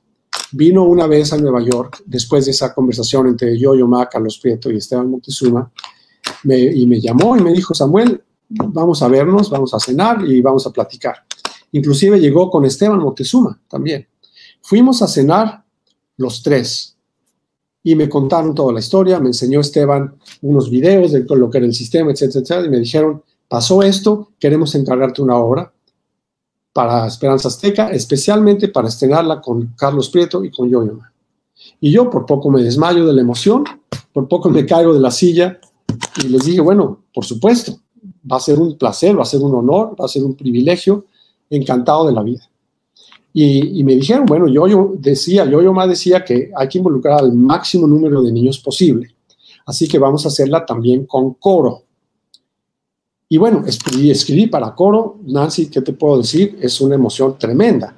vino 0.52 0.84
una 0.84 1.08
vez 1.08 1.32
a 1.32 1.38
Nueva 1.38 1.62
York 1.62 2.04
después 2.06 2.46
de 2.46 2.52
esa 2.52 2.74
conversación 2.74 3.28
entre 3.28 3.58
yo, 3.58 3.74
Ma, 3.88 4.08
Carlos 4.10 4.40
Prieto 4.40 4.70
y 4.70 4.78
Esteban 4.78 5.10
Moctezuma, 5.10 5.72
y 6.44 6.86
me 6.86 7.00
llamó 7.00 7.38
y 7.38 7.42
me 7.42 7.54
dijo, 7.54 7.74
Samuel, 7.74 8.22
vamos 8.50 9.02
a 9.02 9.08
vernos, 9.08 9.50
vamos 9.50 9.74
a 9.74 9.80
cenar 9.80 10.26
y 10.26 10.42
vamos 10.42 10.68
a 10.68 10.72
platicar. 10.72 11.16
Inclusive 11.72 12.20
llegó 12.20 12.50
con 12.50 12.66
Esteban 12.66 13.00
Moctezuma 13.00 13.60
también. 13.70 14.08
Fuimos 14.62 15.02
a 15.02 15.08
cenar 15.08 15.64
los 16.18 16.44
tres 16.44 16.97
y 17.88 17.96
me 17.96 18.10
contaron 18.10 18.54
toda 18.54 18.74
la 18.74 18.80
historia, 18.80 19.18
me 19.18 19.28
enseñó 19.28 19.62
Esteban 19.62 20.14
unos 20.42 20.70
videos 20.70 21.14
de 21.14 21.24
lo 21.24 21.50
que 21.50 21.60
era 21.60 21.68
el 21.68 21.74
sistema, 21.74 22.12
etcétera, 22.12 22.42
etcétera, 22.42 22.66
y 22.66 22.70
me 22.70 22.80
dijeron, 22.82 23.24
pasó 23.48 23.82
esto, 23.82 24.34
queremos 24.38 24.76
encargarte 24.76 25.22
una 25.22 25.38
obra 25.38 25.72
para 26.74 27.08
Esperanza 27.08 27.48
Azteca, 27.48 27.90
especialmente 27.92 28.68
para 28.68 28.90
estrenarla 28.90 29.40
con 29.40 29.74
Carlos 29.78 30.10
Prieto 30.10 30.44
y 30.44 30.52
con 30.52 30.70
Yoyo. 30.70 31.00
Y 31.80 31.94
yo 31.94 32.10
por 32.10 32.26
poco 32.26 32.52
me 32.52 32.62
desmayo 32.62 33.06
de 33.06 33.14
la 33.14 33.22
emoción, 33.22 33.64
por 34.12 34.28
poco 34.28 34.50
me 34.50 34.66
caigo 34.66 34.94
de 34.94 35.00
la 35.00 35.10
silla 35.10 35.58
y 36.22 36.28
les 36.28 36.44
dije, 36.44 36.60
bueno, 36.60 37.06
por 37.14 37.24
supuesto, 37.24 37.80
va 38.30 38.36
a 38.36 38.42
ser 38.42 38.60
un 38.60 38.78
placer, 38.78 39.18
va 39.18 39.22
a 39.22 39.26
ser 39.26 39.40
un 39.40 39.56
honor, 39.56 39.96
va 39.98 40.04
a 40.04 40.10
ser 40.10 40.26
un 40.26 40.36
privilegio, 40.36 41.06
encantado 41.50 42.06
de 42.06 42.12
la 42.12 42.22
vida. 42.22 42.50
Y, 43.40 43.84
me 43.84 43.94
dijeron, 43.94 44.26
bueno, 44.26 44.48
yo, 44.48 44.66
yo 44.66 44.94
decía, 44.98 45.46
yo, 45.46 45.62
yo 45.62 45.72
más 45.72 45.88
decía 45.88 46.26
que 46.26 46.50
hay 46.56 46.68
que 46.68 46.80
involucrar 46.80 47.20
al 47.20 47.34
máximo 47.34 47.86
número 47.86 48.24
de 48.24 48.32
niños 48.32 48.58
posible. 48.58 49.14
Así 49.64 49.88
que 49.88 50.00
vamos 50.00 50.26
a 50.26 50.30
hacerla 50.30 50.66
también 50.66 51.06
con 51.06 51.36
coro. 51.36 51.84
Y 53.30 53.38
bueno, 53.38 53.64
escribí, 53.68 54.10
escribí 54.10 54.48
para 54.48 54.74
coro. 54.74 55.20
Nancy, 55.24 55.70
¿qué 55.70 55.82
te 55.82 55.94
puedo 55.94 56.18
decir? 56.18 56.58
Es 56.60 56.82
una 56.82 56.96
emoción 56.96 57.38
tremenda. 57.38 57.96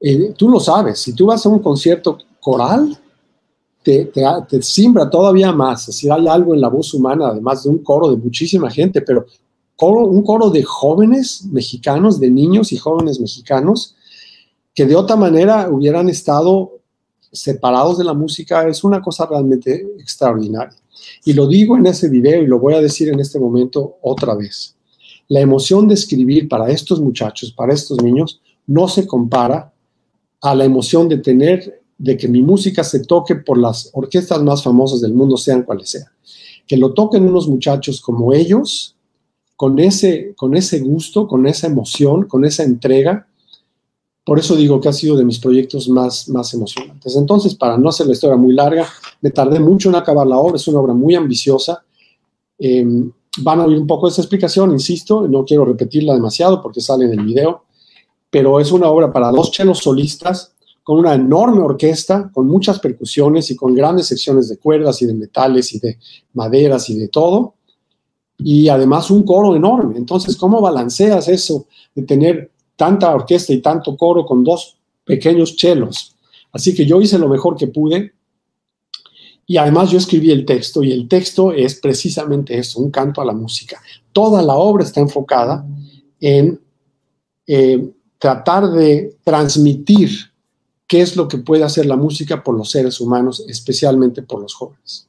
Eh, 0.00 0.34
tú 0.36 0.48
lo 0.48 0.58
sabes, 0.58 0.98
si 0.98 1.12
tú 1.12 1.26
vas 1.26 1.46
a 1.46 1.50
un 1.50 1.60
concierto 1.60 2.18
coral, 2.40 2.98
te, 3.80 4.06
te, 4.06 4.60
simbra 4.60 5.08
todavía 5.08 5.52
más. 5.52 5.84
Si 5.84 6.10
hay 6.10 6.26
algo 6.26 6.52
en 6.52 6.60
la 6.60 6.68
voz 6.68 6.92
humana, 6.94 7.28
además 7.28 7.62
de 7.62 7.70
un 7.70 7.78
coro 7.78 8.10
de 8.10 8.16
muchísima 8.16 8.68
gente, 8.72 9.02
pero 9.02 9.24
coro, 9.76 10.00
un 10.08 10.24
coro 10.24 10.50
de 10.50 10.64
jóvenes 10.64 11.44
mexicanos, 11.52 12.18
de 12.18 12.28
niños 12.28 12.72
y 12.72 12.76
jóvenes 12.76 13.20
mexicanos, 13.20 13.94
que 14.74 14.86
de 14.86 14.96
otra 14.96 15.16
manera 15.16 15.70
hubieran 15.70 16.08
estado 16.08 16.72
separados 17.32 17.98
de 17.98 18.04
la 18.04 18.14
música 18.14 18.66
es 18.68 18.84
una 18.84 19.00
cosa 19.00 19.26
realmente 19.26 19.86
extraordinaria. 19.98 20.76
Y 21.24 21.32
lo 21.32 21.46
digo 21.46 21.76
en 21.76 21.86
ese 21.86 22.08
video 22.08 22.42
y 22.42 22.46
lo 22.46 22.58
voy 22.58 22.74
a 22.74 22.80
decir 22.80 23.08
en 23.08 23.20
este 23.20 23.38
momento 23.38 23.98
otra 24.02 24.34
vez. 24.34 24.76
La 25.28 25.40
emoción 25.40 25.88
de 25.88 25.94
escribir 25.94 26.48
para 26.48 26.70
estos 26.70 27.00
muchachos, 27.00 27.52
para 27.52 27.72
estos 27.72 28.02
niños, 28.02 28.40
no 28.66 28.88
se 28.88 29.06
compara 29.06 29.72
a 30.40 30.54
la 30.54 30.64
emoción 30.64 31.08
de 31.08 31.18
tener, 31.18 31.82
de 31.96 32.16
que 32.16 32.28
mi 32.28 32.42
música 32.42 32.84
se 32.84 33.00
toque 33.00 33.34
por 33.36 33.58
las 33.58 33.90
orquestas 33.94 34.42
más 34.42 34.62
famosas 34.62 35.00
del 35.00 35.14
mundo, 35.14 35.36
sean 35.36 35.62
cuales 35.62 35.90
sean. 35.90 36.06
Que 36.66 36.76
lo 36.76 36.92
toquen 36.92 37.26
unos 37.26 37.48
muchachos 37.48 38.00
como 38.00 38.32
ellos, 38.32 38.96
con 39.56 39.78
ese, 39.78 40.34
con 40.36 40.56
ese 40.56 40.80
gusto, 40.80 41.26
con 41.26 41.46
esa 41.46 41.66
emoción, 41.68 42.26
con 42.26 42.44
esa 42.44 42.64
entrega, 42.64 43.26
por 44.24 44.38
eso 44.38 44.56
digo 44.56 44.80
que 44.80 44.88
ha 44.88 44.92
sido 44.92 45.16
de 45.16 45.24
mis 45.24 45.38
proyectos 45.38 45.88
más, 45.88 46.28
más 46.30 46.54
emocionantes. 46.54 47.14
Entonces, 47.14 47.54
para 47.54 47.76
no 47.76 47.90
hacer 47.90 48.06
la 48.06 48.14
historia 48.14 48.36
muy 48.36 48.54
larga, 48.54 48.88
me 49.20 49.30
tardé 49.30 49.60
mucho 49.60 49.90
en 49.90 49.96
acabar 49.96 50.26
la 50.26 50.38
obra, 50.38 50.56
es 50.56 50.66
una 50.66 50.80
obra 50.80 50.94
muy 50.94 51.14
ambiciosa. 51.14 51.84
Em, 52.58 53.12
van 53.38 53.60
a 53.60 53.64
oír 53.66 53.78
un 53.78 53.86
poco 53.86 54.06
de 54.06 54.10
esta 54.10 54.22
explicación, 54.22 54.72
insisto, 54.72 55.28
no 55.28 55.44
quiero 55.44 55.66
repetirla 55.66 56.14
demasiado 56.14 56.62
porque 56.62 56.80
sale 56.80 57.04
en 57.04 57.18
el 57.18 57.24
video, 57.24 57.64
pero 58.30 58.58
es 58.60 58.72
una 58.72 58.88
obra 58.88 59.12
para 59.12 59.30
dos 59.30 59.50
chelos 59.50 59.78
solistas, 59.78 60.54
con 60.82 60.98
una 60.98 61.14
enorme 61.14 61.60
orquesta, 61.60 62.30
con 62.32 62.46
muchas 62.46 62.78
percusiones 62.78 63.50
y 63.50 63.56
con 63.56 63.74
grandes 63.74 64.06
secciones 64.06 64.48
de 64.48 64.58
cuerdas 64.58 65.00
y 65.02 65.06
de 65.06 65.14
metales 65.14 65.72
y 65.74 65.78
de 65.78 65.98
maderas 66.32 66.88
y 66.90 66.98
de 66.98 67.08
todo, 67.08 67.54
y 68.38 68.68
además 68.68 69.10
un 69.10 69.22
coro 69.22 69.54
enorme. 69.54 69.96
Entonces, 69.96 70.36
¿cómo 70.36 70.60
balanceas 70.60 71.28
eso 71.28 71.66
de 71.94 72.02
tener 72.02 72.50
tanta 72.76 73.14
orquesta 73.14 73.52
y 73.52 73.60
tanto 73.60 73.96
coro 73.96 74.24
con 74.24 74.44
dos 74.44 74.76
pequeños 75.04 75.56
chelos. 75.56 76.16
Así 76.52 76.74
que 76.74 76.86
yo 76.86 77.00
hice 77.00 77.18
lo 77.18 77.28
mejor 77.28 77.56
que 77.56 77.66
pude 77.66 78.12
y 79.46 79.56
además 79.56 79.90
yo 79.90 79.98
escribí 79.98 80.30
el 80.30 80.46
texto 80.46 80.82
y 80.82 80.92
el 80.92 81.08
texto 81.08 81.52
es 81.52 81.74
precisamente 81.80 82.56
eso, 82.58 82.80
un 82.80 82.90
canto 82.90 83.20
a 83.20 83.24
la 83.24 83.32
música. 83.32 83.80
Toda 84.12 84.42
la 84.42 84.54
obra 84.54 84.84
está 84.84 85.00
enfocada 85.00 85.66
en 86.20 86.60
eh, 87.46 87.90
tratar 88.18 88.70
de 88.70 89.16
transmitir 89.22 90.10
qué 90.86 91.02
es 91.02 91.16
lo 91.16 91.28
que 91.28 91.38
puede 91.38 91.64
hacer 91.64 91.86
la 91.86 91.96
música 91.96 92.42
por 92.42 92.56
los 92.56 92.70
seres 92.70 93.00
humanos, 93.00 93.44
especialmente 93.48 94.22
por 94.22 94.40
los 94.40 94.54
jóvenes. 94.54 95.08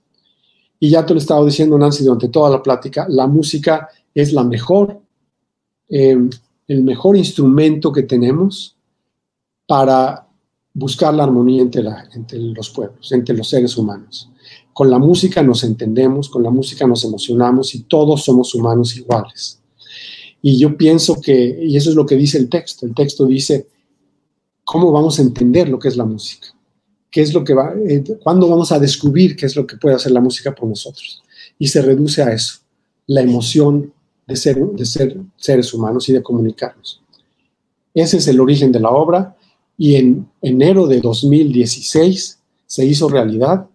Y 0.79 0.89
ya 0.89 1.05
te 1.05 1.13
lo 1.13 1.19
he 1.19 1.21
estado 1.21 1.45
diciendo, 1.45 1.77
Nancy, 1.77 2.03
durante 2.03 2.27
toda 2.27 2.49
la 2.49 2.61
plática, 2.61 3.05
la 3.07 3.27
música 3.27 3.87
es 4.13 4.33
la 4.33 4.43
mejor 4.43 4.99
eh, 5.89 6.17
el 6.67 6.83
mejor 6.83 7.17
instrumento 7.17 7.91
que 7.91 8.03
tenemos 8.03 8.75
para 9.67 10.27
buscar 10.73 11.13
la 11.13 11.23
armonía 11.23 11.61
entre, 11.61 11.83
los 12.37 12.69
pueblos, 12.69 13.11
entre 13.11 13.35
los 13.35 13.49
seres 13.49 13.77
humanos. 13.77 14.29
Con 14.73 14.91
la 14.91 14.99
música 14.99 15.41
nos 15.41 15.63
entendemos, 15.63 16.29
con 16.29 16.43
la 16.43 16.49
música 16.49 16.85
nos 16.85 17.03
emocionamos 17.05 17.73
y 17.75 17.83
todos 17.83 18.25
somos 18.25 18.53
humanos 18.53 18.95
iguales. 18.97 19.59
Y 20.41 20.59
yo 20.59 20.77
pienso 20.77 21.19
que, 21.21 21.59
y 21.63 21.77
eso 21.77 21.89
es 21.89 21.95
lo 21.95 22.05
que 22.05 22.15
dice 22.15 22.37
el 22.37 22.49
texto, 22.49 22.85
el 22.85 22.93
texto 22.93 23.25
dice, 23.25 23.67
¿cómo 24.63 24.91
vamos 24.91 25.17
a 25.17 25.21
entender 25.21 25.69
lo 25.69 25.79
que 25.79 25.87
es 25.87 25.95
la 25.95 26.05
música? 26.05 26.47
¿Qué 27.09 27.21
es 27.21 27.33
lo 27.33 27.43
que 27.43 27.53
va, 27.53 27.73
eh, 27.87 28.03
cuándo 28.21 28.49
vamos 28.49 28.73
a 28.73 28.79
descubrir 28.79 29.37
qué 29.37 29.45
es 29.45 29.55
lo 29.55 29.65
que 29.65 29.77
puede 29.77 29.95
hacer 29.95 30.11
la 30.11 30.19
música 30.19 30.53
por 30.53 30.67
nosotros? 30.67 31.23
Y 31.57 31.67
se 31.67 31.81
reduce 31.81 32.21
a 32.21 32.33
eso, 32.33 32.59
la 33.07 33.21
emoción 33.21 33.93
de 34.27 34.35
ser, 34.35 34.57
de 34.57 34.85
ser 34.85 35.17
seres 35.37 35.73
humanos 35.73 36.07
y 36.09 36.13
de 36.13 36.23
comunicarnos. 36.23 37.01
Ese 37.93 38.17
es 38.17 38.27
el 38.27 38.39
origen 38.39 38.71
de 38.71 38.79
la 38.79 38.89
obra 38.89 39.35
y 39.77 39.95
en 39.95 40.27
enero 40.41 40.87
de 40.87 40.99
2016 41.01 42.39
se 42.65 42.85
hizo 42.85 43.07
realidad 43.07 43.67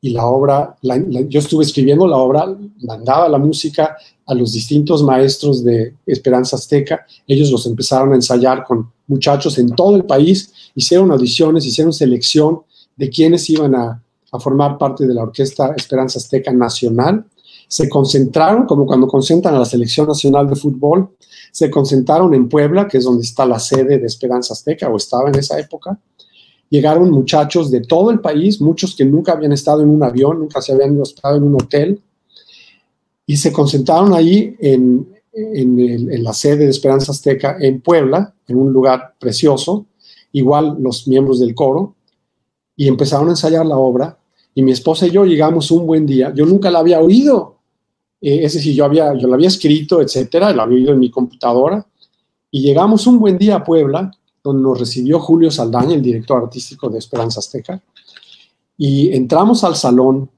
y 0.00 0.10
la 0.10 0.26
obra, 0.26 0.76
yo 0.82 1.40
estuve 1.40 1.64
escribiendo 1.64 2.06
la 2.06 2.18
obra, 2.18 2.54
mandaba 2.82 3.26
la 3.26 3.38
música 3.38 3.96
a 4.26 4.34
los 4.34 4.52
distintos 4.52 5.02
maestros 5.02 5.64
de 5.64 5.94
Esperanza 6.04 6.56
Azteca, 6.56 7.06
ellos 7.26 7.50
los 7.50 7.64
empezaron 7.64 8.12
a 8.12 8.16
ensayar 8.16 8.64
con 8.64 8.92
muchachos 9.06 9.56
en 9.58 9.70
todo 9.70 9.96
el 9.96 10.04
país, 10.04 10.52
hicieron 10.74 11.10
audiciones, 11.10 11.64
hicieron 11.64 11.92
selección 11.92 12.60
de 12.96 13.08
quienes 13.08 13.48
iban 13.48 13.74
a, 13.74 14.02
a 14.30 14.40
formar 14.40 14.76
parte 14.76 15.06
de 15.06 15.14
la 15.14 15.22
Orquesta 15.22 15.72
Esperanza 15.74 16.18
Azteca 16.18 16.52
Nacional 16.52 17.24
se 17.68 17.88
concentraron, 17.88 18.66
como 18.66 18.86
cuando 18.86 19.06
concentran 19.06 19.54
a 19.54 19.58
la 19.60 19.64
Selección 19.64 20.06
Nacional 20.06 20.48
de 20.48 20.56
Fútbol, 20.56 21.10
se 21.50 21.70
concentraron 21.70 22.34
en 22.34 22.48
Puebla, 22.48 22.88
que 22.88 22.98
es 22.98 23.04
donde 23.04 23.22
está 23.22 23.46
la 23.46 23.58
sede 23.58 23.98
de 23.98 24.06
Esperanza 24.06 24.54
Azteca, 24.54 24.88
o 24.88 24.96
estaba 24.96 25.28
en 25.28 25.36
esa 25.36 25.58
época. 25.58 25.98
Llegaron 26.68 27.10
muchachos 27.10 27.70
de 27.70 27.80
todo 27.80 28.10
el 28.10 28.20
país, 28.20 28.60
muchos 28.60 28.96
que 28.96 29.04
nunca 29.04 29.32
habían 29.32 29.52
estado 29.52 29.82
en 29.82 29.88
un 29.88 30.02
avión, 30.02 30.40
nunca 30.40 30.60
se 30.60 30.72
habían 30.72 31.00
estado 31.00 31.36
en 31.36 31.44
un 31.44 31.54
hotel, 31.54 32.00
y 33.26 33.36
se 33.36 33.52
concentraron 33.52 34.12
ahí 34.14 34.56
en, 34.58 35.08
en 35.32 36.24
la 36.24 36.32
sede 36.32 36.64
de 36.64 36.70
Esperanza 36.70 37.12
Azteca 37.12 37.56
en 37.60 37.80
Puebla, 37.80 38.34
en 38.46 38.58
un 38.58 38.72
lugar 38.72 39.14
precioso, 39.18 39.86
igual 40.32 40.76
los 40.80 41.06
miembros 41.06 41.40
del 41.40 41.54
coro, 41.54 41.94
y 42.76 42.88
empezaron 42.88 43.28
a 43.28 43.32
ensayar 43.32 43.64
la 43.64 43.76
obra. 43.76 44.18
Y 44.54 44.62
mi 44.62 44.72
esposa 44.72 45.06
y 45.06 45.10
yo 45.10 45.24
llegamos 45.24 45.70
un 45.70 45.86
buen 45.86 46.06
día. 46.06 46.32
Yo 46.34 46.46
nunca 46.46 46.70
la 46.70 46.80
había 46.80 47.00
oído, 47.00 47.53
eh, 48.24 48.44
es 48.44 48.54
decir, 48.54 48.74
yo, 48.74 48.86
había, 48.86 49.14
yo 49.14 49.28
lo 49.28 49.34
había 49.34 49.48
escrito, 49.48 50.00
etcétera, 50.00 50.52
lo 50.52 50.62
había 50.62 50.78
oído 50.78 50.92
en 50.92 50.98
mi 50.98 51.10
computadora, 51.10 51.86
y 52.50 52.62
llegamos 52.62 53.06
un 53.06 53.18
buen 53.18 53.36
día 53.36 53.56
a 53.56 53.64
Puebla, 53.64 54.10
donde 54.42 54.62
nos 54.62 54.78
recibió 54.78 55.20
Julio 55.20 55.50
Saldaña, 55.50 55.94
el 55.94 56.02
director 56.02 56.42
artístico 56.42 56.88
de 56.88 56.98
Esperanza 56.98 57.40
Azteca, 57.40 57.82
y 58.78 59.14
entramos 59.14 59.62
al 59.62 59.76
salón 59.76 60.30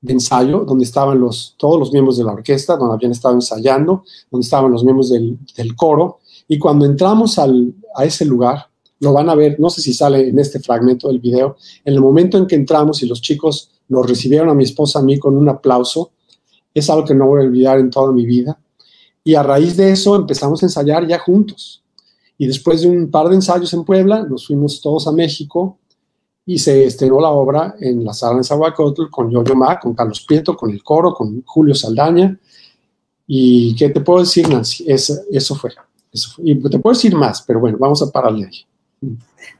de 0.00 0.14
ensayo, 0.14 0.64
donde 0.64 0.84
estaban 0.84 1.20
los, 1.20 1.54
todos 1.58 1.78
los 1.78 1.92
miembros 1.92 2.16
de 2.16 2.24
la 2.24 2.32
orquesta, 2.32 2.76
donde 2.76 2.94
habían 2.94 3.12
estado 3.12 3.34
ensayando, 3.34 4.04
donde 4.30 4.44
estaban 4.44 4.70
los 4.72 4.82
miembros 4.82 5.10
del, 5.10 5.38
del 5.56 5.76
coro, 5.76 6.20
y 6.48 6.58
cuando 6.58 6.86
entramos 6.86 7.38
al, 7.38 7.74
a 7.94 8.04
ese 8.06 8.24
lugar, 8.24 8.68
lo 9.00 9.12
van 9.12 9.28
a 9.28 9.34
ver, 9.34 9.60
no 9.60 9.68
sé 9.68 9.82
si 9.82 9.92
sale 9.92 10.28
en 10.28 10.38
este 10.38 10.60
fragmento 10.60 11.08
del 11.08 11.20
video, 11.20 11.56
en 11.84 11.92
el 11.92 12.00
momento 12.00 12.38
en 12.38 12.46
que 12.46 12.54
entramos 12.54 13.02
y 13.02 13.06
los 13.06 13.20
chicos 13.20 13.70
nos 13.88 14.08
recibieron 14.08 14.48
a 14.48 14.54
mi 14.54 14.64
esposa 14.64 15.00
a 15.00 15.02
mí 15.02 15.18
con 15.18 15.36
un 15.36 15.48
aplauso, 15.48 16.12
es 16.74 16.90
algo 16.90 17.04
que 17.04 17.14
no 17.14 17.26
voy 17.28 17.42
a 17.42 17.46
olvidar 17.46 17.78
en 17.78 17.90
toda 17.90 18.12
mi 18.12 18.26
vida. 18.26 18.58
Y 19.22 19.34
a 19.36 19.42
raíz 19.42 19.76
de 19.76 19.92
eso 19.92 20.16
empezamos 20.16 20.62
a 20.62 20.66
ensayar 20.66 21.06
ya 21.06 21.18
juntos. 21.18 21.82
Y 22.36 22.46
después 22.46 22.82
de 22.82 22.88
un 22.88 23.10
par 23.10 23.28
de 23.28 23.36
ensayos 23.36 23.72
en 23.72 23.84
Puebla, 23.84 24.24
nos 24.24 24.46
fuimos 24.46 24.80
todos 24.80 25.06
a 25.06 25.12
México 25.12 25.78
y 26.44 26.58
se 26.58 26.84
estrenó 26.84 27.20
la 27.20 27.30
obra 27.30 27.76
en 27.80 28.04
la 28.04 28.12
sala 28.12 28.36
en 28.36 28.44
Zahuacotl 28.44 29.08
con 29.10 29.30
Yo-Yo 29.30 29.54
Ma, 29.54 29.78
con 29.78 29.94
Carlos 29.94 30.20
Prieto, 30.20 30.56
con 30.56 30.70
el 30.70 30.82
coro, 30.82 31.14
con 31.14 31.42
Julio 31.44 31.74
Saldaña. 31.74 32.38
¿Y 33.26 33.74
qué 33.76 33.88
te 33.88 34.00
puedo 34.00 34.20
decir, 34.20 34.48
Nancy? 34.48 34.84
Fue, 34.84 34.94
eso 35.30 35.54
fue. 35.54 35.72
Y 36.38 36.54
te 36.56 36.78
puedo 36.78 36.94
decir 36.94 37.14
más, 37.14 37.42
pero 37.42 37.60
bueno, 37.60 37.78
vamos 37.80 38.02
a 38.02 38.10
pararle 38.10 38.46
ahí. 38.46 39.16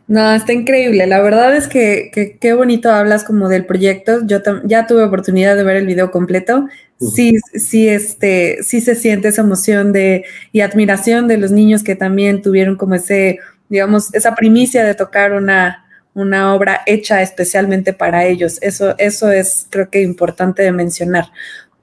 No, 0.06 0.32
está 0.34 0.52
increíble. 0.52 1.06
La 1.06 1.20
verdad 1.22 1.56
es 1.56 1.66
que 1.66 2.38
qué 2.40 2.52
bonito 2.52 2.90
hablas 2.90 3.24
como 3.24 3.48
del 3.48 3.64
proyecto. 3.64 4.26
Yo 4.26 4.40
ya 4.64 4.86
tuve 4.86 5.02
oportunidad 5.02 5.56
de 5.56 5.64
ver 5.64 5.76
el 5.76 5.86
video 5.86 6.10
completo. 6.10 6.66
Sí, 7.00 7.36
sí, 7.54 7.88
este, 7.88 8.62
sí 8.62 8.80
se 8.80 8.94
siente 8.94 9.28
esa 9.28 9.42
emoción 9.42 9.92
de 9.92 10.24
y 10.52 10.60
admiración 10.60 11.26
de 11.26 11.38
los 11.38 11.50
niños 11.50 11.82
que 11.82 11.96
también 11.96 12.42
tuvieron 12.42 12.76
como 12.76 12.94
ese, 12.94 13.38
digamos, 13.68 14.14
esa 14.14 14.34
primicia 14.34 14.84
de 14.84 14.94
tocar 14.94 15.32
una, 15.32 15.84
una 16.14 16.54
obra 16.54 16.82
hecha 16.86 17.20
especialmente 17.22 17.92
para 17.92 18.24
ellos. 18.24 18.58
Eso, 18.62 18.94
eso 18.98 19.30
es, 19.30 19.66
creo 19.70 19.90
que, 19.90 20.02
importante 20.02 20.62
de 20.62 20.72
mencionar 20.72 21.26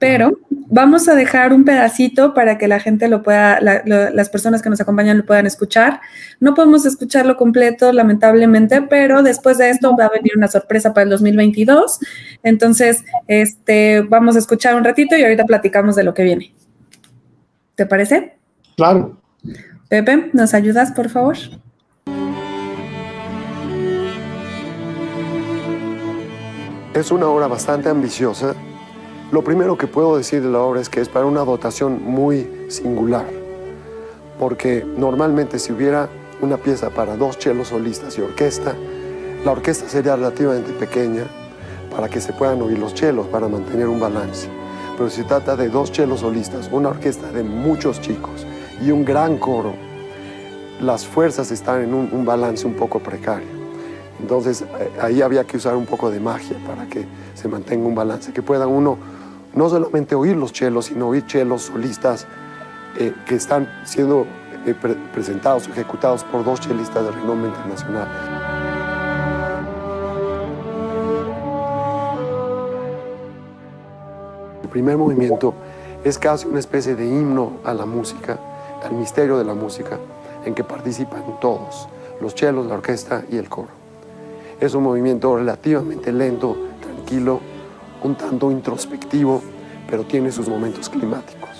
pero 0.02 0.40
vamos 0.50 1.06
a 1.06 1.14
dejar 1.14 1.52
un 1.52 1.64
pedacito 1.64 2.34
para 2.34 2.58
que 2.58 2.66
la 2.66 2.80
gente 2.80 3.06
lo 3.06 3.22
pueda, 3.22 3.60
las 3.60 4.28
personas 4.30 4.60
que 4.60 4.68
nos 4.68 4.80
acompañan 4.80 5.18
lo 5.18 5.24
puedan 5.24 5.46
escuchar. 5.46 6.00
No 6.40 6.54
podemos 6.54 6.84
escucharlo 6.84 7.36
completo, 7.36 7.92
lamentablemente, 7.92 8.82
pero 8.82 9.22
después 9.22 9.58
de 9.58 9.70
esto 9.70 9.96
va 9.96 10.06
a 10.06 10.08
venir 10.08 10.32
una 10.36 10.48
sorpresa 10.48 10.92
para 10.92 11.04
el 11.04 11.10
2022. 11.10 12.00
Entonces, 12.42 13.04
este, 13.28 14.00
vamos 14.00 14.34
a 14.34 14.40
escuchar 14.40 14.74
un 14.74 14.82
ratito 14.82 15.16
y 15.16 15.22
ahorita 15.22 15.44
platicamos 15.44 15.94
de 15.94 16.02
lo 16.02 16.14
que 16.14 16.24
viene. 16.24 16.52
¿Te 17.76 17.86
parece? 17.86 18.38
Claro. 18.76 19.20
Pepe, 19.88 20.30
¿nos 20.32 20.52
ayudas, 20.52 20.90
por 20.90 21.10
favor? 21.10 21.36
Es 26.92 27.12
una 27.12 27.28
obra 27.28 27.46
bastante 27.46 27.88
ambiciosa 27.88 28.56
lo 29.32 29.42
primero 29.42 29.78
que 29.78 29.86
puedo 29.86 30.18
decir 30.18 30.42
de 30.42 30.50
la 30.50 30.60
obra 30.60 30.82
es 30.82 30.90
que 30.90 31.00
es 31.00 31.08
para 31.08 31.24
una 31.24 31.40
dotación 31.40 32.02
muy 32.04 32.66
singular, 32.68 33.24
porque 34.38 34.84
normalmente 34.84 35.58
si 35.58 35.72
hubiera 35.72 36.10
una 36.42 36.58
pieza 36.58 36.90
para 36.90 37.16
dos 37.16 37.38
chelos 37.38 37.68
solistas 37.68 38.18
y 38.18 38.20
orquesta, 38.20 38.74
la 39.42 39.52
orquesta 39.52 39.88
sería 39.88 40.16
relativamente 40.16 40.72
pequeña 40.72 41.24
para 41.90 42.10
que 42.10 42.20
se 42.20 42.34
puedan 42.34 42.60
oír 42.60 42.78
los 42.78 42.92
chelos, 42.92 43.26
para 43.28 43.48
mantener 43.48 43.88
un 43.88 43.98
balance. 43.98 44.48
Pero 44.98 45.08
se 45.08 45.24
trata 45.24 45.56
de 45.56 45.70
dos 45.70 45.90
chelos 45.90 46.20
solistas, 46.20 46.68
una 46.70 46.90
orquesta 46.90 47.32
de 47.32 47.42
muchos 47.42 48.02
chicos 48.02 48.46
y 48.84 48.90
un 48.90 49.02
gran 49.02 49.38
coro, 49.38 49.72
las 50.78 51.06
fuerzas 51.06 51.50
están 51.50 51.84
en 51.84 51.94
un, 51.94 52.10
un 52.12 52.26
balance 52.26 52.66
un 52.66 52.74
poco 52.74 52.98
precario. 52.98 53.48
Entonces 54.20 54.60
eh, 54.60 54.90
ahí 55.00 55.22
había 55.22 55.44
que 55.44 55.56
usar 55.56 55.74
un 55.74 55.86
poco 55.86 56.10
de 56.10 56.20
magia 56.20 56.58
para 56.66 56.86
que 56.86 57.06
se 57.34 57.48
mantenga 57.48 57.86
un 57.86 57.94
balance, 57.94 58.30
que 58.30 58.42
pueda 58.42 58.66
uno 58.66 58.98
no 59.54 59.68
solamente 59.68 60.14
oír 60.14 60.36
los 60.36 60.52
chelos, 60.52 60.86
sino 60.86 61.08
oír 61.08 61.26
chelos 61.26 61.62
solistas 61.62 62.26
eh, 62.98 63.14
que 63.26 63.34
están 63.34 63.68
siendo 63.84 64.26
eh, 64.66 64.74
presentados, 65.12 65.68
ejecutados 65.68 66.24
por 66.24 66.44
dos 66.44 66.60
chelistas 66.60 67.04
de 67.04 67.10
renombre 67.10 67.50
internacional. 67.50 68.08
El 74.62 74.68
primer 74.68 74.96
movimiento 74.96 75.54
es 76.04 76.18
casi 76.18 76.46
una 76.46 76.58
especie 76.58 76.94
de 76.94 77.06
himno 77.06 77.58
a 77.64 77.74
la 77.74 77.86
música, 77.86 78.38
al 78.84 78.92
misterio 78.92 79.38
de 79.38 79.44
la 79.44 79.54
música, 79.54 79.98
en 80.44 80.54
que 80.54 80.64
participan 80.64 81.38
todos, 81.40 81.88
los 82.20 82.34
chelos, 82.34 82.66
la 82.66 82.74
orquesta 82.74 83.22
y 83.30 83.36
el 83.36 83.48
coro. 83.48 83.68
Es 84.60 84.74
un 84.74 84.84
movimiento 84.84 85.36
relativamente 85.36 86.12
lento, 86.12 86.56
tranquilo, 86.80 87.40
un 88.02 88.14
tanto 88.14 88.50
introspectivo, 88.50 89.42
pero 89.88 90.04
tiene 90.04 90.32
sus 90.32 90.48
momentos 90.48 90.88
climáticos. 90.88 91.50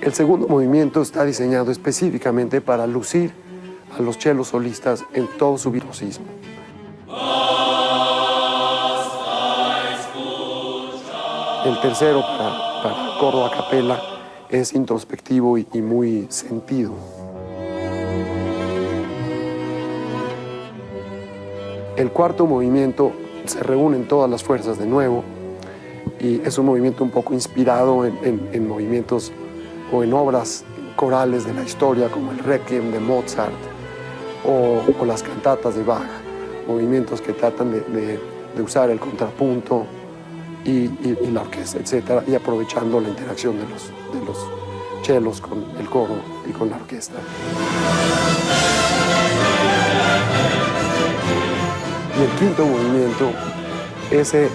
El 0.00 0.14
segundo 0.14 0.48
movimiento 0.48 1.02
está 1.02 1.24
diseñado 1.24 1.70
específicamente 1.70 2.60
para 2.60 2.86
lucir 2.86 3.32
a 3.98 4.00
los 4.00 4.18
chelos 4.18 4.48
solistas 4.48 5.04
en 5.12 5.26
todo 5.38 5.58
su 5.58 5.70
virtuosismo. 5.70 6.26
El 11.66 11.80
tercero, 11.82 12.22
para, 12.22 13.18
coro 13.20 13.44
a 13.44 13.50
capela, 13.50 14.00
es 14.48 14.72
introspectivo 14.72 15.58
y 15.58 15.66
muy 15.82 16.26
sentido. 16.30 17.17
El 21.98 22.12
cuarto 22.12 22.46
movimiento 22.46 23.10
se 23.44 23.60
reúnen 23.60 24.06
todas 24.06 24.30
las 24.30 24.44
fuerzas 24.44 24.78
de 24.78 24.86
nuevo 24.86 25.24
y 26.20 26.40
es 26.42 26.56
un 26.56 26.66
movimiento 26.66 27.02
un 27.02 27.10
poco 27.10 27.34
inspirado 27.34 28.06
en, 28.06 28.68
movimientos 28.68 29.32
o 29.92 30.04
en 30.04 30.12
obras 30.12 30.64
corales 30.94 31.44
de 31.44 31.54
la 31.54 31.64
historia 31.64 32.08
como 32.08 32.30
el 32.30 32.38
Requiem 32.38 32.92
de 32.92 33.00
Mozart 33.00 33.52
o, 34.46 35.04
las 35.04 35.24
cantatas 35.24 35.74
de 35.74 35.82
Bach, 35.82 36.06
movimientos 36.68 37.20
que 37.20 37.32
tratan 37.32 37.72
de, 37.72 38.20
usar 38.62 38.90
el 38.90 39.00
contrapunto 39.00 39.84
y, 40.64 40.86
la 41.32 41.40
orquesta, 41.40 41.78
etc. 41.78 42.22
y 42.28 42.34
aprovechando 42.36 43.00
la 43.00 43.08
interacción 43.08 43.56
de 43.56 43.68
los, 43.68 43.90
de 44.14 44.24
los 44.24 44.38
chelos 45.02 45.40
con 45.40 45.64
el 45.76 45.90
coro 45.90 46.14
y 46.48 46.52
con 46.52 46.70
la 46.70 46.76
orquesta. 46.76 47.18
Y 52.18 52.22
el 52.22 52.30
quinto 52.38 52.66
movimiento, 52.66 53.30
ese, 54.10 54.48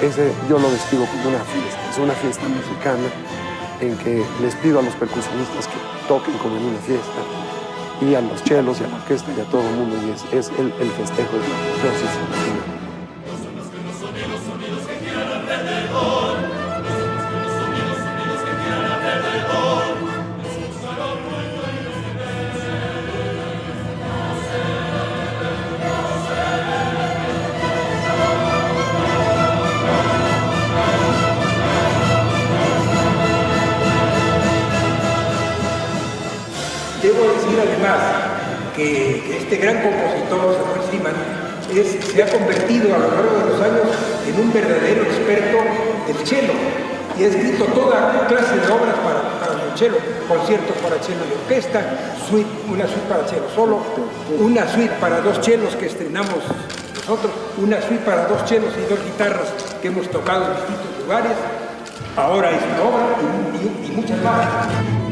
ese 0.00 0.32
yo 0.48 0.58
lo 0.58 0.70
describo 0.70 1.06
como 1.06 1.28
una 1.28 1.40
fiesta, 1.40 1.90
es 1.90 1.98
una 1.98 2.14
fiesta 2.14 2.48
mexicana 2.48 3.08
en 3.80 3.96
que 3.98 4.24
les 4.40 4.54
pido 4.56 4.78
a 4.78 4.82
los 4.82 4.94
percusionistas 4.94 5.66
que 5.66 5.74
toquen 6.06 6.38
como 6.38 6.56
en 6.56 6.64
una 6.64 6.78
fiesta 6.78 7.20
y 8.00 8.14
a 8.14 8.20
los 8.20 8.44
chelos 8.44 8.80
y 8.80 8.84
a 8.84 8.88
la 8.88 8.96
orquesta 8.96 9.32
y 9.36 9.40
a 9.40 9.44
todo 9.44 9.62
el 9.62 9.74
mundo 9.74 9.96
y 10.06 10.10
es, 10.36 10.50
el 10.58 10.90
festejo 10.92 11.32
de 11.36 11.48
la 11.48 12.83
que, 38.84 39.36
este 39.38 39.56
gran 39.56 39.82
compositor, 39.82 40.54
Samuel 40.54 40.82
Siman, 40.90 41.14
se 42.14 42.22
ha 42.22 42.28
convertido 42.30 42.94
a 42.94 42.98
lo 42.98 43.08
largo 43.10 43.38
de 43.38 43.50
los 43.50 43.60
años 43.60 43.88
en 44.28 44.40
un 44.40 44.52
verdadero 44.52 45.02
experto 45.02 45.58
del 46.06 46.26
cello. 46.26 46.52
Y 47.18 47.24
ha 47.24 47.28
escrito 47.28 47.64
toda 47.66 48.26
clase 48.26 48.56
de 48.56 48.66
obras 48.66 48.96
para, 48.98 49.70
el 49.70 49.78
cello, 49.78 49.96
conciertos 50.28 50.76
para 50.82 51.00
cello 51.02 51.20
y 51.30 51.32
orquesta, 51.32 51.80
suite, 52.28 52.50
una 52.68 52.86
suite 52.86 53.08
para 53.08 53.26
cello 53.26 53.46
solo, 53.54 53.78
una 54.38 54.68
suite 54.68 54.94
para 55.00 55.20
dos 55.20 55.40
chelos 55.40 55.76
que 55.76 55.86
estrenamos 55.86 56.42
nosotros, 56.96 57.32
una 57.58 57.80
suite 57.82 58.04
para 58.04 58.26
dos 58.26 58.44
chelos 58.44 58.72
y 58.76 58.90
dos 58.90 58.98
guitarras 59.04 59.48
que 59.80 59.88
hemos 59.88 60.08
tocado 60.10 60.46
en 60.46 60.56
distintos 60.56 61.04
lugares, 61.04 61.36
ahora 62.16 62.50
es 62.50 62.62
una 62.62 62.82
obra 62.82 63.06
y 63.86 63.90
muchas 63.92 64.20
más. 64.22 65.03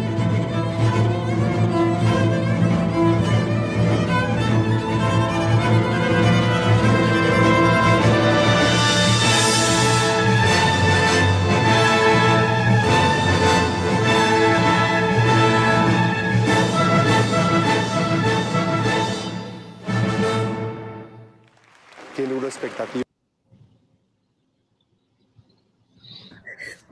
expectativa. 22.46 23.11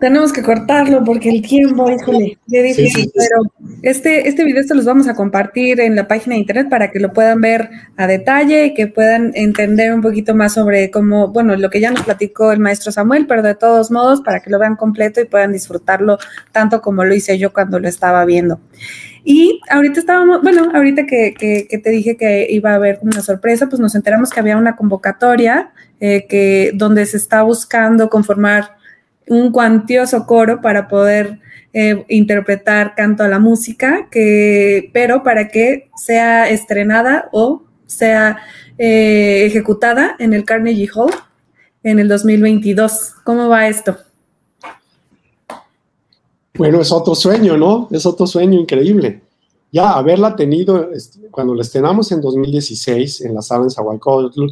Tenemos 0.01 0.33
que 0.33 0.43
cortarlo 0.43 1.05
porque 1.05 1.29
el 1.29 1.43
tiempo, 1.43 1.91
híjole, 1.91 2.39
qué 2.51 2.63
difícil. 2.63 3.13
Pero 3.15 3.43
este, 3.83 4.29
este 4.29 4.45
video 4.45 4.63
se 4.63 4.75
los 4.75 4.87
vamos 4.87 5.09
a 5.09 5.15
compartir 5.15 5.79
en 5.79 5.95
la 5.95 6.09
página 6.09 6.35
de 6.35 6.41
internet 6.41 6.69
para 6.71 6.91
que 6.91 6.99
lo 7.01 7.13
puedan 7.13 7.43
ver 7.43 7.69
a 7.99 8.07
detalle 8.07 8.67
y 8.67 8.75
que 8.75 8.87
puedan 8.87 9.33
entender 9.35 9.93
un 9.93 10.01
poquito 10.01 10.35
más 10.35 10.55
sobre 10.55 10.91
cómo, 10.91 11.29
bueno, 11.29 11.55
lo 11.55 11.69
que 11.69 11.81
ya 11.81 11.91
nos 11.91 12.03
platicó 12.03 12.51
el 12.51 12.61
maestro 12.61 12.93
Samuel, 12.93 13.27
pero 13.27 13.43
de 13.43 13.55
todos 13.55 13.91
modos 13.91 14.23
para 14.23 14.41
que 14.41 14.49
lo 14.49 14.59
vean 14.59 14.77
completo 14.77 15.21
y 15.21 15.27
puedan 15.27 15.53
disfrutarlo 15.53 16.19
tanto 16.51 16.81
como 16.81 17.05
lo 17.05 17.15
hice 17.15 17.39
yo 17.39 17.53
cuando 17.53 17.79
lo 17.79 17.87
estaba 17.87 18.25
viendo. 18.25 18.59
Y 19.23 19.61
ahorita 19.69 20.01
estábamos, 20.01 20.43
bueno, 20.43 20.71
ahorita 20.73 21.05
que, 21.05 21.35
que, 21.35 21.79
te 21.79 21.91
dije 21.91 22.17
que 22.17 22.47
iba 22.49 22.73
a 22.73 22.77
haber 22.77 23.01
una 23.03 23.21
sorpresa, 23.21 23.69
pues 23.69 23.81
nos 23.81 23.95
enteramos 23.95 24.31
que 24.31 24.41
había 24.41 24.57
una 24.57 24.77
convocatoria 24.77 25.73
eh, 26.01 26.27
que, 26.27 26.71
donde 26.75 27.05
se 27.05 27.19
está 27.19 27.43
buscando 27.43 28.09
conformar 28.09 28.80
un 29.29 29.53
cuantioso 29.53 30.27
coro 30.27 30.61
para 30.61 30.89
poder 30.89 31.39
eh, 31.73 32.05
interpretar 32.09 32.95
canto 32.95 33.23
a 33.23 33.29
la 33.29 33.39
música, 33.39 34.09
que, 34.11 34.91
pero 34.93 35.23
para 35.23 35.49
que 35.49 35.89
sea 35.97 36.51
estrenada 36.51 37.29
o 37.33 37.63
sea 37.87 38.39
eh, 38.79 39.45
ejecutada 39.47 40.17
en 40.19 40.33
el 40.33 40.45
Carnegie 40.45 40.89
Hall 40.95 41.11
en 41.83 41.99
el 41.99 42.09
2022. 42.09 43.15
¿Cómo 43.25 43.49
va 43.49 43.69
esto? 43.69 43.97
Bueno, 46.55 46.81
es 46.81 46.93
otro 46.93 47.15
sueño, 47.15 47.57
¿no? 47.57 47.89
Es 47.91 48.05
otro 48.07 48.27
sueño 48.27 48.59
increíble. 48.59 49.23
Ya 49.73 49.93
haberla 49.93 50.35
tenido, 50.35 50.91
este, 50.93 51.29
cuando 51.31 51.55
la 51.55 51.63
estrenamos 51.63 52.11
en 52.11 52.21
2016 52.21 53.21
en 53.23 53.35
la 53.35 53.43
sala 53.43 53.65
en 53.65 53.71
Zahualcóyotl, 53.71 54.47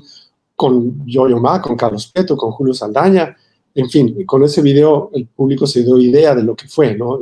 con 0.54 1.06
Yo-Yo 1.06 1.38
Ma, 1.38 1.60
con 1.60 1.76
Carlos 1.76 2.06
Peto, 2.06 2.36
con 2.36 2.52
Julio 2.52 2.74
Saldaña, 2.74 3.36
en 3.78 3.88
fin, 3.88 4.24
con 4.26 4.42
ese 4.42 4.60
video 4.60 5.08
el 5.14 5.28
público 5.28 5.64
se 5.64 5.84
dio 5.84 5.98
idea 5.98 6.34
de 6.34 6.42
lo 6.42 6.56
que 6.56 6.66
fue, 6.66 6.96
¿no? 6.96 7.20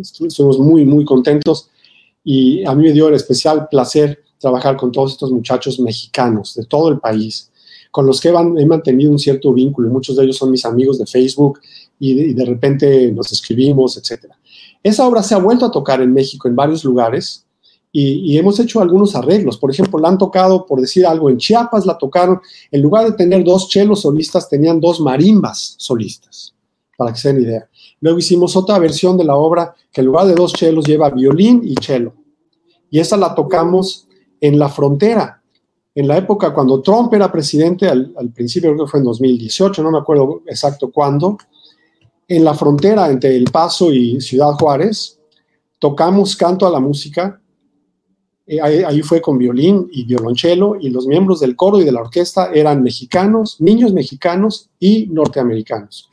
Estuvimos 0.00 0.58
muy, 0.58 0.86
muy 0.86 1.04
contentos 1.04 1.68
y 2.24 2.64
a 2.64 2.74
mí 2.74 2.84
me 2.84 2.92
dio 2.92 3.08
el 3.08 3.14
especial 3.14 3.68
placer 3.70 4.22
trabajar 4.38 4.78
con 4.78 4.90
todos 4.90 5.12
estos 5.12 5.30
muchachos 5.30 5.78
mexicanos 5.80 6.54
de 6.54 6.64
todo 6.64 6.88
el 6.88 6.98
país, 6.98 7.50
con 7.90 8.06
los 8.06 8.22
que 8.22 8.30
he 8.30 8.66
mantenido 8.66 9.10
un 9.10 9.18
cierto 9.18 9.52
vínculo. 9.52 9.90
Muchos 9.90 10.16
de 10.16 10.24
ellos 10.24 10.38
son 10.38 10.50
mis 10.50 10.64
amigos 10.64 10.98
de 10.98 11.04
Facebook 11.04 11.60
y 11.98 12.32
de, 12.32 12.44
repente 12.46 13.12
nos 13.12 13.30
escribimos, 13.30 13.98
etc. 13.98 14.32
Esa 14.82 15.06
obra 15.06 15.22
se 15.22 15.34
ha 15.34 15.38
vuelto 15.38 15.66
a 15.66 15.70
tocar 15.70 16.00
en 16.00 16.14
México 16.14 16.48
en 16.48 16.56
varios 16.56 16.84
lugares 16.84 17.44
y, 17.94 18.38
hemos 18.38 18.58
hecho 18.58 18.80
algunos 18.80 19.14
arreglos. 19.14 19.58
Por 19.58 19.70
ejemplo, 19.70 19.98
la 19.98 20.08
han 20.08 20.16
tocado, 20.16 20.64
por 20.64 20.80
decir 20.80 21.06
algo, 21.06 21.28
en 21.28 21.36
Chiapas 21.36 21.84
la 21.84 21.98
tocaron, 21.98 22.40
en 22.70 22.80
lugar 22.80 23.04
de 23.04 23.12
tener 23.12 23.44
dos 23.44 23.68
chelos 23.68 24.00
solistas, 24.00 24.48
tenían 24.48 24.80
dos 24.80 24.98
marimbas 24.98 25.74
solistas, 25.76 26.54
para 26.96 27.12
que 27.12 27.18
se 27.18 27.32
den 27.32 27.42
idea. 27.42 27.68
Luego 28.00 28.18
hicimos 28.18 28.56
otra 28.56 28.78
versión 28.78 29.18
de 29.18 29.24
la 29.24 29.36
obra 29.36 29.74
que 29.92 30.00
en 30.00 30.06
lugar 30.06 30.26
de 30.26 30.34
dos 30.34 30.54
chelos 30.54 30.86
lleva 30.86 31.10
violín 31.10 31.60
y 31.64 31.74
chelo. 31.74 32.14
Y 32.90 32.98
esa 32.98 33.18
la 33.18 33.34
tocamos 33.34 34.08
en 34.40 34.58
la 34.58 34.70
frontera. 34.70 35.42
En 35.94 36.08
la 36.08 36.16
época 36.16 36.54
cuando 36.54 36.80
Trump 36.80 37.12
era 37.12 37.30
presidente, 37.30 37.86
al, 37.88 38.14
al 38.16 38.30
principio 38.30 38.72
creo 38.72 38.86
que 38.86 38.90
fue 38.90 39.00
en 39.00 39.04
2018, 39.04 39.82
no 39.82 39.90
me 39.90 39.98
acuerdo 39.98 40.42
exacto 40.46 40.90
cuándo, 40.90 41.36
en 42.26 42.42
la 42.42 42.54
frontera 42.54 43.10
entre 43.10 43.36
El 43.36 43.44
Paso 43.50 43.92
y 43.92 44.18
Ciudad 44.22 44.52
Juárez, 44.52 45.18
tocamos 45.78 46.34
canto 46.34 46.66
a 46.66 46.70
la 46.70 46.80
música 46.80 47.41
eh, 48.44 48.60
ahí, 48.60 49.02
fue 49.02 49.20
con 49.20 49.38
violín 49.38 49.88
y 49.92 50.04
violonchelo 50.04 50.76
y 50.80 50.90
los 50.90 51.06
miembros 51.06 51.38
del 51.40 51.54
coro 51.54 51.80
y 51.80 51.84
de 51.84 51.92
la 51.92 52.00
orquesta 52.00 52.50
eran 52.52 52.82
mexicanos, 52.82 53.60
niños 53.60 53.92
mexicanos 53.92 54.68
y 54.80 55.06
norteamericanos, 55.06 56.10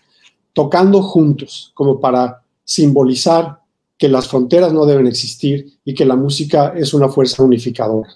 tocando 0.53 1.01
juntos 1.01 1.71
como 1.73 1.99
para 1.99 2.43
simbolizar 2.63 3.61
que 3.97 4.07
las 4.07 4.27
fronteras 4.27 4.71
no 4.71 4.85
deben 4.85 5.07
existir 5.07 5.79
y 5.83 5.95
que 5.95 6.05
la 6.05 6.15
música 6.15 6.73
es 6.77 6.93
una 6.93 7.09
fuerza 7.09 7.43
unificadora. 7.43 8.09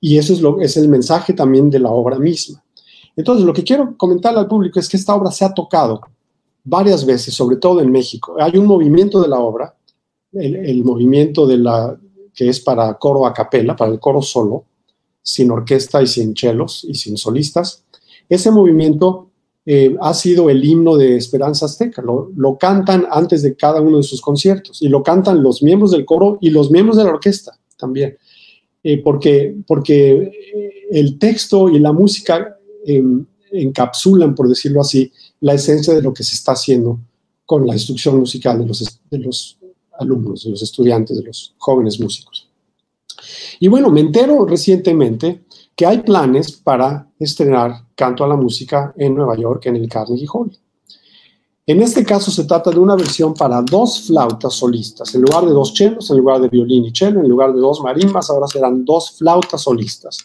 Y 0.00 0.18
eso 0.18 0.32
es, 0.32 0.40
lo, 0.40 0.60
es 0.60 0.76
el 0.76 0.88
mensaje 0.88 1.32
también 1.32 1.68
de 1.68 1.80
la 1.80 1.90
obra 1.90 2.18
misma. 2.18 2.62
Entonces, 3.16 3.44
lo 3.44 3.52
que 3.52 3.64
quiero 3.64 3.96
comentarle 3.96 4.40
al 4.40 4.48
público 4.48 4.78
es 4.78 4.88
que 4.88 4.96
esta 4.96 5.14
obra 5.14 5.30
se 5.32 5.44
ha 5.44 5.52
tocado 5.52 6.00
varias 6.64 7.04
veces, 7.04 7.34
sobre 7.34 7.56
todo 7.56 7.80
en 7.80 7.90
México. 7.90 8.36
Hay 8.40 8.56
un 8.56 8.66
movimiento 8.66 9.20
de 9.20 9.28
la 9.28 9.40
obra, 9.40 9.74
el 10.32 10.82
movimiento 10.82 11.46
de 11.46 11.58
la, 11.58 11.98
que 12.34 12.48
es 12.48 12.60
para 12.60 12.94
coro 12.94 13.26
a 13.26 13.32
capela, 13.32 13.76
para 13.76 13.92
el 13.92 14.00
coro 14.00 14.22
solo, 14.22 14.64
sin 15.22 15.50
orquesta 15.50 16.02
y 16.02 16.06
sin 16.06 16.34
chelos 16.34 16.84
y 16.88 16.94
sin 16.94 17.16
solistas. 17.16 17.84
Ese 18.28 18.50
movimiento 18.50 19.28
eh, 19.64 19.96
ha 20.00 20.12
sido 20.14 20.50
el 20.50 20.64
himno 20.64 20.96
de 20.96 21.16
Esperanza 21.16 21.66
Azteca. 21.66 22.02
Lo, 22.02 22.58
cantan 22.58 23.06
antes 23.10 23.42
de 23.42 23.54
cada 23.54 23.80
uno 23.80 23.98
de 23.98 24.02
sus 24.02 24.20
conciertos 24.20 24.82
y 24.82 24.88
lo 24.88 25.02
cantan 25.02 25.42
los 25.42 25.62
miembros 25.62 25.92
del 25.92 26.04
coro 26.04 26.38
y 26.40 26.50
los 26.50 26.70
miembros 26.70 26.96
de 26.96 27.04
la 27.04 27.10
orquesta 27.10 27.58
también. 27.76 28.16
Eh, 28.82 29.00
porque, 29.02 29.54
porque 29.66 30.10
eh, 30.12 30.72
el 30.90 31.18
texto 31.18 31.68
y 31.68 31.78
la 31.78 31.92
música 31.92 32.58
em, 32.84 33.24
encapsulan, 33.52 34.34
por 34.34 34.48
decirlo 34.48 34.80
así, 34.80 35.12
la 35.40 35.54
esencia 35.54 35.94
de 35.94 36.02
lo 36.02 36.12
que 36.12 36.24
se 36.24 36.34
está 36.34 36.52
haciendo 36.52 36.98
con 37.46 37.66
la 37.66 37.74
instrucción 37.74 38.18
musical 38.18 38.58
de 38.58 39.18
los 39.18 39.58
alumnos, 40.02 40.44
de 40.44 40.50
los 40.50 40.62
estudiantes, 40.62 41.16
de 41.16 41.24
los 41.24 41.54
jóvenes 41.58 41.98
músicos. 41.98 42.48
Y 43.60 43.68
bueno, 43.68 43.90
me 43.90 44.00
entero 44.00 44.44
recientemente 44.44 45.44
que 45.74 45.86
hay 45.86 45.98
planes 45.98 46.52
para 46.52 47.08
estrenar 47.18 47.86
Canto 47.94 48.24
a 48.24 48.28
la 48.28 48.36
Música 48.36 48.92
en 48.96 49.14
Nueva 49.14 49.36
York, 49.36 49.66
en 49.66 49.76
el 49.76 49.88
Carnegie 49.88 50.26
Hall. 50.32 50.50
En 51.64 51.80
este 51.80 52.04
caso 52.04 52.32
se 52.32 52.44
trata 52.44 52.70
de 52.70 52.80
una 52.80 52.96
versión 52.96 53.34
para 53.34 53.62
dos 53.62 54.02
flautas 54.08 54.54
solistas. 54.54 55.14
En 55.14 55.22
lugar 55.22 55.46
de 55.46 55.52
dos 55.52 55.72
chelos, 55.72 56.10
en 56.10 56.18
lugar 56.18 56.40
de 56.40 56.48
violín 56.48 56.84
y 56.84 56.92
chelo, 56.92 57.20
en 57.20 57.28
lugar 57.28 57.54
de 57.54 57.60
dos 57.60 57.80
marimbas, 57.80 58.28
ahora 58.30 58.48
serán 58.48 58.84
dos 58.84 59.12
flautas 59.12 59.62
solistas. 59.62 60.18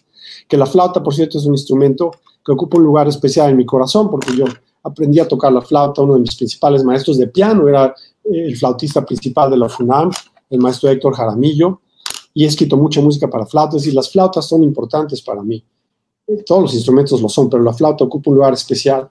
Que 0.48 0.58
la 0.58 0.66
flauta, 0.66 1.04
por 1.04 1.14
cierto, 1.14 1.38
es 1.38 1.46
un 1.46 1.54
instrumento 1.54 2.12
que 2.44 2.52
ocupa 2.54 2.78
un 2.78 2.86
lugar 2.86 3.08
especial 3.08 3.52
en 3.52 3.58
mi 3.58 3.66
corazón, 3.66 4.10
porque 4.10 4.36
yo 4.36 4.46
aprendí 4.84 5.20
a 5.20 5.28
tocar 5.28 5.54
la 5.54 5.62
flauta, 5.62 6.02
uno 6.02 6.16
de 6.16 6.22
mis 6.22 6.36
principales 6.36 6.84
maestros 6.84 7.18
de 7.18 7.28
piano 7.28 7.68
era 7.68 7.94
el 8.32 8.56
flautista 8.58 9.06
principal 9.06 9.50
de 9.50 9.58
la 9.58 9.70
FUNAM, 9.70 10.12
el 10.50 10.60
maestro 10.60 10.90
Héctor 10.90 11.14
Jaramillo, 11.14 11.82
y 12.34 12.46
he 12.46 12.48
escrito 12.48 12.78
mucha 12.78 13.02
música 13.02 13.28
para 13.30 13.46
flautas 13.46 13.86
y 13.88 13.92
las 13.92 14.12
flautas 14.12 14.48
son 14.48 14.64
importantes 14.64 15.22
para 15.22 15.42
mí. 15.42 15.64
Todos 16.46 16.64
los 16.64 16.74
instrumentos 16.76 17.22
lo 17.22 17.30
son, 17.30 17.50
pero 17.50 17.64
la 17.64 17.74
flauta 17.74 18.04
ocupa 18.04 18.30
un 18.30 18.36
lugar 18.38 18.54
especial, 18.54 19.10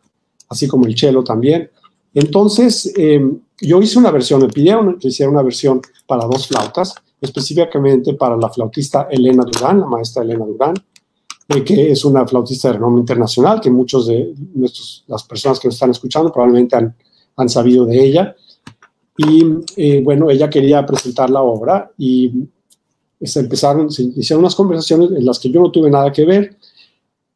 así 0.48 0.68
como 0.68 0.86
el 0.86 0.96
cello 0.96 1.24
también. 1.24 1.70
Entonces, 2.14 2.92
em, 2.96 3.40
yo 3.60 3.80
hice 3.80 3.98
una 3.98 4.10
versión, 4.10 4.42
me 4.42 4.48
pidieron 4.48 4.98
que 4.98 5.08
hiciera 5.08 5.30
una 5.30 5.42
versión 5.42 5.80
para 6.06 6.24
dos 6.26 6.46
flautas, 6.46 6.94
específicamente 7.20 8.14
para 8.14 8.36
la 8.36 8.48
flautista 8.48 9.08
Elena 9.10 9.44
Durán, 9.44 9.80
la 9.80 9.86
maestra 9.86 10.22
Elena 10.22 10.44
Durán, 10.44 10.74
eh, 11.48 11.64
que 11.64 11.90
es 11.90 12.04
una 12.04 12.26
flautista 12.26 12.68
de 12.68 12.74
renombre 12.74 13.00
internacional, 13.00 13.60
que 13.60 13.70
muchos 13.70 14.06
de 14.06 14.34
nuestros, 14.54 15.04
las 15.06 15.24
personas 15.24 15.58
que 15.58 15.68
nos 15.68 15.74
están 15.74 15.90
escuchando 15.90 16.32
probablemente 16.32 16.76
han 17.36 17.48
sabido 17.48 17.86
de 17.86 18.04
ella. 18.04 18.36
Y 19.18 19.44
eh, 19.76 20.02
bueno, 20.02 20.30
ella 20.30 20.50
quería 20.50 20.84
presentar 20.84 21.30
la 21.30 21.42
obra 21.42 21.90
y 21.96 22.32
se 23.20 23.40
empezaron, 23.40 23.90
se 23.90 24.02
hicieron 24.02 24.44
unas 24.44 24.54
conversaciones 24.54 25.10
en 25.10 25.24
las 25.24 25.38
que 25.38 25.50
yo 25.50 25.60
no 25.60 25.70
tuve 25.70 25.90
nada 25.90 26.12
que 26.12 26.24
ver 26.24 26.56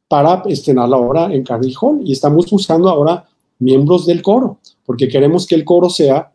para 0.08 0.42
estrenar 0.46 0.88
la 0.88 0.96
obra 0.96 1.32
en 1.32 1.44
Carnegie 1.44 2.00
y 2.04 2.12
estamos 2.12 2.50
buscando 2.50 2.88
ahora 2.88 3.28
miembros 3.60 4.06
del 4.06 4.22
coro, 4.22 4.58
porque 4.84 5.08
queremos 5.08 5.46
que 5.46 5.54
el 5.54 5.64
coro 5.64 5.88
sea 5.88 6.32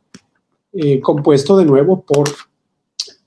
eh, 0.71 0.99
compuesto 1.01 1.57
de 1.57 1.65
nuevo 1.65 2.01
por 2.01 2.29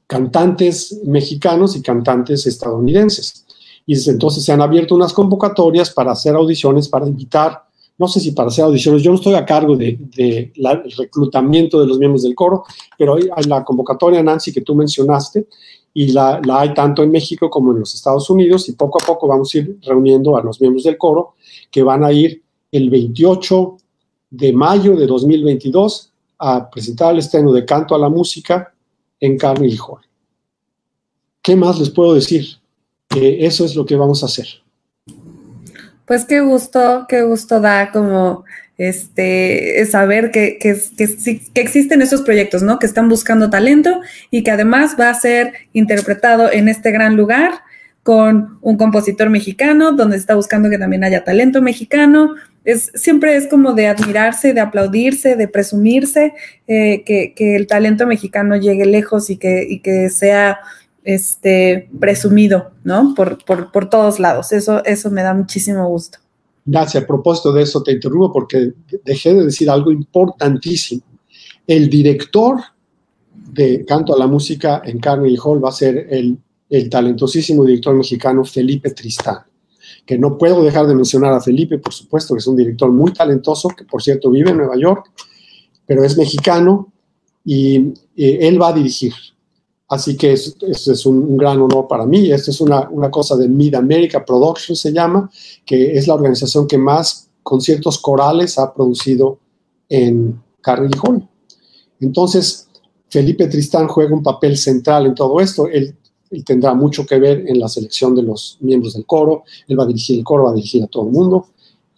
cantantes 0.07 1.01
mexicanos 1.05 1.77
y 1.77 1.83
cantantes 1.83 2.47
estadounidenses. 2.47 3.45
Y 3.87 3.95
desde 3.95 4.13
entonces 4.13 4.45
se 4.45 4.53
han 4.53 4.61
abierto 4.61 4.95
unas 4.95 5.13
convocatorias 5.13 5.91
para 5.91 6.13
hacer 6.13 6.35
audiciones, 6.35 6.89
para 6.89 7.07
invitar 7.07 7.68
no 7.99 8.07
sé 8.07 8.21
si 8.21 8.31
para 8.31 8.49
hacer 8.49 8.65
audiciones, 8.65 9.03
yo 9.03 9.11
no 9.11 9.17
estoy 9.17 9.35
a 9.35 9.45
cargo 9.45 9.77
del 9.77 9.99
de, 10.11 10.53
reclutamiento 10.97 11.81
de 11.81 11.87
los 11.87 11.99
miembros 11.99 12.23
del 12.23 12.37
coro, 12.37 12.65
pero 12.97 13.17
hay, 13.17 13.45
la 13.47 13.65
convocatoria, 13.65 14.23
Nancy, 14.23 14.53
que 14.53 14.61
tú 14.61 14.75
mencionaste, 14.77 15.49
y 15.93 16.13
la, 16.13 16.41
hay 16.53 16.75
tanto 16.75 17.03
en 17.03 17.11
México 17.11 17.51
como 17.51 17.73
en 17.73 17.81
los 17.81 17.95
Estados 17.95 18.31
Unidos, 18.31 18.69
y 18.69 18.73
poco 18.73 18.99
a 19.03 19.07
poco 19.07 19.27
vamos 19.27 19.53
a 19.53 19.59
ir 19.59 19.79
reuniendo 19.83 20.37
a 20.37 20.43
los 20.43 20.61
miembros 20.61 20.85
del 20.85 20.97
coro, 20.97 21.35
que 21.73 21.83
van 21.83 22.05
a 22.05 22.13
ir 22.13 22.41
el 22.71 22.89
28 22.89 23.77
de 24.31 24.53
mayo 24.53 24.95
de 24.95 25.07
2022 25.07 26.13
a 26.39 26.71
presentar 26.71 27.13
el 27.13 27.19
estreno 27.19 27.53
de 27.53 27.65
Canto 27.65 27.97
a 27.97 27.99
la 27.99 28.09
Música 28.09 28.73
en 29.19 29.37
Carnegie 29.37 29.79
Hall. 29.79 30.03
¿Qué 31.43 31.57
más 31.57 31.81
les 31.81 31.91
puedo 31.91 32.15
decir? 32.15 32.47
Que 33.09 33.45
eso 33.45 33.65
es 33.65 33.75
lo 33.75 33.85
que 33.85 33.97
vamos 33.97 34.23
a 34.23 34.27
hacer. 34.27 34.47
Pues 36.09 36.25
qué 36.25 36.41
gusto, 36.41 37.07
qué 37.09 37.23
gusto 37.23 37.61
da 37.61 37.93
como 37.93 38.45
este 38.79 39.85
saber 39.87 40.31
que, 40.31 40.59
que, 40.59 40.81
que, 40.97 41.61
existen 41.61 42.01
estos 42.01 42.23
proyectos, 42.23 42.63
¿no? 42.63 42.79
Que 42.79 42.87
están 42.87 43.09
buscando 43.09 43.51
talento 43.51 44.01
y 44.31 44.43
que 44.43 44.51
además 44.51 44.97
va 44.99 45.11
a 45.11 45.15
ser 45.15 45.53
interpretado 45.73 46.51
en 46.51 46.69
este 46.69 46.91
gran 46.91 47.17
lugar 47.17 47.53
con 48.03 48.59
un 48.63 48.79
compositor 48.79 49.29
mexicano, 49.29 49.93
donde 49.93 50.17
se 50.17 50.21
está 50.21 50.35
buscando 50.35 50.71
que 50.71 50.79
también 50.79 51.05
haya 51.05 51.25
talento 51.25 51.61
mexicano 51.61 52.35
es, 52.65 52.91
siempre 52.95 53.37
es 53.37 53.47
como 53.47 53.73
de 53.73 53.87
admirarse, 53.87 54.53
de 54.53 54.61
aplaudirse, 54.61 55.37
de 55.37 55.49
presumirse 55.49 56.35
eh, 56.67 57.03
que, 57.05 57.57
el 57.57 57.67
talento 57.67 58.07
mexicano 58.07 58.57
llegue 58.57 58.85
lejos 58.85 59.31
y 59.31 59.39
que, 59.39 59.67
y 59.69 59.81
que 59.81 60.11
sea 60.11 60.59
este, 61.09 61.89
presumido, 61.99 62.73
¿no? 62.85 63.15
Por, 63.15 63.43
por, 63.47 63.89
todos 63.89 64.21
lados. 64.21 64.53
Eso, 64.53 64.85
eso 64.85 65.11
me 65.11 65.23
da 65.23 65.33
muchísimo 65.33 65.89
gusto. 65.89 66.19
Gracias. 66.67 67.03
A 67.03 67.07
propósito 67.07 67.51
de 67.51 67.63
eso, 67.63 67.83
te 67.83 67.93
interrumpo 67.93 68.31
porque 68.31 68.75
dejé 69.07 69.33
de 69.33 69.47
decir 69.47 69.71
algo 69.71 69.91
importantísimo. 69.91 71.01
El 71.67 71.89
director 71.89 72.59
de 73.33 73.87
Canto 73.87 74.15
a 74.15 74.19
la 74.19 74.27
Música 74.27 74.83
en 74.85 74.99
Carnegie 74.99 75.39
Hall 75.43 75.65
va 75.65 75.71
a 75.71 75.73
ser 75.73 76.09
el, 76.11 76.37
el 76.69 76.91
talentosísimo 76.91 77.65
director 77.65 77.95
mexicano 77.95 78.45
Felipe 78.45 78.91
Tristán 78.91 79.39
que 80.05 80.19
no 80.19 80.37
puedo 80.37 80.63
dejar 80.63 80.87
de 80.87 80.95
mencionar 80.95 81.33
a 81.33 81.41
Felipe, 81.41 81.79
por 81.79 81.95
supuesto, 81.95 82.35
que 82.35 82.39
es 82.39 82.47
un 82.47 82.57
director 82.57 82.91
muy 82.91 83.13
talentoso, 83.13 83.69
que 83.69 83.85
por 83.85 84.03
cierto 84.03 84.31
vive 84.31 84.51
en 84.51 84.59
Nueva 84.59 84.77
York, 84.79 85.11
pero 85.87 86.05
es 86.05 86.17
mexicano 86.19 86.93
y 87.45 87.95
él 88.17 88.61
va 88.61 88.69
a 88.69 88.73
dirigir. 88.75 89.13
Así 89.89 90.17
que 90.17 90.33
eso 90.33 90.53
es, 90.61 91.07
un, 91.07 91.37
gran 91.37 91.61
honor 91.61 91.89
para 91.89 92.05
mí. 92.05 92.31
Esto 92.31 92.51
es 92.51 92.61
una, 92.61 92.89
una 92.91 93.11
cosa 93.11 93.37
de 93.37 93.49
Mid 93.49 93.75
America 93.75 94.25
Productions, 94.25 94.79
se 94.79 94.93
llama, 94.93 95.31
que 95.65 95.97
es 95.97 96.07
la 96.07 96.15
organización 96.15 96.67
que 96.67 96.77
más 96.77 97.31
conciertos 97.43 97.99
corales 97.99 98.59
ha 98.59 98.75
producido 98.75 99.39
en 99.89 100.41
Carnegie. 100.61 101.27
Entonces, 102.01 102.69
Felipe 103.09 103.49
Tristán 103.49 103.89
juega 103.89 104.15
un 104.15 104.23
papel 104.23 104.57
central 104.59 105.07
en 105.07 105.15
todo 105.15 105.41
esto. 105.41 105.67
Él 105.67 105.97
tendrá 106.45 106.75
mucho 106.75 107.07
que 107.07 107.19
ver 107.19 107.45
en 107.47 107.59
la 107.59 107.69
selección 107.69 108.15
de 108.15 108.23
los 108.23 108.59
miembros 108.61 108.95
del 108.95 109.07
coro, 109.07 109.45
él 109.67 109.79
va 109.79 109.85
a 109.85 109.87
dirigir 109.87 110.19
el 110.19 110.25
coro, 110.25 110.45
va 110.45 110.51
a 110.51 110.55
dirigir 110.55 110.83
a 110.83 110.87
todo 110.87 111.07
el 111.07 111.13
mundo, 111.13 111.49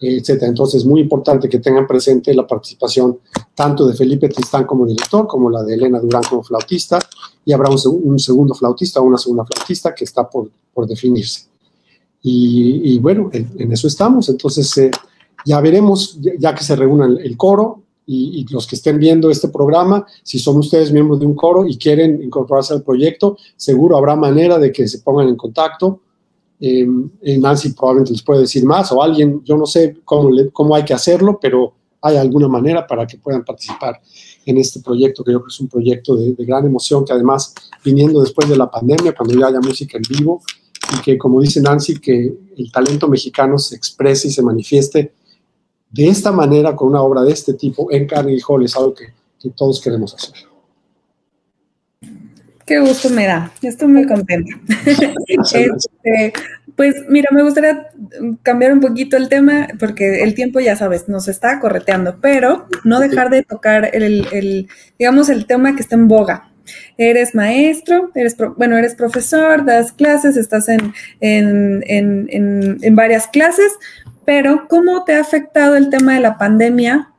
etc. 0.00 0.42
Entonces 0.42 0.82
es 0.82 0.86
muy 0.86 1.00
importante 1.00 1.48
que 1.48 1.58
tengan 1.58 1.86
presente 1.86 2.34
la 2.34 2.46
participación 2.46 3.18
tanto 3.54 3.86
de 3.86 3.94
Felipe 3.94 4.28
Tristán 4.28 4.64
como 4.64 4.86
director, 4.86 5.26
como 5.26 5.50
la 5.50 5.62
de 5.62 5.74
Elena 5.74 6.00
Durán 6.00 6.22
como 6.28 6.42
flautista, 6.42 6.98
y 7.44 7.52
habrá 7.52 7.68
un, 7.70 8.18
segundo 8.18 8.54
flautista 8.54 9.00
o 9.00 9.04
una 9.04 9.18
segunda 9.18 9.44
flautista 9.44 9.94
que 9.94 10.04
está 10.04 10.28
por, 10.28 10.50
definirse. 10.86 11.46
Y, 12.22 12.98
bueno, 13.00 13.30
en, 13.32 13.72
eso 13.72 13.86
estamos. 13.86 14.30
Entonces 14.30 14.76
eh, 14.78 14.90
ya 15.44 15.60
veremos, 15.60 16.18
ya, 16.38 16.54
que 16.54 16.64
se 16.64 16.74
reúna 16.74 17.06
el 17.06 17.36
coro, 17.36 17.82
y, 18.12 18.44
los 18.50 18.66
que 18.66 18.74
estén 18.74 18.98
viendo 18.98 19.30
este 19.30 19.48
programa, 19.48 20.04
si 20.24 20.40
son 20.40 20.56
ustedes 20.56 20.90
miembros 20.90 21.20
de 21.20 21.26
un 21.26 21.34
coro 21.34 21.64
y 21.66 21.76
quieren 21.76 22.20
incorporarse 22.20 22.74
al 22.74 22.82
proyecto, 22.82 23.36
seguro 23.56 23.96
habrá 23.96 24.16
manera 24.16 24.58
de 24.58 24.72
que 24.72 24.88
se 24.88 24.98
pongan 24.98 25.28
en 25.28 25.36
contacto. 25.36 26.00
Eh, 26.60 26.86
Nancy 27.38 27.72
probablemente 27.72 28.12
les 28.12 28.22
puede 28.22 28.42
decir 28.42 28.64
más 28.64 28.92
o 28.92 29.02
alguien, 29.02 29.42
yo 29.44 29.56
no 29.56 29.66
sé 29.66 29.96
cómo, 30.04 30.30
cómo 30.52 30.74
hay 30.74 30.84
que 30.84 30.92
hacerlo, 30.92 31.38
pero 31.40 31.72
hay 32.02 32.16
alguna 32.16 32.48
manera 32.48 32.86
para 32.86 33.06
que 33.06 33.18
puedan 33.18 33.44
participar 33.44 34.00
en 34.46 34.58
este 34.58 34.80
proyecto, 34.80 35.22
que 35.22 35.32
yo 35.32 35.38
creo 35.38 35.46
que 35.46 35.52
es 35.52 35.60
un 35.60 35.68
proyecto 35.68 36.16
de, 36.16 36.34
gran 36.38 36.66
emoción, 36.66 37.04
que 37.04 37.12
además, 37.12 37.54
viniendo 37.84 38.20
después 38.20 38.48
de 38.48 38.56
la 38.56 38.70
pandemia, 38.70 39.14
cuando 39.14 39.38
ya 39.38 39.48
haya 39.48 39.60
música 39.60 39.98
en 39.98 40.02
vivo, 40.08 40.42
y 40.96 41.02
que, 41.02 41.18
como 41.18 41.40
dice 41.40 41.60
Nancy, 41.60 41.98
que 41.98 42.34
el 42.56 42.72
talento 42.72 43.06
mexicano 43.06 43.58
se 43.58 43.76
exprese 43.76 44.28
y 44.28 44.30
se 44.30 44.42
manifieste 44.42 45.12
de 45.90 46.08
esta 46.08 46.32
manera, 46.32 46.74
con 46.76 46.88
una 46.88 47.02
obra 47.02 47.22
de 47.22 47.32
este 47.32 47.54
tipo 47.54 47.90
en 47.90 48.06
Carnegie 48.06 48.42
Hall, 48.46 48.64
es 48.64 48.76
algo 48.76 48.94
que, 48.94 49.12
todos 49.56 49.80
queremos 49.80 50.14
hacer. 50.14 50.34
Qué 52.70 52.78
gusto 52.78 53.10
me 53.10 53.26
da, 53.26 53.50
estoy 53.62 53.88
muy 53.88 54.06
contenta. 54.06 54.54
Este, 55.26 56.32
pues 56.76 56.94
mira, 57.08 57.28
me 57.32 57.42
gustaría 57.42 57.88
cambiar 58.44 58.72
un 58.72 58.78
poquito 58.78 59.16
el 59.16 59.28
tema 59.28 59.66
porque 59.80 60.22
el 60.22 60.34
tiempo, 60.34 60.60
ya 60.60 60.76
sabes, 60.76 61.08
nos 61.08 61.26
está 61.26 61.58
correteando, 61.58 62.18
pero 62.20 62.68
no 62.84 63.00
dejar 63.00 63.28
de 63.28 63.42
tocar 63.42 63.90
el, 63.92 64.68
digamos, 65.00 65.30
el 65.30 65.46
tema 65.46 65.74
que 65.74 65.82
está 65.82 65.96
en 65.96 66.06
boga. 66.06 66.52
Eres 66.96 67.34
maestro, 67.34 68.12
eres 68.14 68.36
bueno, 68.56 68.78
eres 68.78 68.94
profesor, 68.94 69.64
das 69.64 69.90
clases, 69.90 70.36
estás 70.36 70.68
en, 70.68 70.94
en, 71.18 71.82
en, 71.88 72.78
en 72.80 72.94
varias 72.94 73.26
clases, 73.26 73.72
pero 74.24 74.68
¿cómo 74.68 75.02
te 75.02 75.16
ha 75.16 75.20
afectado 75.20 75.74
el 75.74 75.90
tema 75.90 76.14
de 76.14 76.20
la 76.20 76.38
pandemia 76.38 77.10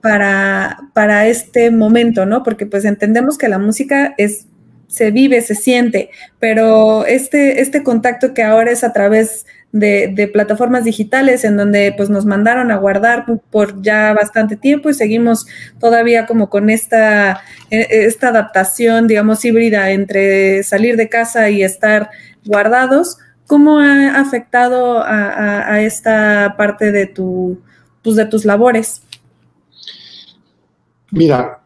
para, 0.00 0.90
para 0.92 1.28
este 1.28 1.70
momento, 1.70 2.26
no? 2.26 2.42
Porque 2.42 2.66
pues 2.66 2.84
entendemos 2.84 3.38
que 3.38 3.48
la 3.48 3.60
música 3.60 4.16
es, 4.18 4.48
se 4.88 5.10
vive, 5.10 5.42
se 5.42 5.54
siente, 5.54 6.10
pero 6.40 7.04
este, 7.04 7.60
este 7.60 7.82
contacto 7.84 8.34
que 8.34 8.42
ahora 8.42 8.72
es 8.72 8.82
a 8.82 8.92
través 8.92 9.46
de, 9.70 10.30
plataformas 10.32 10.84
digitales 10.84 11.44
en 11.44 11.56
donde 11.56 11.92
pues 11.96 12.08
nos 12.08 12.24
mandaron 12.24 12.70
a 12.70 12.76
guardar 12.76 13.26
por 13.50 13.82
ya 13.82 14.14
bastante 14.14 14.56
tiempo 14.56 14.88
y 14.88 14.94
seguimos 14.94 15.46
todavía 15.78 16.26
como 16.26 16.48
con 16.48 16.70
esta, 16.70 17.42
e, 17.70 17.86
esta 17.90 18.28
adaptación, 18.28 19.06
digamos, 19.06 19.44
híbrida 19.44 19.90
entre 19.90 20.62
salir 20.62 20.96
de 20.96 21.08
casa 21.08 21.50
y 21.50 21.62
estar 21.62 22.10
guardados. 22.44 23.18
¿Cómo 23.46 23.78
ha 23.78 24.18
afectado 24.18 25.02
a, 25.04 25.80
esta 25.80 26.54
parte 26.58 26.92
de, 26.92 27.06
tu, 27.06 27.60
pues, 28.02 28.16
de 28.16 28.26
tus 28.26 28.44
labores? 28.44 29.02
Mira, 31.10 31.57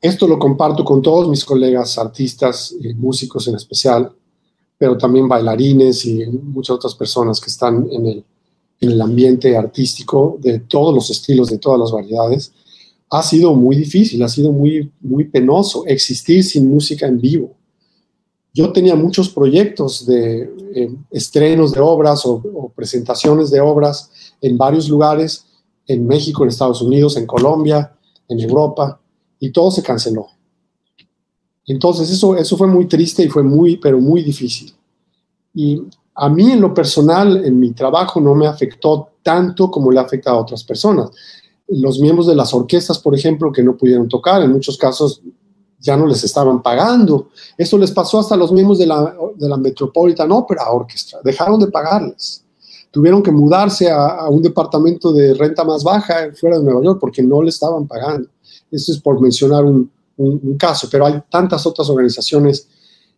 esto 0.00 0.26
lo 0.28 0.38
comparto 0.38 0.84
con 0.84 1.02
todos 1.02 1.28
mis 1.28 1.44
colegas 1.44 1.98
artistas, 1.98 2.74
y 2.80 2.94
músicos 2.94 3.48
en 3.48 3.56
especial, 3.56 4.12
pero 4.76 4.96
también 4.96 5.28
bailarines 5.28 6.04
y 6.06 6.24
muchas 6.26 6.76
otras 6.76 6.94
personas 6.94 7.40
que 7.40 7.50
están 7.50 7.88
en 7.90 8.06
el, 8.06 8.24
en 8.80 8.90
el 8.92 9.00
ambiente 9.00 9.56
artístico 9.56 10.38
de 10.40 10.60
todos 10.60 10.94
los 10.94 11.10
estilos, 11.10 11.48
de 11.48 11.58
todas 11.58 11.80
las 11.80 11.90
variedades. 11.90 12.52
Ha 13.10 13.22
sido 13.22 13.54
muy 13.54 13.76
difícil, 13.76 14.22
ha 14.22 14.28
sido 14.28 14.52
muy, 14.52 14.92
muy 15.00 15.24
penoso 15.24 15.84
existir 15.86 16.44
sin 16.44 16.68
música 16.68 17.06
en 17.06 17.20
vivo 17.20 17.58
yo 18.58 18.72
tenía 18.72 18.96
muchos 18.96 19.28
proyectos 19.28 20.04
de 20.04 20.50
eh, 20.74 20.90
estrenos 21.12 21.70
de 21.72 21.78
obras 21.78 22.26
o, 22.26 22.72
presentaciones 22.74 23.50
de 23.52 23.60
obras 23.60 24.10
en 24.40 24.58
varios 24.58 24.88
lugares, 24.88 25.44
en 25.86 26.04
México, 26.06 26.42
en 26.42 26.48
Estados 26.48 26.82
Unidos, 26.82 27.16
en 27.16 27.24
Colombia, 27.24 27.92
en 28.28 28.40
Europa, 28.40 29.00
y 29.40 29.50
todo 29.50 29.70
se 29.70 29.82
canceló. 29.82 30.28
Entonces 31.66 32.10
eso, 32.10 32.36
eso 32.36 32.56
fue 32.56 32.66
muy 32.66 32.86
triste 32.86 33.22
y 33.22 33.28
fue 33.28 33.42
muy, 33.42 33.76
pero 33.76 34.00
muy 34.00 34.22
difícil. 34.22 34.72
Y 35.54 35.82
a 36.14 36.28
mí 36.28 36.52
en 36.52 36.60
lo 36.60 36.72
personal, 36.72 37.44
en 37.44 37.58
mi 37.58 37.72
trabajo, 37.72 38.20
no 38.20 38.34
me 38.34 38.46
afectó 38.46 39.10
tanto 39.22 39.70
como 39.70 39.92
le 39.92 39.98
ha 39.98 40.02
afectado 40.02 40.38
a 40.38 40.42
otras 40.42 40.64
personas. 40.64 41.10
Los 41.68 42.00
miembros 42.00 42.26
de 42.26 42.34
las 42.34 42.54
orquestas, 42.54 42.98
por 42.98 43.14
ejemplo, 43.14 43.52
que 43.52 43.62
no 43.62 43.76
pudieron 43.76 44.08
tocar, 44.08 44.42
en 44.42 44.50
muchos 44.50 44.78
casos 44.78 45.22
ya 45.80 45.96
no 45.96 46.06
les 46.06 46.24
estaban 46.24 46.62
pagando. 46.62 47.28
Esto 47.56 47.78
les 47.78 47.90
pasó 47.90 48.18
hasta 48.18 48.36
los 48.36 48.50
miembros 48.52 48.78
de 48.78 48.86
la, 48.86 49.14
de 49.36 49.48
la 49.48 49.56
Metropolitan 49.56 50.32
Opera 50.32 50.70
Orchestra. 50.70 51.20
Dejaron 51.22 51.60
de 51.60 51.68
pagarles. 51.68 52.44
Tuvieron 52.90 53.22
que 53.22 53.30
mudarse 53.30 53.90
a, 53.90 54.28
un 54.28 54.42
departamento 54.42 55.12
de 55.12 55.34
renta 55.34 55.62
más 55.62 55.84
baja 55.84 56.30
fuera 56.34 56.58
de 56.58 56.64
Nueva 56.64 56.82
York 56.82 56.98
porque 57.00 57.22
no 57.22 57.42
le 57.42 57.50
estaban 57.50 57.86
pagando. 57.86 58.28
Esto 58.70 58.92
es 58.92 58.98
por 59.00 59.20
mencionar 59.20 59.64
un, 59.64 59.90
caso, 60.58 60.88
pero 60.90 61.06
hay 61.06 61.14
tantas 61.30 61.64
otras 61.64 61.88
organizaciones 61.88 62.68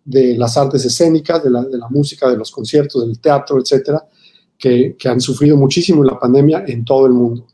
de 0.05 0.37
las 0.37 0.57
artes 0.59 0.85
escénicas, 0.85 1.43
de 1.43 1.49
la, 1.49 1.65
de 1.65 1.79
la 1.79 1.89
música, 1.89 2.29
de 2.29 2.37
los 2.37 2.51
conciertos, 2.51 3.07
del 3.07 3.19
teatro, 3.19 3.59
etcétera, 3.59 4.07
que, 4.59 4.97
que 4.99 5.09
han 5.09 5.21
sufrido 5.21 5.57
muchísimo 5.57 6.05
la 6.05 6.19
pandemia 6.19 6.65
en 6.67 6.85
todo 6.85 7.07
el 7.07 7.13
mundo. 7.13 7.47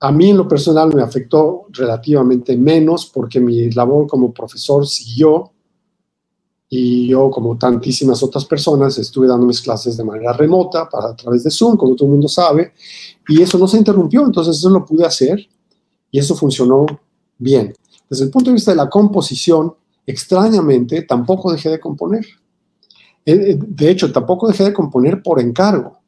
A 0.00 0.10
mí 0.10 0.30
en 0.30 0.36
lo 0.36 0.48
personal 0.48 0.92
me 0.92 1.02
afectó 1.02 1.66
relativamente 1.70 2.56
menos 2.56 3.06
porque 3.06 3.38
mi 3.38 3.70
labor 3.70 4.08
como 4.08 4.32
profesor 4.32 4.86
siguió 4.86 5.52
y 6.68 7.08
yo, 7.08 7.30
como 7.30 7.56
tantísimas 7.56 8.22
otras 8.22 8.44
personas, 8.44 8.98
estuve 8.98 9.26
dando 9.26 9.46
mis 9.46 9.62
clases 9.62 9.96
de 9.96 10.04
manera 10.04 10.32
remota 10.34 10.88
para, 10.88 11.08
a 11.08 11.16
través 11.16 11.42
de 11.42 11.50
Zoom, 11.50 11.76
como 11.76 11.94
todo 11.94 12.06
el 12.06 12.12
mundo 12.12 12.28
sabe, 12.28 12.74
y 13.26 13.40
eso 13.40 13.56
no 13.56 13.66
se 13.66 13.78
interrumpió, 13.78 14.24
entonces 14.24 14.58
eso 14.58 14.68
lo 14.68 14.84
pude 14.84 15.06
hacer 15.06 15.48
y 16.10 16.18
eso 16.18 16.34
funcionó 16.34 16.86
bien. 17.38 17.74
Desde 18.08 18.24
el 18.24 18.30
punto 18.30 18.50
de 18.50 18.54
vista 18.54 18.70
de 18.70 18.76
la 18.76 18.88
composición, 18.88 19.74
extrañamente, 20.06 21.02
tampoco 21.02 21.52
dejé 21.52 21.70
de 21.70 21.80
componer. 21.80 22.24
Eh, 23.24 23.32
eh, 23.32 23.58
de 23.58 23.90
hecho, 23.90 24.10
tampoco 24.10 24.48
dejé 24.48 24.64
de 24.64 24.72
componer 24.72 25.22
por 25.22 25.40
encargo, 25.40 25.98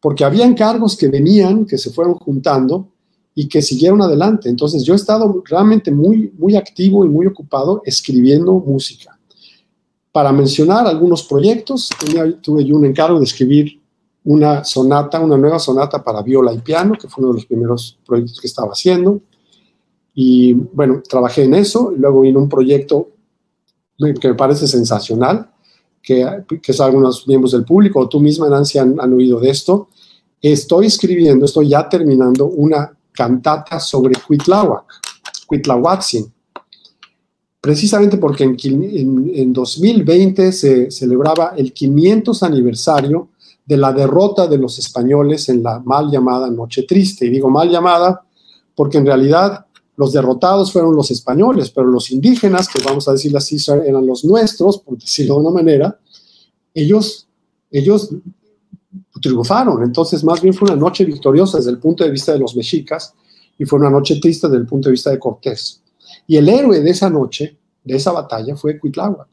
porque 0.00 0.24
había 0.24 0.46
encargos 0.46 0.96
que 0.96 1.08
venían, 1.08 1.66
que 1.66 1.76
se 1.76 1.90
fueron 1.90 2.14
juntando, 2.14 2.88
y 3.34 3.48
que 3.48 3.62
siguieron 3.62 4.02
adelante. 4.02 4.48
Entonces 4.48 4.84
yo 4.84 4.92
he 4.92 4.96
estado 4.96 5.42
realmente 5.46 5.90
muy, 5.90 6.32
muy 6.36 6.56
activo 6.56 7.04
y 7.04 7.08
muy 7.08 7.26
ocupado 7.26 7.82
escribiendo 7.84 8.52
música. 8.52 9.18
Para 10.12 10.32
mencionar 10.32 10.86
algunos 10.86 11.22
proyectos, 11.22 11.88
tuve 12.42 12.64
yo 12.64 12.76
un 12.76 12.84
encargo 12.84 13.18
de 13.18 13.24
escribir 13.24 13.80
una 14.24 14.64
sonata, 14.64 15.20
una 15.20 15.36
nueva 15.36 15.58
sonata 15.58 16.02
para 16.02 16.22
viola 16.22 16.52
y 16.52 16.58
piano, 16.58 16.96
que 17.00 17.08
fue 17.08 17.22
uno 17.22 17.32
de 17.32 17.38
los 17.38 17.46
primeros 17.46 17.98
proyectos 18.04 18.40
que 18.40 18.46
estaba 18.46 18.72
haciendo. 18.72 19.20
Y 20.14 20.52
bueno, 20.52 21.02
trabajé 21.08 21.44
en 21.44 21.54
eso. 21.54 21.92
Luego 21.96 22.22
vino 22.22 22.38
un 22.38 22.48
proyecto 22.48 23.10
que 24.20 24.28
me 24.28 24.34
parece 24.34 24.66
sensacional, 24.66 25.50
que, 26.02 26.26
que 26.62 26.72
algunos 26.80 27.26
miembros 27.28 27.52
del 27.52 27.64
público 27.64 28.00
o 28.00 28.08
tú 28.08 28.20
misma, 28.20 28.48
Nancy, 28.48 28.78
han, 28.78 28.98
han 28.98 29.12
oído 29.12 29.38
de 29.38 29.50
esto, 29.50 29.88
estoy 30.40 30.86
escribiendo, 30.86 31.44
estoy 31.44 31.68
ya 31.68 31.88
terminando 31.88 32.46
una 32.46 32.90
cantata 33.12 33.78
sobre 33.78 34.14
Cuitláhuac, 34.26 34.84
Cuitlahuatzin, 35.46 36.32
precisamente 37.60 38.16
porque 38.16 38.44
en, 38.44 38.56
en, 39.34 39.52
2020 39.52 40.52
se 40.52 40.90
celebraba 40.90 41.52
el 41.56 41.72
500 41.72 42.42
aniversario 42.42 43.28
de 43.66 43.76
la 43.76 43.92
derrota 43.92 44.46
de 44.46 44.56
los 44.56 44.78
españoles 44.78 45.48
en 45.50 45.62
la 45.62 45.78
mal 45.80 46.10
llamada 46.10 46.50
Noche 46.50 46.84
Triste. 46.84 47.26
Y 47.26 47.30
digo 47.30 47.50
mal 47.50 47.68
llamada 47.68 48.24
porque 48.74 48.98
en 48.98 49.06
realidad 49.06 49.66
los 50.00 50.14
derrotados 50.14 50.72
fueron 50.72 50.96
los 50.96 51.10
españoles, 51.10 51.68
pero 51.68 51.86
los 51.86 52.10
indígenas, 52.10 52.68
que 52.68 52.82
vamos 52.82 53.06
a 53.06 53.12
decirlo 53.12 53.36
así, 53.36 53.58
eran 53.84 54.06
los 54.06 54.24
nuestros, 54.24 54.78
por 54.78 54.96
decirlo 54.96 55.34
de 55.34 55.40
una 55.40 55.50
manera, 55.50 56.00
ellos, 56.72 57.28
ellos 57.70 58.08
triunfaron. 59.20 59.82
Entonces, 59.82 60.24
más 60.24 60.40
bien 60.40 60.54
fue 60.54 60.70
una 60.70 60.80
noche 60.80 61.04
victoriosa 61.04 61.58
desde 61.58 61.72
el 61.72 61.78
punto 61.78 62.02
de 62.02 62.10
vista 62.10 62.32
de 62.32 62.38
los 62.38 62.56
mexicas 62.56 63.12
y 63.58 63.66
fue 63.66 63.78
una 63.78 63.90
noche 63.90 64.18
triste 64.18 64.46
desde 64.46 64.62
el 64.62 64.66
punto 64.66 64.88
de 64.88 64.92
vista 64.92 65.10
de 65.10 65.18
Cortés. 65.18 65.82
Y 66.26 66.38
el 66.38 66.48
héroe 66.48 66.80
de 66.80 66.90
esa 66.90 67.10
noche, 67.10 67.58
de 67.84 67.96
esa 67.96 68.12
batalla, 68.12 68.56
fue 68.56 68.78
Cuitláhuac. 68.78 69.28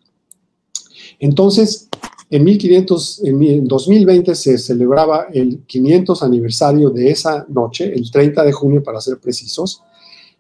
Entonces, 1.18 1.88
en, 2.30 2.44
1500, 2.44 3.22
en 3.24 3.68
2020 3.70 4.36
se 4.36 4.58
celebraba 4.58 5.28
el 5.34 5.62
500 5.66 6.24
aniversario 6.24 6.90
de 6.90 7.10
esa 7.10 7.46
noche, 7.48 7.94
el 7.94 8.12
30 8.12 8.44
de 8.44 8.52
junio 8.52 8.84
para 8.84 9.00
ser 9.00 9.18
precisos, 9.18 9.82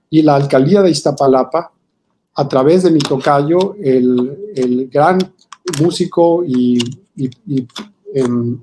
y 0.09 0.21
la 0.21 0.35
alcaldía 0.35 0.81
de 0.81 0.91
Iztapalapa, 0.91 1.71
a 2.35 2.47
través 2.47 2.83
de 2.83 2.91
mi 2.91 2.99
tocayo, 2.99 3.75
el, 3.81 4.89
gran 4.91 5.17
músico 5.81 6.43
y, 6.45 6.79
em, 8.13 8.59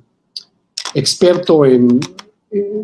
experto 0.95 1.65
en, 1.65 2.01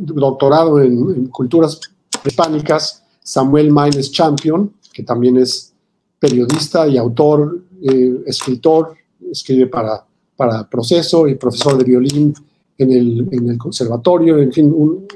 doctorado 0.01 0.81
en, 0.81 1.27
culturas 1.27 1.81
hispánicas, 2.25 3.05
Samuel 3.23 3.71
Miles 3.71 4.11
Champion, 4.11 4.73
que 4.93 5.05
también 5.05 5.37
es 5.37 5.73
periodista 6.19 6.89
y 6.89 6.99
autor, 6.99 7.61
eh, 7.83 8.23
escritor, 8.27 8.95
escribe 9.31 9.69
para, 9.69 10.05
para 10.37 10.69
Proceso 10.69 11.29
y 11.29 11.37
profesor 11.37 11.79
de 11.79 11.85
violín 11.85 12.35
en 12.81 12.93
el, 12.93 13.29
en 13.31 13.51
el 13.51 13.59
conservatorio, 13.59 14.39
en 14.39 14.51
fin, 14.51 14.73
un, 14.75 15.07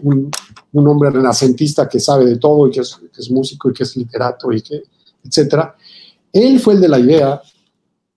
un, 0.72 0.88
hombre 0.88 1.10
renacentista 1.10 1.88
que 1.88 1.98
sabe 1.98 2.26
de 2.26 2.36
todo 2.36 2.68
y 2.68 2.70
que 2.70 2.80
es, 2.80 2.94
que 2.96 3.20
es, 3.22 3.30
músico 3.30 3.70
y 3.70 3.72
que 3.72 3.84
es 3.84 3.96
literato 3.96 4.52
y 4.52 4.60
que, 4.60 4.82
etcétera. 5.24 5.74
Él 6.30 6.60
fue 6.60 6.74
el 6.74 6.82
de 6.82 6.88
la 6.88 6.98
idea 6.98 7.40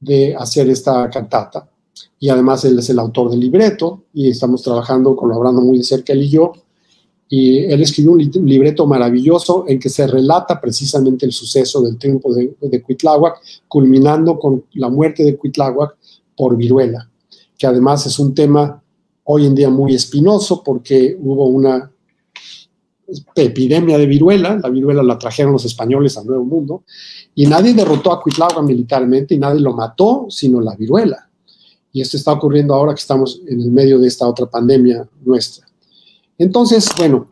de 0.02 0.36
hacer 0.36 0.70
esta 0.70 1.10
cantata 1.10 1.70
y 2.20 2.28
además 2.28 2.66
él 2.66 2.78
es 2.78 2.90
el 2.90 3.00
autor 3.00 3.32
del 3.32 3.40
libreto 3.40 4.04
y 4.14 4.30
estamos 4.30 4.62
trabajando, 4.62 5.16
colaborando 5.16 5.62
muy 5.62 5.78
de 5.78 5.84
cerca 5.86 6.12
él 6.12 6.24
y 6.24 6.30
yo 6.30 6.52
y 7.30 7.60
él 7.60 7.82
escribió 7.82 8.12
un 8.12 8.20
libreto 8.20 8.86
maravilloso 8.86 9.64
en 9.68 9.80
que 9.80 9.90
se 9.90 10.08
relata 10.08 10.60
precisamente 10.60 11.26
el 11.26 11.32
suceso 11.32 11.82
del 11.82 11.98
triunfo 11.98 12.34
de, 12.34 12.54
de 12.60 12.82
Cuitláhuac, 12.82 13.40
culminando 13.68 14.38
con 14.40 14.66
la 14.74 14.90
muerte 14.90 15.24
de 15.24 15.38
Cuitláhuac 15.38 15.96
por 16.36 16.56
viruela, 16.58 17.10
que 17.58 17.68
además 17.68 18.06
es 18.06 18.20
un 18.20 18.34
tema 18.34 18.82
hoy 19.30 19.46
en 19.46 19.56
día 19.56 19.70
muy 19.70 19.94
espinoso 19.94 20.64
porque 20.64 21.18
hubo 21.20 21.48
una 21.48 21.92
epidemia 23.36 23.98
de 23.98 24.06
viruela, 24.06 24.58
la 24.58 24.70
viruela 24.70 25.04
la 25.04 25.18
trajeron 25.18 25.52
los 25.52 25.66
españoles 25.66 26.18
al 26.18 26.26
Nuevo 26.28 26.46
Mundo, 26.46 26.84
y 27.36 27.46
nadie 27.46 27.74
derrotó 27.74 28.12
a 28.12 28.22
Cuitláhuac 28.22 28.64
militarmente 28.64 29.36
y 29.36 29.40
nadie 29.40 29.60
lo 29.60 29.74
mató, 29.74 30.28
sino 30.30 30.62
la 30.62 30.76
viruela. 30.76 31.30
Y 31.92 32.02
esto 32.02 32.16
está 32.16 32.34
ocurriendo 32.34 32.74
ahora 32.74 32.94
que 32.94 33.02
estamos 33.02 33.42
en 33.48 33.60
el 33.60 33.72
medio 33.72 34.00
de 34.00 34.08
esta 34.08 34.28
otra 34.28 34.46
pandemia 34.46 35.08
nuestra. 35.24 35.68
Entonces, 36.38 36.90
bueno, 36.98 37.28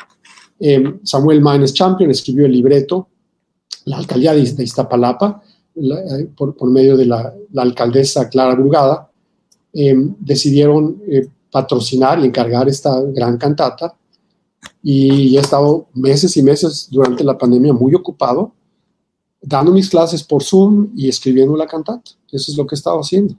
eh, 0.60 1.00
Samuel 1.04 1.42
Manes 1.42 1.74
Champion 1.74 2.12
escribió 2.12 2.46
el 2.46 2.52
libreto, 2.52 3.08
la 3.86 3.98
alcaldía 3.98 4.34
de, 4.34 4.42
Iztapalapa, 4.42 5.42
eh, 5.76 6.28
por, 6.36 6.70
medio 6.70 6.98
de 6.98 7.06
la, 7.06 7.34
alcaldesa 7.56 8.28
Clara 8.28 8.56
Brugada, 8.56 9.10
eh, 9.74 9.94
decidieron 10.20 11.02
patrocinar 11.56 12.20
y 12.20 12.26
encargar 12.26 12.68
esta 12.68 13.00
gran 13.02 13.38
cantata. 13.38 13.96
Y 14.84 15.38
he 15.38 15.40
estado 15.40 15.88
meses 15.94 16.36
y 16.36 16.44
meses 16.44 16.90
durante 16.92 17.24
la 17.24 17.38
pandemia 17.38 17.72
muy 17.72 17.96
ocupado, 17.96 18.52
dando 19.42 19.72
mis 19.72 19.90
clases 19.90 20.22
por 20.22 20.44
Zoom 20.44 20.90
y 20.98 21.08
escribiendo 21.08 21.56
la 21.56 21.66
cantata. 21.66 22.12
Eso 22.30 22.52
es 22.52 22.58
lo 22.58 22.68
que 22.68 22.76
he 22.76 22.78
estado 22.78 23.00
haciendo. 23.00 23.36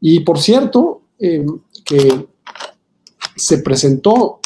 Y 0.00 0.18
por 0.18 0.40
cierto, 0.40 1.02
que 1.16 2.26
se 3.36 3.58
presentó 3.58 4.40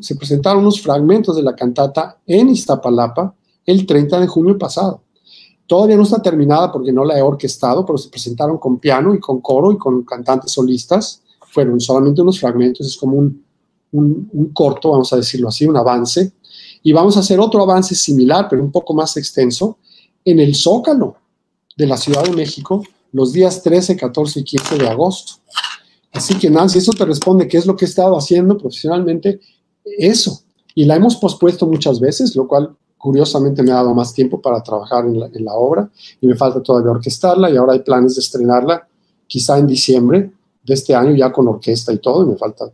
se 0.00 0.16
presentaron 0.16 0.60
unos 0.60 0.80
fragmentos 0.80 1.36
de 1.36 1.42
la 1.42 1.54
cantata 1.54 2.18
en 2.26 2.48
Iztapalapa 2.48 3.34
el 3.66 3.84
30 3.84 4.20
de 4.20 4.26
junio 4.26 4.56
pasado. 4.56 5.02
Todavía 5.66 5.98
no 5.98 6.04
está 6.04 6.22
terminada 6.22 6.72
porque 6.72 6.92
no 6.92 7.04
la 7.04 7.18
he 7.18 7.22
orquestado, 7.22 7.84
pero 7.84 7.98
se 7.98 8.08
presentaron 8.08 8.56
con 8.56 8.78
piano 8.78 9.14
y 9.14 9.20
con 9.20 9.42
coro 9.42 9.70
y 9.70 9.76
con 9.76 10.02
cantantes 10.04 10.52
solistas. 10.52 11.20
Fueron 11.54 11.80
solamente 11.80 12.20
unos 12.20 12.40
fragmentos, 12.40 12.86
es 12.86 12.96
como 12.96 13.16
un, 13.16 13.44
un 13.92 14.50
corto, 14.52 14.90
vamos 14.90 15.12
a 15.12 15.16
decirlo 15.16 15.48
así, 15.48 15.64
un 15.64 15.76
avance. 15.76 16.32
Y 16.82 16.92
vamos 16.92 17.16
a 17.16 17.20
hacer 17.20 17.38
otro 17.38 17.62
avance 17.62 17.94
similar, 17.94 18.48
pero 18.50 18.62
un 18.62 18.72
poco 18.72 18.92
más 18.92 19.16
extenso, 19.16 19.78
en 20.24 20.40
el 20.40 20.54
Zócalo 20.54 21.16
de 21.76 21.86
la 21.86 21.96
Ciudad 21.96 22.24
de 22.24 22.32
México 22.32 22.82
los 23.14 23.32
días 23.32 23.62
13, 23.62 23.96
14 23.96 24.40
y 24.40 24.44
15 24.44 24.78
de 24.78 24.88
agosto. 24.88 25.34
Así 26.12 26.36
que 26.36 26.50
Nancy, 26.50 26.78
eso 26.78 26.92
te 26.92 27.04
responde 27.04 27.46
qué 27.46 27.58
es 27.58 27.64
lo 27.64 27.76
que 27.76 27.84
he 27.84 27.88
estado 27.88 28.16
haciendo 28.18 28.58
profesionalmente, 28.58 29.40
eso. 29.84 30.42
Y 30.74 30.84
la 30.84 30.96
hemos 30.96 31.14
pospuesto 31.16 31.66
muchas 31.66 32.00
veces, 32.00 32.34
lo 32.34 32.48
cual 32.48 32.74
curiosamente 32.98 33.62
me 33.62 33.70
ha 33.70 33.76
dado 33.76 33.94
más 33.94 34.12
tiempo 34.12 34.40
para 34.40 34.60
trabajar 34.62 35.04
en 35.04 35.44
la, 35.44 35.54
obra 35.54 35.88
y 36.20 36.26
me 36.26 36.34
falta 36.34 36.60
todavía 36.60 36.90
orquestarla 36.90 37.50
y 37.50 37.56
ahora 37.56 37.74
hay 37.74 37.80
planes 37.80 38.14
de 38.14 38.20
estrenarla 38.20 38.88
quizá 39.26 39.58
en 39.58 39.66
diciembre 39.66 40.32
de 40.64 40.74
este 40.74 40.94
año 40.94 41.14
ya 41.14 41.30
con 41.30 41.46
orquesta 41.46 41.92
y 41.92 41.98
todo 41.98 42.26
me 42.26 42.36
falta, 42.36 42.70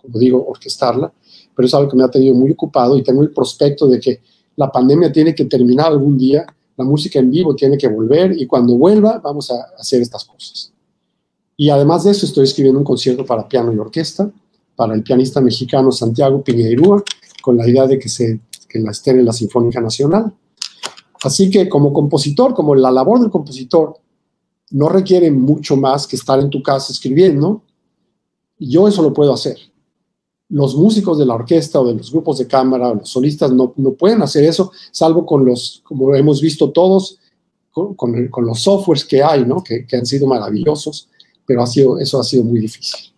como 0.00 0.18
digo, 0.18 0.44
orquestarla, 0.46 1.12
pero 1.54 1.66
es 1.66 1.74
algo 1.74 1.90
que 1.90 1.96
me 1.96 2.04
ha 2.04 2.10
tenido 2.10 2.34
muy 2.34 2.50
ocupado 2.50 2.96
y 2.96 3.02
tengo 3.02 3.22
el 3.22 3.30
prospecto 3.30 3.86
de 3.86 4.00
que 4.00 4.20
la 4.56 4.70
pandemia 4.70 5.12
tiene 5.12 5.34
que 5.34 5.44
terminar 5.44 5.88
algún 5.88 6.16
día, 6.16 6.46
la 6.76 6.84
música 6.84 7.18
en 7.18 7.30
vivo 7.30 7.54
tiene 7.54 7.76
que 7.76 7.88
volver 7.88 8.40
y 8.40 8.46
cuando 8.46 8.76
vuelva 8.76 9.18
vamos 9.18 9.50
a 9.50 9.66
hacer 9.78 10.00
estas 10.00 10.24
cosas. 10.24 10.72
Y 11.56 11.70
además 11.70 12.04
de 12.04 12.10
eso, 12.10 12.26
estoy 12.26 12.44
escribiendo 12.44 12.78
un 12.80 12.84
concierto 12.84 13.24
para 13.24 13.48
piano 13.48 13.72
y 13.72 13.78
orquesta 13.78 14.30
para 14.74 14.94
el 14.94 15.02
pianista 15.02 15.40
mexicano 15.40 15.92
Santiago 15.92 16.42
Piñeirúa, 16.42 17.02
con 17.42 17.56
la 17.56 17.68
idea 17.68 17.86
de 17.86 17.98
que, 17.98 18.08
se, 18.08 18.40
que 18.68 18.80
la 18.80 18.90
esté 18.90 19.10
en 19.10 19.24
la 19.24 19.32
Sinfónica 19.32 19.80
Nacional. 19.80 20.32
Así 21.22 21.48
que 21.48 21.68
como 21.68 21.92
compositor, 21.92 22.54
como 22.54 22.74
la 22.74 22.90
labor 22.90 23.20
del 23.20 23.30
compositor 23.30 23.96
no 24.74 24.88
requiere 24.88 25.30
mucho 25.30 25.76
más 25.76 26.06
que 26.06 26.16
estar 26.16 26.38
en 26.38 26.50
tu 26.50 26.62
casa 26.62 26.92
escribiendo, 26.92 27.62
yo 28.58 28.86
eso 28.86 29.02
lo 29.02 29.12
puedo 29.12 29.32
hacer. 29.32 29.56
Los 30.48 30.76
músicos 30.76 31.18
de 31.18 31.26
la 31.26 31.34
orquesta 31.34 31.80
o 31.80 31.86
de 31.86 31.94
los 31.94 32.12
grupos 32.12 32.38
de 32.38 32.46
cámara 32.46 32.90
o 32.90 32.94
los 32.96 33.08
solistas 33.08 33.52
no, 33.52 33.72
no 33.76 33.92
pueden 33.92 34.22
hacer 34.22 34.44
eso, 34.44 34.70
salvo 34.90 35.24
con 35.24 35.44
los, 35.44 35.80
como 35.84 36.14
hemos 36.14 36.40
visto 36.40 36.70
todos, 36.70 37.18
con, 37.70 37.94
con, 37.94 38.46
los 38.46 38.62
softwares 38.62 39.04
que 39.04 39.22
hay, 39.22 39.44
¿no? 39.44 39.62
que, 39.64 39.84
que 39.84 39.96
han 39.96 40.06
sido 40.06 40.28
maravillosos 40.28 41.08
pero 41.46 41.62
ha 41.62 41.66
sido, 41.66 41.98
eso 41.98 42.20
ha 42.20 42.24
sido 42.24 42.44
muy 42.44 42.60
difícil. 42.60 43.12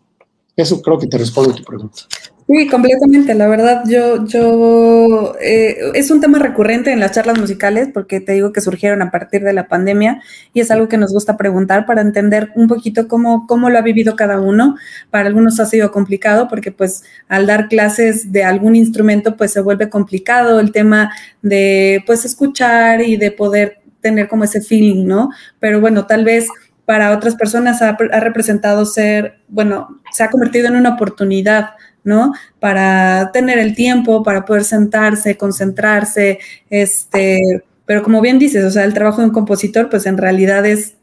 Eso 0.55 0.81
creo 0.81 0.99
que 0.99 1.07
te 1.07 1.19
responde 1.19 1.53
a 1.53 1.55
tu 1.55 1.63
pregunta. 1.63 2.03
Sí, 2.49 2.69
completamente. 2.69 3.35
La 3.35 3.49
verdad, 3.49 3.83
yo, 3.89 4.25
yo, 4.25 5.35
eh, 5.41 5.79
es 5.95 6.13
un 6.13 6.21
tema 6.21 6.39
recurrente 6.39 6.93
en 6.93 7.01
las 7.01 7.11
charlas 7.11 7.41
musicales 7.41 7.89
porque 7.93 8.21
te 8.21 8.33
digo 8.33 8.53
que 8.53 8.61
surgieron 8.61 9.03
a 9.03 9.11
partir 9.11 9.43
de 9.43 9.53
la 9.53 9.67
pandemia 9.67 10.23
y 10.53 10.61
es 10.61 10.71
algo 10.71 10.89
que 10.89 10.97
nos 10.97 11.13
gusta 11.13 11.37
preguntar 11.37 11.87
para 11.87 12.03
entender 12.03 12.53
un 12.55 12.69
poquito 12.69 13.09
cómo, 13.09 13.49
cómo 13.49 13.69
lo 13.69 13.79
ha 13.79 13.83
vivido 13.83 14.15
cada 14.15 14.39
uno. 14.39 14.77
Para 15.11 15.27
algunos 15.27 15.59
ha 15.59 15.67
sido 15.67 15.91
complicado 15.91 16.47
porque 16.47 16.71
pues 16.71 17.03
al 17.27 17.49
dar 17.49 17.67
clases 17.67 18.31
de 18.31 18.45
algún 18.45 18.77
instrumento 18.77 19.37
pues 19.37 19.53
se 19.53 19.61
vuelve 19.61 19.91
complicado 19.91 20.61
el 20.61 20.71
tema 20.71 21.11
de 21.43 22.05
pues 22.07 22.25
escuchar 22.25 23.01
y 23.01 23.17
de 23.17 23.33
poder 23.33 23.81
tener 24.01 24.29
como 24.29 24.45
ese 24.45 24.61
feeling, 24.61 25.05
¿no? 25.05 25.31
Pero 25.59 25.81
bueno, 25.81 26.07
tal 26.07 26.25
vez 26.25 26.47
para 26.87 27.11
otras 27.11 27.35
personas 27.35 27.83
ha, 27.83 27.97
representado 28.21 28.87
ser, 28.87 29.41
bueno, 29.49 30.01
se 30.13 30.23
ha 30.23 30.31
convertido 30.31 30.69
en 30.69 30.77
una 30.77 30.91
oportunidad, 30.91 31.71
¿no? 32.07 32.33
Para 32.61 33.31
tener 33.33 33.59
el 33.59 33.75
tiempo, 33.75 34.23
para 34.23 34.47
poder 34.47 34.65
sentarse, 34.65 35.37
concentrarse, 35.37 36.39
este, 36.71 37.63
pero 37.85 38.03
como 38.03 38.23
bien 38.23 38.39
dices, 38.39 38.65
o 38.65 38.71
sea, 38.71 38.85
el 38.85 38.95
trabajo 38.95 39.21
de 39.21 39.27
un 39.27 39.33
compositor, 39.33 39.91
pues 39.91 40.07
en 40.07 40.17
realidad 40.17 40.65
es 40.65 40.95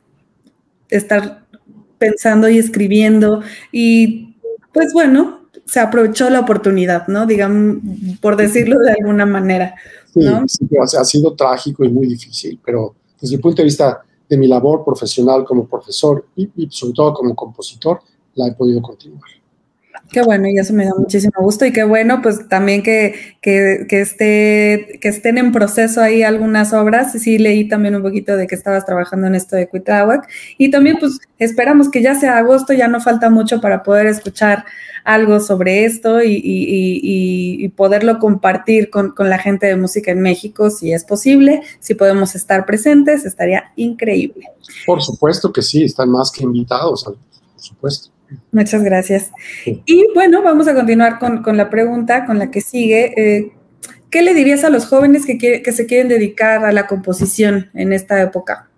estar 0.89 1.45
pensando 1.99 2.49
y 2.49 2.57
escribiendo 2.57 3.41
y 3.71 4.35
pues 4.73 4.93
bueno, 4.93 5.41
se 5.65 5.79
aprovechó 5.79 6.29
la 6.29 6.39
oportunidad, 6.39 7.07
¿no? 7.07 7.25
Digamos, 7.25 7.77
por 8.21 8.35
decirlo 8.35 8.79
de 8.79 8.91
alguna 8.91 9.25
manera. 9.25 9.75
¿no? 10.15 10.47
Sí, 10.47 10.67
ha 10.77 11.03
sido 11.05 11.35
trágico 11.35 11.83
y 11.83 11.89
muy 11.89 12.07
difícil, 12.07 12.59
pero 12.63 12.95
desde 13.19 13.35
el 13.35 13.41
punto 13.41 13.57
de 13.57 13.65
vista 13.65 14.01
de 14.29 14.37
mi 14.37 14.47
labor 14.47 14.83
profesional 14.85 15.43
como 15.43 15.67
profesor 15.67 16.25
y, 16.35 16.49
sobre 16.69 16.93
todo 16.93 17.13
como 17.13 17.35
compositor, 17.35 17.99
la 18.35 18.47
he 18.47 18.53
podido 18.53 18.81
continuar. 18.81 19.29
Qué 20.11 20.21
bueno, 20.21 20.47
y 20.47 20.59
eso 20.59 20.73
me 20.73 20.85
da 20.85 20.91
muchísimo 20.95 21.33
gusto. 21.39 21.65
Y 21.65 21.73
qué 21.73 21.83
bueno, 21.83 22.21
pues 22.21 22.47
también 22.47 22.83
que, 22.83 23.15
que, 23.41 23.87
que, 23.89 24.01
esté, 24.01 24.99
que 25.01 25.07
estén 25.07 25.39
en 25.39 25.51
proceso 25.51 26.01
ahí 26.01 26.21
algunas 26.21 26.71
obras. 26.71 27.13
Sí, 27.13 27.39
leí 27.39 27.67
también 27.67 27.95
un 27.95 28.03
poquito 28.03 28.37
de 28.37 28.45
que 28.45 28.53
estabas 28.53 28.85
trabajando 28.85 29.25
en 29.25 29.33
esto 29.33 29.55
de 29.55 29.67
Cuitláhuac. 29.67 30.27
Y 30.59 30.69
también, 30.69 30.97
pues, 30.99 31.19
esperamos 31.39 31.89
que 31.89 32.03
ya 32.03 32.13
sea 32.13 32.37
agosto, 32.37 32.73
ya 32.73 32.87
no 32.87 33.01
falta 33.01 33.31
mucho 33.31 33.59
para 33.59 33.81
poder 33.81 34.05
escuchar 34.05 34.65
algo 35.03 35.39
sobre 35.39 35.85
esto 35.85 36.21
y, 36.21 36.35
y, 36.35 37.65
y 37.65 37.69
poderlo 37.69 38.19
compartir 38.19 38.89
con, 38.89 39.11
con, 39.11 39.29
la 39.29 39.37
gente 39.37 39.65
de 39.65 39.75
música 39.75 40.11
en 40.11 40.21
México, 40.21 40.69
si 40.69 40.93
es 40.93 41.03
posible. 41.03 41.61
Si 41.79 41.95
podemos 41.95 42.35
estar 42.35 42.65
presentes, 42.65 43.25
estaría 43.25 43.71
increíble. 43.75 44.45
Por 44.85 45.01
supuesto 45.01 45.51
que 45.51 45.61
sí, 45.61 45.83
están 45.83 46.09
más 46.09 46.31
que 46.31 46.43
invitados, 46.43 47.03
por 47.03 47.17
supuesto. 47.57 48.12
Muchas 48.51 48.83
gracias. 48.83 49.31
Y 49.65 50.07
bueno, 50.13 50.41
vamos 50.41 50.67
a 50.67 50.75
continuar 50.75 51.19
con, 51.19 51.43
con 51.43 51.57
la 51.57 51.69
pregunta, 51.69 52.25
con 52.25 52.39
la 52.39 52.51
que 52.51 52.61
sigue. 52.61 53.13
Eh, 53.17 53.51
¿Qué 54.09 54.21
le 54.21 54.33
dirías 54.33 54.63
a 54.63 54.69
los 54.69 54.85
jóvenes 54.85 55.25
que, 55.25 55.37
que 55.37 55.71
se 55.71 55.85
quieren 55.85 56.07
dedicar 56.07 56.65
a 56.65 56.71
la 56.71 56.87
composición 56.87 57.69
en 57.73 57.93
esta 57.93 58.21
época? 58.21 58.69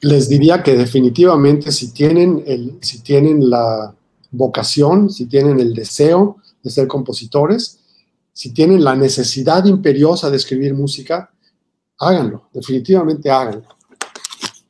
Les 0.00 0.28
diría 0.28 0.62
que 0.62 0.76
definitivamente 0.76 1.72
si 1.72 1.92
tienen, 1.92 2.42
el, 2.46 2.78
si 2.80 3.02
tienen 3.02 3.50
la 3.50 3.94
vocación, 4.30 5.10
si 5.10 5.26
tienen 5.26 5.58
el 5.60 5.74
deseo 5.74 6.36
de 6.62 6.70
ser 6.70 6.86
compositores, 6.86 7.80
si 8.32 8.52
tienen 8.52 8.84
la 8.84 8.94
necesidad 8.94 9.64
imperiosa 9.64 10.30
de 10.30 10.36
escribir 10.36 10.74
música, 10.74 11.30
háganlo, 11.98 12.48
definitivamente 12.52 13.30
háganlo 13.30 13.77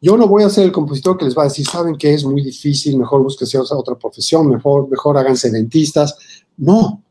yo 0.00 0.16
no 0.16 0.28
voy 0.28 0.44
a 0.44 0.50
ser 0.50 0.64
el 0.64 0.72
compositor 0.72 1.16
que 1.18 1.24
les 1.24 1.36
va 1.36 1.42
a 1.42 1.46
decir, 1.46 1.66
saben 1.66 1.96
que 1.96 2.14
es 2.14 2.24
muy 2.24 2.42
difícil, 2.42 2.96
mejor 2.96 3.22
búsquense 3.22 3.58
otra 3.58 3.96
profesión, 3.96 4.48
mejor, 4.48 4.88
mejor 4.88 5.18
háganse 5.18 5.50
dentistas. 5.50 6.16
No, 6.56 7.02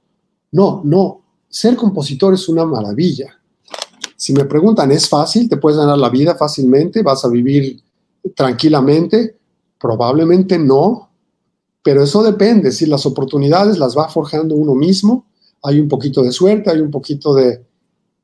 no, 0.52 0.82
no. 0.84 1.22
Ser 1.50 1.76
compositor 1.76 2.34
es 2.34 2.48
una 2.48 2.66
maravilla. 2.66 3.38
Si 4.16 4.34
me 4.34 4.46
preguntan, 4.46 4.92
¿es 4.92 5.08
fácil? 5.08 5.50
¿Te 5.50 5.58
puedes 5.58 5.78
ganar 5.78 5.98
la 5.98 6.10
vida 6.10 6.36
fácilmente? 6.36 7.04
¿Vas 7.04 7.26
a 7.26 7.30
vivir 7.30 7.82
tranquilamente? 8.36 9.38
Probablemente 9.80 10.58
no, 10.58 11.10
pero 11.84 12.04
eso 12.04 12.24
depende. 12.24 12.72
Si 12.72 12.86
las 12.86 13.06
oportunidades 13.06 13.78
las 13.78 13.98
va 13.98 14.08
forjando 14.08 14.56
uno 14.56 14.76
mismo, 14.76 15.26
hay 15.62 15.80
un 15.80 15.88
poquito 15.88 16.24
de 16.24 16.32
suerte, 16.32 16.72
hay 16.72 16.80
un 16.80 16.92
poquito 16.92 17.34
de, 17.34 17.67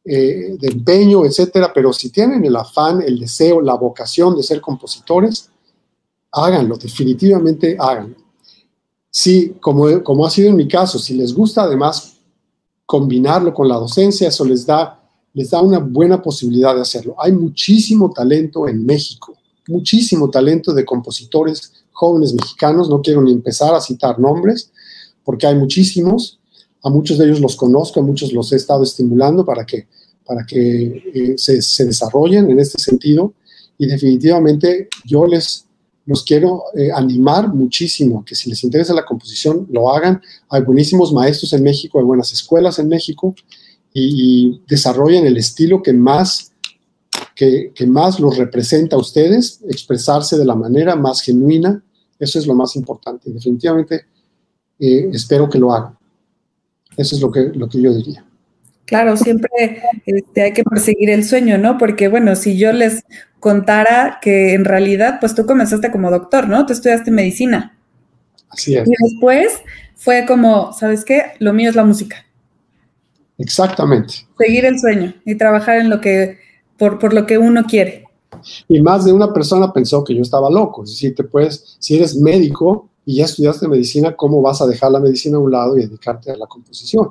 eh, 0.06 0.58
de 0.60 0.68
empeño, 0.68 1.26
etcétera, 1.26 1.72
pero 1.74 1.94
si 1.94 2.10
tienen 2.10 2.44
el 2.44 2.56
afán, 2.56 3.02
el 3.02 3.20
deseo, 3.20 3.62
la 3.62 3.76
vocación 3.76 4.36
de 4.36 4.44
ser 4.44 4.60
compositores, 4.60 5.50
háganlo, 6.32 6.78
definitivamente 6.78 7.78
háganlo. 7.80 8.16
Sí, 9.10 9.56
como, 9.62 10.04
como 10.04 10.26
ha 10.26 10.30
sido 10.30 10.50
en 10.50 10.56
mi 10.56 10.68
caso, 10.68 11.00
si 11.00 11.14
les 11.14 11.34
gusta 11.34 11.64
además 11.64 12.18
combinarlo 12.86 13.54
con 13.54 13.68
la 13.68 13.76
docencia, 13.76 14.28
eso 14.28 14.44
les 14.44 14.66
da, 14.66 15.02
les 15.34 15.52
da 15.52 15.62
una 15.62 15.80
buena 15.80 16.22
posibilidad 16.22 16.76
de 16.76 16.82
hacerlo. 16.82 17.16
Hay 17.18 17.32
muchísimo 17.32 18.12
talento 18.12 18.68
en 18.68 18.86
México, 18.86 19.38
muchísimo 19.68 20.30
talento 20.30 20.74
de 20.74 20.84
compositores 20.84 21.86
jóvenes 21.92 22.34
mexicanos, 22.34 22.90
no 22.90 23.02
quiero 23.02 23.22
ni 23.22 23.32
empezar 23.32 23.74
a 23.74 23.82
citar 23.82 24.20
nombres, 24.20 24.72
porque 25.24 25.48
hay 25.48 25.56
muchísimos, 25.56 26.40
a 26.84 26.90
muchos 26.90 27.18
de 27.18 27.26
ellos 27.26 27.40
los 27.40 27.56
conozco, 27.56 28.00
a 28.00 28.04
muchos 28.04 28.34
los 28.34 28.52
he 28.52 28.58
estado 28.58 28.84
estimulando 28.84 29.46
para 29.46 29.66
que, 29.66 29.88
para 30.26 30.46
que 30.46 31.04
eh, 31.14 31.36
se, 31.38 31.86
desarrollen 31.86 32.50
en 32.50 32.60
este 32.60 32.82
sentido. 32.82 33.34
Y 33.78 33.88
definitivamente 33.88 34.90
yo 35.06 35.26
les 35.26 35.66
los 36.06 36.24
quiero 36.24 36.64
eh, 36.76 36.92
animar 36.94 37.54
muchísimo, 37.54 38.26
que 38.26 38.36
si 38.36 38.50
les 38.50 38.62
interesa 38.66 38.94
la 38.94 39.06
composición, 39.06 39.66
lo 39.72 39.90
hagan. 39.90 40.22
Hay 40.50 40.62
buenísimos 40.62 41.14
maestros 41.14 41.54
en 41.54 41.64
México, 41.64 41.98
hay 41.98 42.04
buenas 42.04 42.34
escuelas 42.34 42.78
en 42.80 42.90
México 42.90 43.34
y, 43.94 44.62
desarrollen 44.68 45.26
el 45.26 45.38
estilo 45.38 45.82
que 45.82 45.94
más, 45.94 46.52
que 47.36 47.86
más 47.88 48.20
los 48.20 48.38
representa 48.38 48.98
a 48.98 49.00
ustedes, 49.00 49.62
expresarse 49.70 50.38
de 50.38 50.46
la 50.46 50.56
manera 50.56 50.98
más 50.98 51.22
genuina. 51.22 51.82
Eso 52.20 52.40
es 52.40 52.48
lo 52.48 52.56
más 52.56 52.76
importante. 52.76 53.32
Definitivamente 53.32 54.06
eh, 54.80 55.10
espero 55.14 55.50
que 55.50 55.60
lo 55.60 55.74
hagan. 55.74 55.98
Eso 56.98 57.16
es 57.16 57.22
lo 57.22 57.32
que, 57.32 57.52
lo 57.54 57.68
que 57.68 57.82
yo 57.82 57.94
diría. 57.94 58.26
Claro, 58.86 59.16
siempre 59.18 59.82
este, 60.06 60.42
hay 60.42 60.54
que 60.54 60.64
perseguir 60.64 61.10
el 61.10 61.24
sueño, 61.24 61.58
¿no? 61.58 61.78
Porque, 61.78 62.10
bueno, 62.10 62.36
si 62.36 62.58
yo 62.58 62.72
les 62.74 63.04
contara 63.40 64.20
que 64.22 64.54
en 64.54 64.66
realidad, 64.66 65.18
pues 65.20 65.36
tú 65.36 65.46
comenzaste 65.46 65.92
como 65.92 66.12
doctor, 66.12 66.48
¿no? 66.48 66.66
Tú 66.66 66.74
estudiaste 66.74 67.10
medicina. 67.12 67.78
Así 68.50 68.76
es. 68.76 68.88
Y 68.88 68.92
después 69.04 69.62
fue 69.96 70.26
como, 70.28 70.74
¿sabes 70.74 71.06
qué? 71.06 71.24
Lo 71.40 71.54
mío 71.54 71.70
es 71.70 71.76
la 71.76 71.86
música. 71.86 72.18
Exactamente. 73.38 74.14
Seguir 74.38 74.66
el 74.66 74.80
sueño 74.80 75.14
y 75.26 75.36
trabajar 75.36 75.78
en 75.80 75.90
lo 75.90 76.00
que, 76.00 76.38
por, 76.78 77.00
por 77.00 77.14
lo 77.14 77.26
que 77.26 77.38
uno 77.38 77.64
quiere. 77.64 78.06
Y 78.68 78.82
más 78.82 79.06
de 79.06 79.14
una 79.14 79.34
persona 79.34 79.72
pensó 79.72 80.04
que 80.04 80.16
yo 80.16 80.22
estaba 80.22 80.50
loco. 80.50 80.86
Si 80.86 81.12
te 81.12 81.24
puedes, 81.24 81.78
si 81.80 81.96
eres 81.96 82.16
médico, 82.16 82.90
y 83.06 83.18
ya 83.18 83.26
estudiaste 83.26 83.68
medicina, 83.68 84.16
¿cómo 84.16 84.42
vas 84.42 84.62
a 84.62 84.68
dejar 84.68 84.92
la 84.92 85.00
medicina 85.00 85.38
a 85.38 85.42
un 85.42 85.52
lado 85.52 85.78
y 85.78 85.82
dedicarte 85.82 86.32
a 86.32 86.38
la 86.38 86.48
composición? 86.48 87.10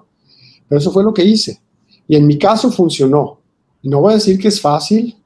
Pero 0.68 0.78
eso 0.78 0.90
fue 0.90 1.04
lo 1.04 1.12
que 1.12 1.24
hice. 1.24 1.60
Y 2.08 2.16
en 2.16 2.26
mi 2.26 2.38
caso 2.38 2.70
funcionó. 2.70 3.38
No 3.82 4.00
voy 4.00 4.12
a 4.12 4.16
decir 4.16 4.38
que 4.38 4.48
es 4.48 4.60
fácil, 4.60 5.16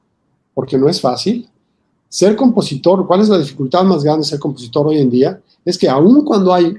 porque 0.53 0.77
no 0.77 0.89
es 0.89 0.99
fácil. 0.99 1.49
Ser 2.09 2.35
compositor, 2.35 3.05
¿cuál 3.05 3.21
es 3.21 3.29
la 3.29 3.37
dificultad 3.37 3.83
más 3.83 4.03
grande 4.03 4.25
de 4.25 4.29
ser 4.29 4.39
compositor 4.39 4.87
hoy 4.87 4.99
en 4.99 5.09
día? 5.09 5.41
Es 5.63 5.77
que 5.77 5.89
aun 5.89 6.23
cuando 6.23 6.53
hay 6.53 6.75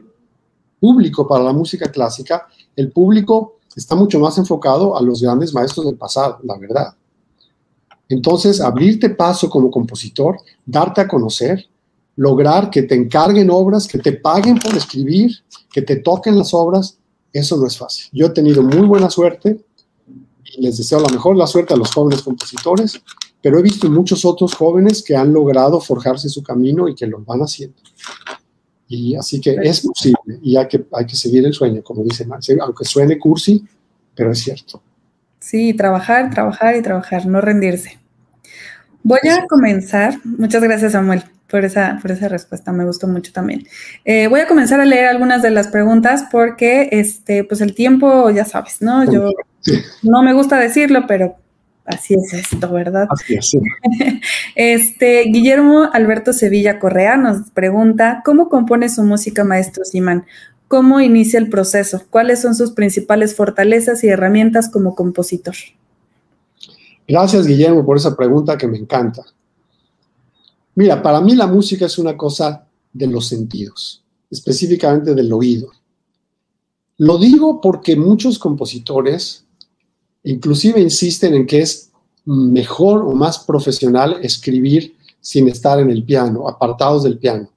público 0.81 1.27
para 1.27 1.45
la 1.45 1.53
música 1.53 1.91
clásica, 1.91 2.47
el 2.77 2.91
público 2.93 3.59
está 3.75 3.95
mucho 3.95 4.19
más 4.19 4.37
enfocado 4.39 4.97
a 4.97 5.03
los 5.03 5.23
grandes 5.23 5.55
maestros 5.55 5.87
del 5.87 5.97
pasado, 5.97 6.39
la 6.43 6.59
verdad. 6.59 6.95
Entonces, 8.09 8.61
abrirte 8.61 9.11
paso 9.11 9.51
como 9.51 9.71
compositor, 9.71 10.39
darte 10.65 11.03
a 11.03 11.09
conocer, 11.09 11.69
lograr 12.19 12.69
que 12.69 12.83
te 12.83 12.97
encarguen 12.97 13.49
obras, 13.49 13.87
que 13.87 13.99
te 13.99 14.13
paguen 14.13 14.59
por 14.59 14.77
escribir, 14.77 15.31
que 15.71 15.83
te 15.83 15.97
toquen 15.97 16.37
las 16.37 16.53
obras, 16.53 16.99
eso 17.33 17.57
no 17.57 17.69
es 17.69 17.79
fácil. 17.79 18.09
Yo 18.13 18.27
he 18.27 18.31
tenido 18.31 18.61
muy 18.61 18.85
buena 18.89 19.09
suerte 19.09 19.65
y 20.57 20.61
les 20.61 20.77
deseo 20.77 20.99
la 20.99 21.11
mejor 21.11 21.37
la 21.37 21.47
suerte 21.47 21.75
a 21.75 21.77
los 21.77 21.93
jóvenes 21.93 22.23
compositores, 22.23 23.01
pero 23.41 23.61
he 23.61 23.63
visto 23.63 23.89
muchos 23.89 24.25
otros 24.25 24.53
jóvenes 24.55 25.05
que 25.05 25.15
han 25.15 25.33
logrado 25.33 25.81
forjarse 25.81 26.29
su 26.29 26.43
camino 26.43 26.89
y 26.89 26.97
que 26.97 27.07
lo 27.07 27.21
van 27.21 27.39
haciendo. 27.39 27.77
Y 28.89 29.15
así 29.15 29.41
que 29.41 29.57
es 29.63 29.83
posible 29.83 30.41
y 30.43 30.57
hay 30.57 30.67
que, 30.67 30.85
hay 30.93 31.07
que 31.07 31.15
seguir 31.15 31.47
el 31.47 31.55
sueño, 31.55 31.85
como 31.85 32.03
dice 32.03 32.27
Max, 32.27 32.51
aunque 32.61 32.85
suene 32.85 33.17
cursi, 33.17 33.65
pero 34.17 34.33
es 34.33 34.41
cierto. 34.41 34.83
Sí, 35.39 35.73
trabajar, 35.73 36.31
trabajar 36.31 36.75
y 36.75 36.83
trabajar, 36.83 37.27
no 37.27 37.41
rendirse. 37.41 38.01
Voy 39.05 39.21
a 39.31 39.47
comenzar. 39.47 40.19
Muchas 40.25 40.65
gracias, 40.65 40.91
Samuel 40.93 41.23
por 41.49 41.65
esa, 41.65 41.99
por 42.01 42.11
esa 42.11 42.29
respuesta, 42.29 42.73
me 42.73 42.85
gustó 42.85 43.07
mucho 43.07 43.33
también. 43.33 43.67
Eh, 44.05 44.27
voy 44.29 44.41
a 44.41 44.47
comenzar 44.47 44.81
a 44.81 44.85
leer 44.85 45.07
algunas 45.07 45.43
de 45.43 45.51
las 45.51 45.69
preguntas 45.69 46.25
porque, 46.31 46.89
este, 46.93 47.45
pues 47.45 47.61
el 47.61 47.75
tiempo, 47.75 48.31
ya 48.31 48.45
sabes, 48.45 48.81
¿no? 48.81 49.11
Yo 49.11 49.31
no 50.03 50.23
me 50.23 50.33
gusta 50.35 50.59
decirlo, 50.59 51.07
pero 51.07 51.37
así 51.87 52.15
es 52.15 52.35
esto, 52.35 52.71
¿verdad? 52.71 53.07
Así 53.11 53.35
es. 53.35 53.51
Sí. 53.51 53.59
Este, 54.55 55.23
Guillermo 55.25 55.89
Alberto 55.93 56.33
Sevilla 56.33 56.79
Correa 56.79 57.17
nos 57.17 57.51
pregunta, 57.51 58.23
¿cómo 58.25 58.49
compone 58.49 58.89
su 58.89 59.03
música, 59.05 59.45
maestro 59.45 59.85
Simán? 59.85 60.27
¿Cómo 60.67 61.01
inicia 61.01 61.39
el 61.39 61.49
proceso? 61.49 62.03
¿Cuáles 62.11 62.43
son 62.43 62.55
sus 62.55 62.73
principales 62.73 63.35
fortalezas 63.35 64.05
y 64.05 64.09
herramientas 64.09 64.69
como 64.69 64.95
compositor? 64.95 65.55
Gracias, 67.07 67.47
Guillermo, 67.47 67.87
por 67.87 67.97
esa 67.97 68.15
pregunta 68.15 68.59
que 68.59 68.69
me 68.69 68.77
encanta. 68.77 69.23
Mira, 70.79 71.03
para 71.03 71.21
mí 71.21 71.35
la 71.35 71.49
música 71.49 71.87
es 71.87 71.99
una 71.99 72.17
cosa 72.17 72.65
de 72.93 73.09
los 73.09 73.27
sentidos, 73.27 74.05
específicamente 74.31 75.13
del 75.13 75.33
oído. 75.33 75.73
Lo 76.99 77.19
digo 77.19 77.61
porque 77.61 77.97
muchos 77.97 78.39
compositores 78.39 79.45
inclusive 80.23 80.81
insisten 80.81 81.35
en 81.35 81.47
que 81.47 81.63
es 81.63 81.91
mejor 82.27 83.03
o 83.03 83.13
más 83.13 83.41
profesional 83.41 84.19
escribir 84.23 84.95
sin 85.21 85.49
estar 85.49 85.81
en 85.81 85.91
el 85.91 86.05
piano, 86.05 86.49
apartados 86.49 87.03
del 87.03 87.19
piano. 87.19 87.51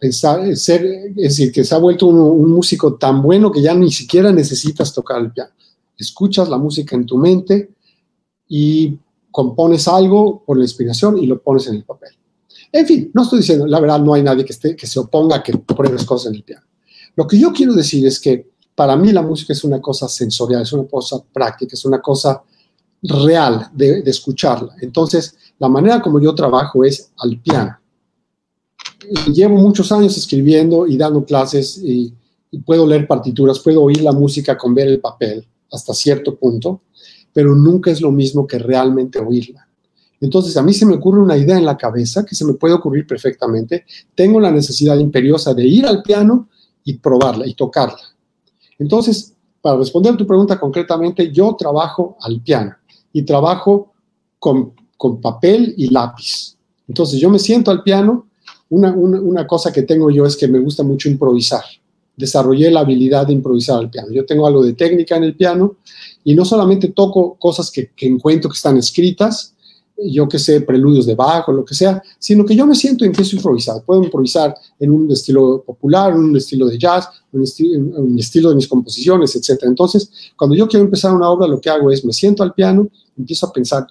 Pensar, 0.00 0.56
ser, 0.56 0.84
es 0.84 1.14
decir, 1.14 1.52
que 1.52 1.62
se 1.62 1.72
ha 1.76 1.78
vuelto 1.78 2.06
un 2.06 2.50
músico 2.50 2.94
tan 2.94 3.22
bueno 3.22 3.52
que 3.52 3.62
ya 3.62 3.72
ni 3.72 3.92
siquiera 3.92 4.32
necesitas 4.32 4.92
tocar 4.92 5.20
el 5.20 5.30
piano. 5.30 5.52
Escuchas 5.96 6.48
la 6.48 6.58
música 6.58 6.96
en 6.96 7.06
tu 7.06 7.18
mente 7.18 7.70
y 8.48 8.98
compones 9.30 9.86
algo 9.86 10.42
por 10.44 10.56
la 10.56 10.64
inspiración 10.64 11.18
y 11.18 11.26
lo 11.26 11.40
pones 11.40 11.68
en 11.68 11.76
el 11.76 11.84
papel. 11.84 12.10
En 12.72 12.86
fin, 12.86 13.10
no 13.12 13.22
estoy 13.22 13.40
diciendo, 13.40 13.66
la 13.66 13.78
verdad, 13.78 14.00
no 14.00 14.14
hay 14.14 14.22
nadie 14.22 14.44
que, 14.44 14.52
esté, 14.52 14.74
que 14.74 14.86
se 14.86 14.98
oponga 14.98 15.36
a 15.36 15.42
que 15.42 15.56
pruebes 15.58 16.04
cosas 16.04 16.30
en 16.30 16.36
el 16.36 16.42
piano. 16.42 16.64
Lo 17.14 17.26
que 17.26 17.38
yo 17.38 17.52
quiero 17.52 17.74
decir 17.74 18.06
es 18.06 18.18
que 18.18 18.50
para 18.74 18.96
mí 18.96 19.12
la 19.12 19.20
música 19.20 19.52
es 19.52 19.62
una 19.64 19.80
cosa 19.80 20.08
sensorial, 20.08 20.62
es 20.62 20.72
una 20.72 20.88
cosa 20.88 21.22
práctica, 21.32 21.74
es 21.74 21.84
una 21.84 22.00
cosa 22.00 22.42
real 23.02 23.68
de, 23.74 24.02
escucharla. 24.06 24.74
Entonces, 24.80 25.36
la 25.58 25.68
manera 25.68 26.00
como 26.00 26.18
yo 26.18 26.34
trabajo 26.34 26.82
es 26.82 27.12
al 27.18 27.38
piano. 27.40 27.78
llevo 29.32 29.56
muchos 29.56 29.92
años 29.92 30.16
escribiendo 30.16 30.86
y 30.86 30.96
dando 30.96 31.24
clases 31.26 31.76
y, 31.76 32.14
y 32.50 32.58
puedo 32.58 32.86
leer 32.86 33.06
partituras, 33.06 33.58
puedo 33.60 33.82
oír 33.82 34.00
la 34.02 34.12
música 34.12 34.56
con 34.56 34.74
ver 34.74 34.88
el 34.88 35.00
papel 35.00 35.46
hasta 35.70 35.92
cierto 35.92 36.36
punto, 36.36 36.82
pero 37.32 37.54
nunca 37.54 37.90
es 37.90 38.00
lo 38.00 38.10
mismo 38.10 38.46
que 38.46 38.58
realmente 38.58 39.18
oírla. 39.18 39.68
Entonces, 40.22 40.56
a 40.56 40.62
mí 40.62 40.72
se 40.72 40.86
me 40.86 40.94
ocurre 40.94 41.20
una 41.20 41.36
idea 41.36 41.58
en 41.58 41.66
la 41.66 41.76
cabeza 41.76 42.24
que 42.24 42.36
se 42.36 42.44
me 42.44 42.54
puede 42.54 42.74
ocurrir 42.74 43.04
perfectamente. 43.08 43.84
Tengo 44.14 44.38
la 44.38 44.52
necesidad 44.52 44.96
imperiosa 44.96 45.52
de 45.52 45.66
ir 45.66 45.84
al 45.84 46.00
piano 46.00 46.48
y 46.84 46.94
probarla 46.94 47.44
y 47.44 47.54
tocarla. 47.54 47.98
Entonces, 48.78 49.34
para 49.60 49.78
responder 49.78 50.14
a 50.14 50.16
tu 50.16 50.24
pregunta 50.24 50.60
concretamente, 50.60 51.32
yo 51.32 51.56
trabajo 51.58 52.16
al 52.20 52.40
piano 52.40 52.72
y 53.12 53.22
trabajo 53.22 53.94
con, 54.38 54.74
papel 55.20 55.74
y 55.76 55.88
lápiz. 55.88 56.56
Entonces, 56.86 57.18
yo 57.20 57.28
me 57.28 57.40
siento 57.40 57.72
al 57.72 57.82
piano. 57.82 58.28
Una, 58.70 58.92
una, 58.92 59.44
cosa 59.44 59.72
que 59.72 59.82
tengo 59.82 60.08
yo 60.08 60.24
es 60.24 60.36
que 60.36 60.46
me 60.46 60.60
gusta 60.60 60.84
mucho 60.84 61.08
improvisar. 61.08 61.64
Desarrollé 62.16 62.70
la 62.70 62.80
habilidad 62.80 63.26
de 63.26 63.32
improvisar 63.32 63.80
al 63.80 63.90
piano. 63.90 64.12
Yo 64.12 64.24
tengo 64.24 64.46
algo 64.46 64.62
de 64.62 64.74
técnica 64.74 65.16
en 65.16 65.24
el 65.24 65.34
piano 65.34 65.78
y 66.22 66.36
no 66.36 66.44
solamente 66.44 66.88
toco 66.88 67.34
cosas 67.34 67.72
que 67.72 67.90
encuentro 68.06 68.48
que 68.48 68.56
están 68.56 68.76
escritas, 68.76 69.51
yo 70.04 70.28
que 70.28 70.38
sé, 70.38 70.60
preludios 70.60 71.06
de 71.06 71.14
bajo, 71.14 71.52
lo 71.52 71.64
que 71.64 71.74
sea, 71.74 72.02
sino 72.18 72.44
que 72.44 72.56
yo 72.56 72.66
me 72.66 72.74
siento 72.74 73.04
y 73.04 73.08
empiezo 73.08 73.36
a 73.36 73.38
improvisar. 73.38 73.82
Puedo 73.84 74.02
improvisar 74.02 74.54
en 74.78 74.90
un 74.90 75.10
estilo 75.10 75.62
popular, 75.64 76.12
en 76.12 76.18
un 76.18 76.36
estilo 76.36 76.66
de 76.66 76.78
jazz, 76.78 77.08
en 77.32 77.40
un 77.40 78.18
estilo 78.18 78.50
de 78.50 78.56
mis 78.56 78.68
composiciones, 78.68 79.34
etc. 79.36 79.62
Entonces, 79.64 80.10
cuando 80.36 80.56
yo 80.56 80.66
quiero 80.68 80.84
empezar 80.84 81.14
una 81.14 81.28
obra, 81.28 81.46
lo 81.46 81.60
que 81.60 81.70
hago 81.70 81.90
es 81.90 82.04
me 82.04 82.12
siento 82.12 82.42
al 82.42 82.54
piano, 82.54 82.88
empiezo 83.16 83.46
a 83.46 83.52
pensar, 83.52 83.86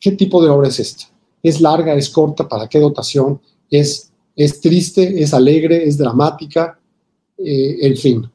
¿qué 0.00 0.12
tipo 0.12 0.42
de 0.42 0.50
obra 0.50 0.68
es 0.68 0.80
esta? 0.80 1.04
¿Es 1.42 1.60
larga, 1.60 1.94
es 1.94 2.08
corta? 2.10 2.48
¿Para 2.48 2.68
qué 2.68 2.78
dotación? 2.78 3.40
¿Es, 3.70 4.10
es 4.34 4.60
triste? 4.60 5.22
¿Es 5.22 5.34
alegre? 5.34 5.86
¿Es 5.86 5.98
dramática? 5.98 6.78
Eh, 7.38 7.78
en 7.80 7.96
fin. 7.96 8.30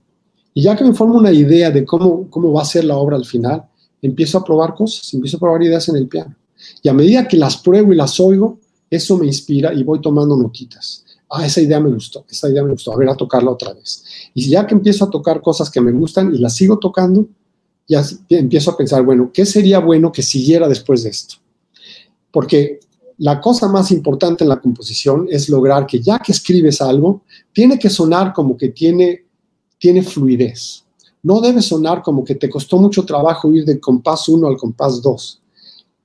Y 0.53 0.63
ya 0.63 0.75
que 0.75 0.83
me 0.83 0.93
formo 0.93 1.17
una 1.17 1.31
idea 1.31 1.71
de 1.71 1.83
cómo, 1.85 2.29
cómo 2.29 2.53
va 2.53 2.61
a 2.61 2.65
ser 2.65 2.85
la 2.85 2.95
obra 2.95 3.15
al 3.15 3.25
final, 3.25 3.63
empiezo 4.01 4.37
a 4.37 4.43
probar 4.43 4.75
cosas, 4.75 5.11
empiezo 5.13 5.37
a 5.37 5.39
probar 5.39 5.63
ideas 5.63 5.87
en 5.89 5.95
el 5.95 6.07
piano. 6.07 6.35
Y 6.81 6.89
a 6.89 6.93
medida 6.93 7.27
que 7.27 7.37
las 7.37 7.57
pruebo 7.57 7.93
y 7.93 7.95
las 7.95 8.19
oigo, 8.19 8.59
eso 8.89 9.17
me 9.17 9.25
inspira 9.25 9.73
y 9.73 9.83
voy 9.83 10.01
tomando 10.01 10.35
notitas. 10.35 11.03
Ah, 11.29 11.45
esa 11.45 11.61
idea 11.61 11.79
me 11.79 11.89
gustó, 11.89 12.25
esa 12.29 12.49
idea 12.49 12.63
me 12.63 12.71
gustó, 12.71 12.93
a 12.93 12.97
ver 12.97 13.09
a 13.09 13.15
tocarla 13.15 13.51
otra 13.51 13.73
vez. 13.73 14.03
Y 14.35 14.49
ya 14.49 14.67
que 14.67 14.75
empiezo 14.75 15.05
a 15.05 15.09
tocar 15.09 15.41
cosas 15.41 15.69
que 15.71 15.81
me 15.81 15.91
gustan 15.91 16.33
y 16.33 16.37
las 16.37 16.55
sigo 16.55 16.77
tocando, 16.77 17.27
ya 17.87 18.03
empiezo 18.29 18.71
a 18.71 18.77
pensar, 18.77 19.03
bueno, 19.03 19.31
¿qué 19.33 19.45
sería 19.45 19.79
bueno 19.79 20.11
que 20.11 20.21
siguiera 20.21 20.67
después 20.67 21.03
de 21.03 21.09
esto? 21.09 21.35
Porque 22.31 22.79
la 23.17 23.41
cosa 23.41 23.67
más 23.67 23.91
importante 23.91 24.43
en 24.43 24.49
la 24.49 24.61
composición 24.61 25.27
es 25.29 25.49
lograr 25.49 25.85
que 25.85 25.99
ya 25.99 26.19
que 26.19 26.31
escribes 26.31 26.81
algo, 26.81 27.23
tiene 27.51 27.77
que 27.77 27.89
sonar 27.89 28.33
como 28.33 28.57
que 28.57 28.69
tiene, 28.69 29.25
tiene 29.77 30.01
fluidez. 30.03 30.83
No 31.21 31.39
debe 31.39 31.61
sonar 31.61 32.01
como 32.01 32.23
que 32.23 32.35
te 32.35 32.49
costó 32.49 32.77
mucho 32.77 33.05
trabajo 33.05 33.51
ir 33.51 33.65
del 33.65 33.79
compás 33.79 34.27
1 34.27 34.47
al 34.47 34.57
compás 34.57 35.01
2. 35.01 35.41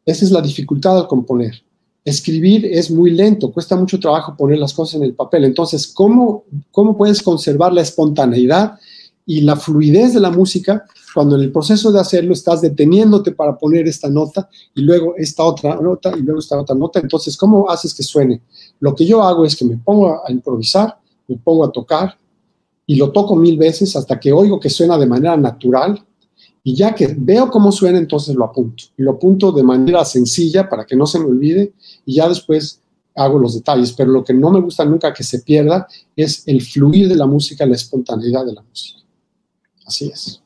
Esa 0.08 0.24
es 0.24 0.30
la 0.30 0.40
dificultad 0.40 0.96
al 0.96 1.06
componer. 1.06 1.62
Escribir 2.02 2.64
es 2.64 2.90
muy 2.90 3.10
lento, 3.10 3.52
cuesta 3.52 3.76
mucho 3.76 4.00
trabajo 4.00 4.34
poner 4.34 4.58
las 4.58 4.72
cosas 4.72 4.94
en 4.94 5.02
el 5.02 5.12
papel. 5.12 5.44
Entonces, 5.44 5.86
¿cómo, 5.86 6.44
cómo 6.70 6.96
puedes 6.96 7.22
conservar 7.22 7.74
la 7.74 7.82
espontaneidad 7.82 8.78
y 9.26 9.42
la 9.42 9.54
fluidez 9.56 10.14
de 10.14 10.20
la 10.20 10.30
música 10.30 10.86
cuando 11.12 11.36
en 11.36 11.42
el 11.42 11.52
proceso 11.52 11.92
de 11.92 12.00
hacerlo 12.00 12.32
estás 12.32 12.62
deteniéndote 12.62 13.32
para 13.32 13.58
poner 13.58 13.86
esta 13.86 14.08
nota 14.08 14.48
y 14.74 14.80
luego 14.80 15.14
esta 15.18 15.44
otra 15.44 15.76
nota 15.76 16.16
y 16.16 16.22
luego 16.22 16.40
esta 16.40 16.58
otra 16.58 16.74
nota? 16.74 17.00
Entonces, 17.00 17.36
¿cómo 17.36 17.68
haces 17.68 17.92
que 17.92 18.02
suene? 18.02 18.40
Lo 18.80 18.94
que 18.94 19.04
yo 19.04 19.22
hago 19.22 19.44
es 19.44 19.54
que 19.54 19.66
me 19.66 19.76
pongo 19.76 20.26
a 20.26 20.32
improvisar, 20.32 20.98
me 21.26 21.36
pongo 21.36 21.66
a 21.66 21.70
tocar 21.70 22.18
y 22.86 22.96
lo 22.96 23.12
toco 23.12 23.36
mil 23.36 23.58
veces 23.58 23.94
hasta 23.94 24.18
que 24.18 24.32
oigo 24.32 24.58
que 24.58 24.70
suena 24.70 24.96
de 24.96 25.04
manera 25.04 25.36
natural 25.36 26.02
y 26.68 26.74
ya 26.74 26.94
que 26.94 27.16
veo 27.16 27.50
cómo 27.50 27.72
suena, 27.72 27.96
entonces 27.96 28.34
lo 28.36 28.44
apunto. 28.44 28.84
Lo 28.98 29.12
apunto 29.12 29.52
de 29.52 29.62
manera 29.62 30.04
sencilla 30.04 30.68
para 30.68 30.84
que 30.84 30.96
no 30.96 31.06
se 31.06 31.18
me 31.18 31.24
olvide 31.24 31.72
y 32.04 32.16
ya 32.16 32.28
después 32.28 32.82
hago 33.14 33.38
los 33.38 33.54
detalles. 33.54 33.94
Pero 33.94 34.10
lo 34.10 34.22
que 34.22 34.34
no 34.34 34.50
me 34.50 34.60
gusta 34.60 34.84
nunca 34.84 35.14
que 35.14 35.24
se 35.24 35.38
pierda 35.38 35.88
es 36.14 36.42
el 36.46 36.60
fluir 36.60 37.08
de 37.08 37.16
la 37.16 37.24
música, 37.24 37.64
la 37.64 37.74
espontaneidad 37.74 38.44
de 38.44 38.52
la 38.52 38.60
música. 38.60 39.00
Así 39.86 40.10
es. 40.12 40.42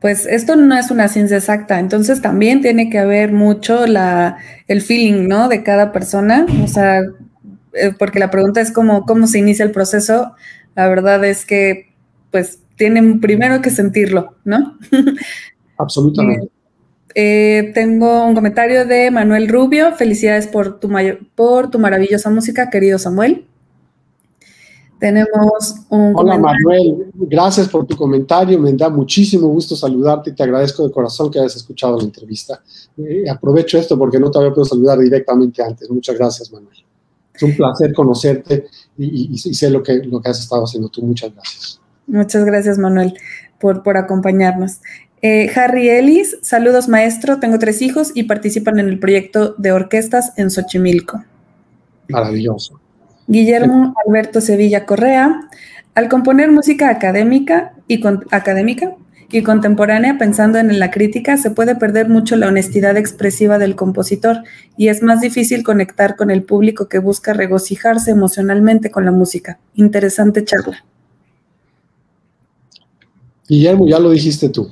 Pues 0.00 0.24
esto 0.24 0.56
no 0.56 0.74
es 0.74 0.90
una 0.90 1.08
ciencia 1.08 1.36
exacta, 1.36 1.78
entonces 1.78 2.22
también 2.22 2.62
tiene 2.62 2.88
que 2.88 2.98
haber 2.98 3.32
mucho 3.32 3.86
la, 3.86 4.38
el 4.68 4.80
feeling, 4.80 5.28
¿no? 5.28 5.50
De 5.50 5.62
cada 5.64 5.92
persona, 5.92 6.46
o 6.64 6.66
sea, 6.66 7.02
eh, 7.74 7.92
porque 7.98 8.20
la 8.20 8.30
pregunta 8.30 8.62
es 8.62 8.72
cómo, 8.72 9.04
cómo 9.04 9.26
se 9.26 9.38
inicia 9.38 9.66
el 9.66 9.72
proceso. 9.72 10.34
La 10.74 10.88
verdad 10.88 11.22
es 11.26 11.44
que, 11.44 11.92
pues, 12.30 12.60
tienen 12.76 13.20
primero 13.20 13.60
que 13.60 13.70
sentirlo, 13.70 14.34
¿no? 14.44 14.78
Absolutamente. 15.78 16.48
Eh, 17.14 17.70
tengo 17.72 18.26
un 18.26 18.34
comentario 18.34 18.84
de 18.84 19.10
Manuel 19.10 19.48
Rubio. 19.48 19.92
Felicidades 19.94 20.46
por 20.46 20.78
tu, 20.78 20.90
por 21.34 21.70
tu 21.70 21.78
maravillosa 21.78 22.28
música, 22.30 22.68
querido 22.68 22.98
Samuel. 22.98 23.46
Tenemos 24.98 25.74
un 25.90 26.14
Hola 26.14 26.38
Manuel, 26.38 27.10
gracias 27.14 27.68
por 27.68 27.86
tu 27.86 27.96
comentario. 27.96 28.58
Me 28.58 28.72
da 28.72 28.88
muchísimo 28.88 29.48
gusto 29.48 29.76
saludarte 29.76 30.30
y 30.30 30.34
te 30.34 30.42
agradezco 30.42 30.86
de 30.86 30.92
corazón 30.92 31.30
que 31.30 31.38
hayas 31.38 31.56
escuchado 31.56 31.98
la 31.98 32.04
entrevista. 32.04 32.62
Eh, 32.96 33.28
aprovecho 33.28 33.76
esto 33.78 33.98
porque 33.98 34.18
no 34.18 34.30
te 34.30 34.38
había 34.38 34.50
podido 34.50 34.64
saludar 34.64 34.98
directamente 34.98 35.62
antes. 35.62 35.90
Muchas 35.90 36.16
gracias, 36.16 36.50
Manuel. 36.50 36.76
Es 37.34 37.42
un 37.42 37.54
placer 37.54 37.92
conocerte 37.92 38.66
y, 38.96 39.34
y 39.34 39.38
sé 39.38 39.68
lo 39.68 39.82
que, 39.82 39.96
lo 40.04 40.20
que 40.20 40.30
has 40.30 40.40
estado 40.40 40.64
haciendo 40.64 40.88
tú. 40.88 41.02
Muchas 41.02 41.32
gracias. 41.34 41.80
Muchas 42.06 42.44
gracias, 42.44 42.78
Manuel, 42.78 43.14
por, 43.58 43.82
por 43.82 43.96
acompañarnos. 43.96 44.80
Eh, 45.22 45.50
Harry 45.56 45.88
Ellis, 45.88 46.38
saludos 46.42 46.88
maestro, 46.88 47.40
tengo 47.40 47.58
tres 47.58 47.82
hijos 47.82 48.12
y 48.14 48.24
participan 48.24 48.78
en 48.78 48.88
el 48.88 48.98
proyecto 48.98 49.54
de 49.58 49.72
orquestas 49.72 50.32
en 50.36 50.50
Xochimilco. 50.50 51.24
Maravilloso. 52.08 52.78
Guillermo 53.26 53.94
Alberto 54.06 54.40
Sevilla 54.40 54.86
Correa, 54.86 55.48
al 55.94 56.08
componer 56.08 56.52
música 56.52 56.90
académica 56.90 57.72
y, 57.88 58.00
académica 58.30 58.94
y 59.30 59.42
contemporánea 59.42 60.16
pensando 60.18 60.58
en 60.58 60.78
la 60.78 60.90
crítica, 60.90 61.36
se 61.36 61.50
puede 61.50 61.74
perder 61.74 62.08
mucho 62.08 62.36
la 62.36 62.46
honestidad 62.46 62.96
expresiva 62.96 63.58
del 63.58 63.74
compositor 63.74 64.44
y 64.76 64.88
es 64.88 65.02
más 65.02 65.20
difícil 65.20 65.64
conectar 65.64 66.14
con 66.14 66.30
el 66.30 66.44
público 66.44 66.88
que 66.88 66.98
busca 66.98 67.32
regocijarse 67.32 68.12
emocionalmente 68.12 68.90
con 68.90 69.04
la 69.04 69.10
música. 69.10 69.58
Interesante 69.74 70.44
charla. 70.44 70.84
Guillermo, 73.48 73.86
ya 73.86 73.98
lo 73.98 74.10
dijiste 74.10 74.48
tú. 74.48 74.70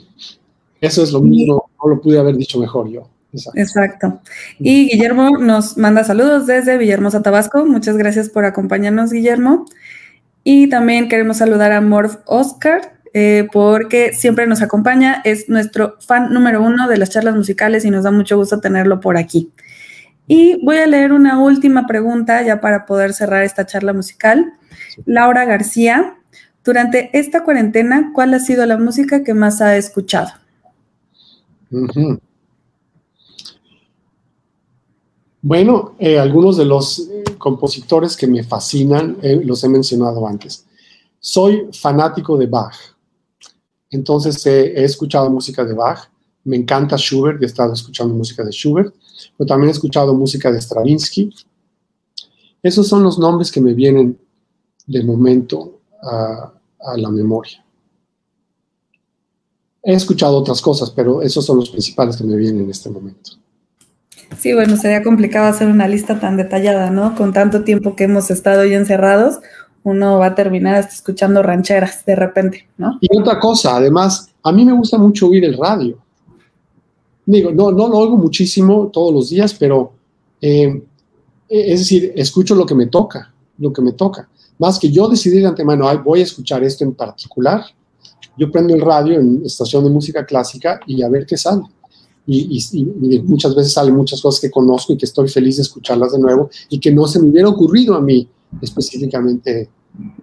Eso 0.81 1.03
es 1.03 1.13
lo 1.13 1.21
mismo, 1.21 1.71
no 1.83 1.91
lo 1.91 2.01
pude 2.01 2.19
haber 2.19 2.37
dicho 2.37 2.59
mejor 2.59 2.89
yo. 2.91 3.09
Exacto. 3.55 4.21
Y 4.59 4.91
Guillermo 4.91 5.39
nos 5.39 5.77
manda 5.77 6.05
saludos 6.05 6.47
desde 6.47 6.79
Villahermosa, 6.79 7.23
Tabasco. 7.23 7.65
Muchas 7.65 7.97
gracias 7.97 8.29
por 8.29 8.45
acompañarnos, 8.45 9.13
Guillermo. 9.13 9.67
Y 10.45 10.69
también 10.69 11.09
queremos 11.09 11.39
saludar 11.39 11.73
a 11.73 11.81
Morph 11.81 12.17
Oscar, 12.27 12.99
eh, 13.15 13.49
porque 13.53 14.13
siempre 14.13 14.47
nos 14.47 14.61
acompaña, 14.61 15.23
es 15.25 15.49
nuestro 15.49 15.97
fan 16.01 16.33
número 16.33 16.63
uno 16.63 16.89
de 16.89 16.99
las 16.99 17.11
charlas 17.11 17.35
musicales 17.35 17.85
y 17.85 17.91
nos 17.91 18.05
da 18.05 18.11
mucho 18.11 18.37
gusto 18.37 18.61
tenerlo 18.61 19.01
por 19.01 19.17
aquí. 19.17 19.51
Y 20.27 20.63
voy 20.65 20.79
a 20.79 20.87
leer 20.87 21.13
una 21.13 21.39
última 21.39 21.87
pregunta 21.87 22.43
ya 22.43 22.61
para 22.61 22.87
poder 22.87 23.13
cerrar 23.13 23.43
esta 23.43 23.67
charla 23.67 23.93
musical. 23.93 24.53
Laura 25.07 25.45
García 25.45 26.17
durante 26.65 27.11
esta 27.13 27.45
cuarentena, 27.45 28.11
¿cuál 28.15 28.33
ha 28.35 28.41
sido 28.41 28.65
la 28.65 28.79
música 28.79 29.23
que 29.23 29.35
más 29.35 29.61
ha 29.61 29.77
escuchado? 29.77 30.31
Bueno, 35.43 35.95
eh, 35.99 36.19
algunos 36.19 36.57
de 36.57 36.65
los 36.65 37.01
eh, 37.01 37.23
compositores 37.37 38.17
que 38.17 38.27
me 38.27 38.43
fascinan 38.43 39.19
eh, 39.21 39.43
los 39.45 39.63
he 39.63 39.69
mencionado 39.69 40.27
antes. 40.27 40.65
Soy 41.21 41.69
fanático 41.73 42.39
de 42.39 42.47
Bach, 42.47 42.75
entonces 43.91 44.45
he 44.47 44.83
escuchado 44.83 45.29
música 45.31 45.65
de 45.65 45.75
Bach. 45.75 46.11
Me 46.45 46.57
encanta 46.57 46.97
Schubert, 46.97 47.43
he 47.43 47.47
estado 47.47 47.75
escuchando 47.75 48.15
música 48.15 48.43
de 48.43 48.53
Schubert, 48.53 48.95
pero 49.37 49.47
también 49.47 49.69
he 49.69 49.73
escuchado 49.73 50.15
música 50.15 50.51
de 50.51 50.61
Stravinsky. 50.61 51.35
Esos 52.63 52.89
son 52.89 53.03
los 53.03 53.19
nombres 53.19 53.53
que 53.53 53.61
me 53.61 53.75
vienen 53.75 54.19
de 54.87 55.03
momento 55.05 55.81
a, 56.05 56.53
la 56.97 57.09
memoria. 57.11 57.65
He 59.83 59.95
escuchado 59.95 60.37
otras 60.37 60.61
cosas, 60.61 60.91
pero 60.91 61.23
esos 61.23 61.45
son 61.45 61.59
los 61.59 61.71
principales 61.71 62.17
que 62.17 62.25
me 62.25 62.37
vienen 62.37 62.65
en 62.65 62.71
este 62.71 62.91
momento. 62.91 63.33
Sí, 64.39 64.53
bueno, 64.53 64.77
sería 64.77 65.03
complicado 65.03 65.47
hacer 65.47 65.69
una 65.69 65.89
lista 65.89 66.21
tan 66.21 66.37
detallada, 66.37 66.91
¿no? 66.91 67.15
Con 67.15 67.33
tanto 67.33 67.65
tiempo 67.65 67.95
que 67.95 68.05
hemos 68.05 68.31
estado 68.31 68.65
ya 68.65 68.77
encerrados, 68.77 69.41
uno 69.83 70.19
va 70.19 70.27
a 70.27 70.35
terminar 70.35 70.77
hasta 70.77 70.95
escuchando 70.95 71.43
rancheras 71.43 72.05
de 72.05 72.17
repente, 72.17 72.69
¿no? 72.79 72.99
Y 73.01 73.09
otra 73.17 73.39
cosa, 73.39 73.77
además, 73.77 74.31
a 74.43 74.53
mí 74.53 74.65
me 74.65 74.73
gusta 74.73 74.99
mucho 74.99 75.29
oír 75.29 75.45
el 75.45 75.57
radio. 75.57 75.99
Digo, 77.27 77.53
no, 77.53 77.71
no 77.71 77.89
lo 77.89 77.99
oigo 77.99 78.17
muchísimo 78.17 78.89
todos 78.93 79.13
los 79.13 79.31
días, 79.31 79.55
pero 79.55 79.93
eh, 80.41 80.83
es 81.49 81.81
decir, 81.81 82.13
escucho 82.17 82.55
lo 82.55 82.67
que 82.67 82.75
me 82.75 82.87
toca, 82.87 83.33
lo 83.59 83.73
que 83.73 83.83
me 83.83 83.93
toca. 83.93 84.29
Más 84.59 84.79
que 84.79 84.91
yo 84.91 85.09
decidir 85.09 85.43
de 85.43 85.49
antemano, 85.49 85.87
voy 86.03 86.21
a 86.21 86.25
escuchar 86.25 86.63
esto 86.63 86.85
en 86.85 86.95
particular, 86.95 87.65
yo 88.37 88.51
prendo 88.51 88.75
el 88.75 88.81
radio 88.81 89.19
en 89.19 89.43
estación 89.45 89.85
de 89.85 89.91
música 89.91 90.25
clásica 90.25 90.81
y 90.87 91.03
a 91.03 91.09
ver 91.09 91.27
qué 91.27 91.37
sale. 91.37 91.63
Y, 92.27 92.87
muchas 93.25 93.55
veces 93.55 93.73
salen 93.73 93.95
muchas 93.95 94.21
cosas 94.23 94.41
que 94.41 94.51
conozco 94.51 94.93
y 94.93 94.97
que 94.97 95.05
estoy 95.05 95.29
feliz 95.29 95.57
de 95.57 95.63
escucharlas 95.63 96.13
de 96.13 96.19
nuevo 96.19 96.49
y 96.71 96.81
que 96.81 96.91
no 96.91 97.07
se 97.07 97.21
me 97.21 97.29
hubiera 97.29 97.49
ocurrido 97.49 97.95
a 97.95 98.01
mí 98.01 98.27
específicamente 98.63 99.69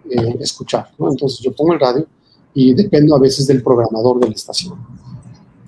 eh, 0.10 0.38
escuchar. 0.40 0.90
Entonces 1.00 1.40
yo 1.40 1.54
pongo 1.54 1.74
el 1.74 1.80
radio 1.80 2.08
y 2.54 2.74
dependo 2.74 3.16
a 3.16 3.20
veces 3.20 3.48
del 3.48 3.62
programador 3.62 4.20
de 4.20 4.30
la 4.30 4.34
estación. 4.34 4.76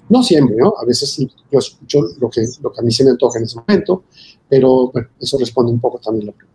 No 0.09 0.23
siempre, 0.23 0.55
¿no? 0.57 0.73
A 0.81 0.85
veces 0.85 1.11
sí, 1.11 1.29
yo 1.51 1.59
escucho 1.59 2.01
lo 2.19 2.29
que, 2.29 2.45
lo 2.61 2.71
que 2.71 2.81
a 2.81 2.83
mí 2.83 2.91
se 2.91 3.03
me 3.03 3.11
antoja 3.11 3.39
en 3.39 3.45
ese 3.45 3.59
momento, 3.59 4.03
pero 4.49 4.91
bueno, 4.91 5.07
eso 5.19 5.37
responde 5.37 5.71
un 5.71 5.79
poco 5.79 5.99
también 5.99 6.29
a 6.29 6.31
la 6.31 6.37
pregunta. 6.37 6.53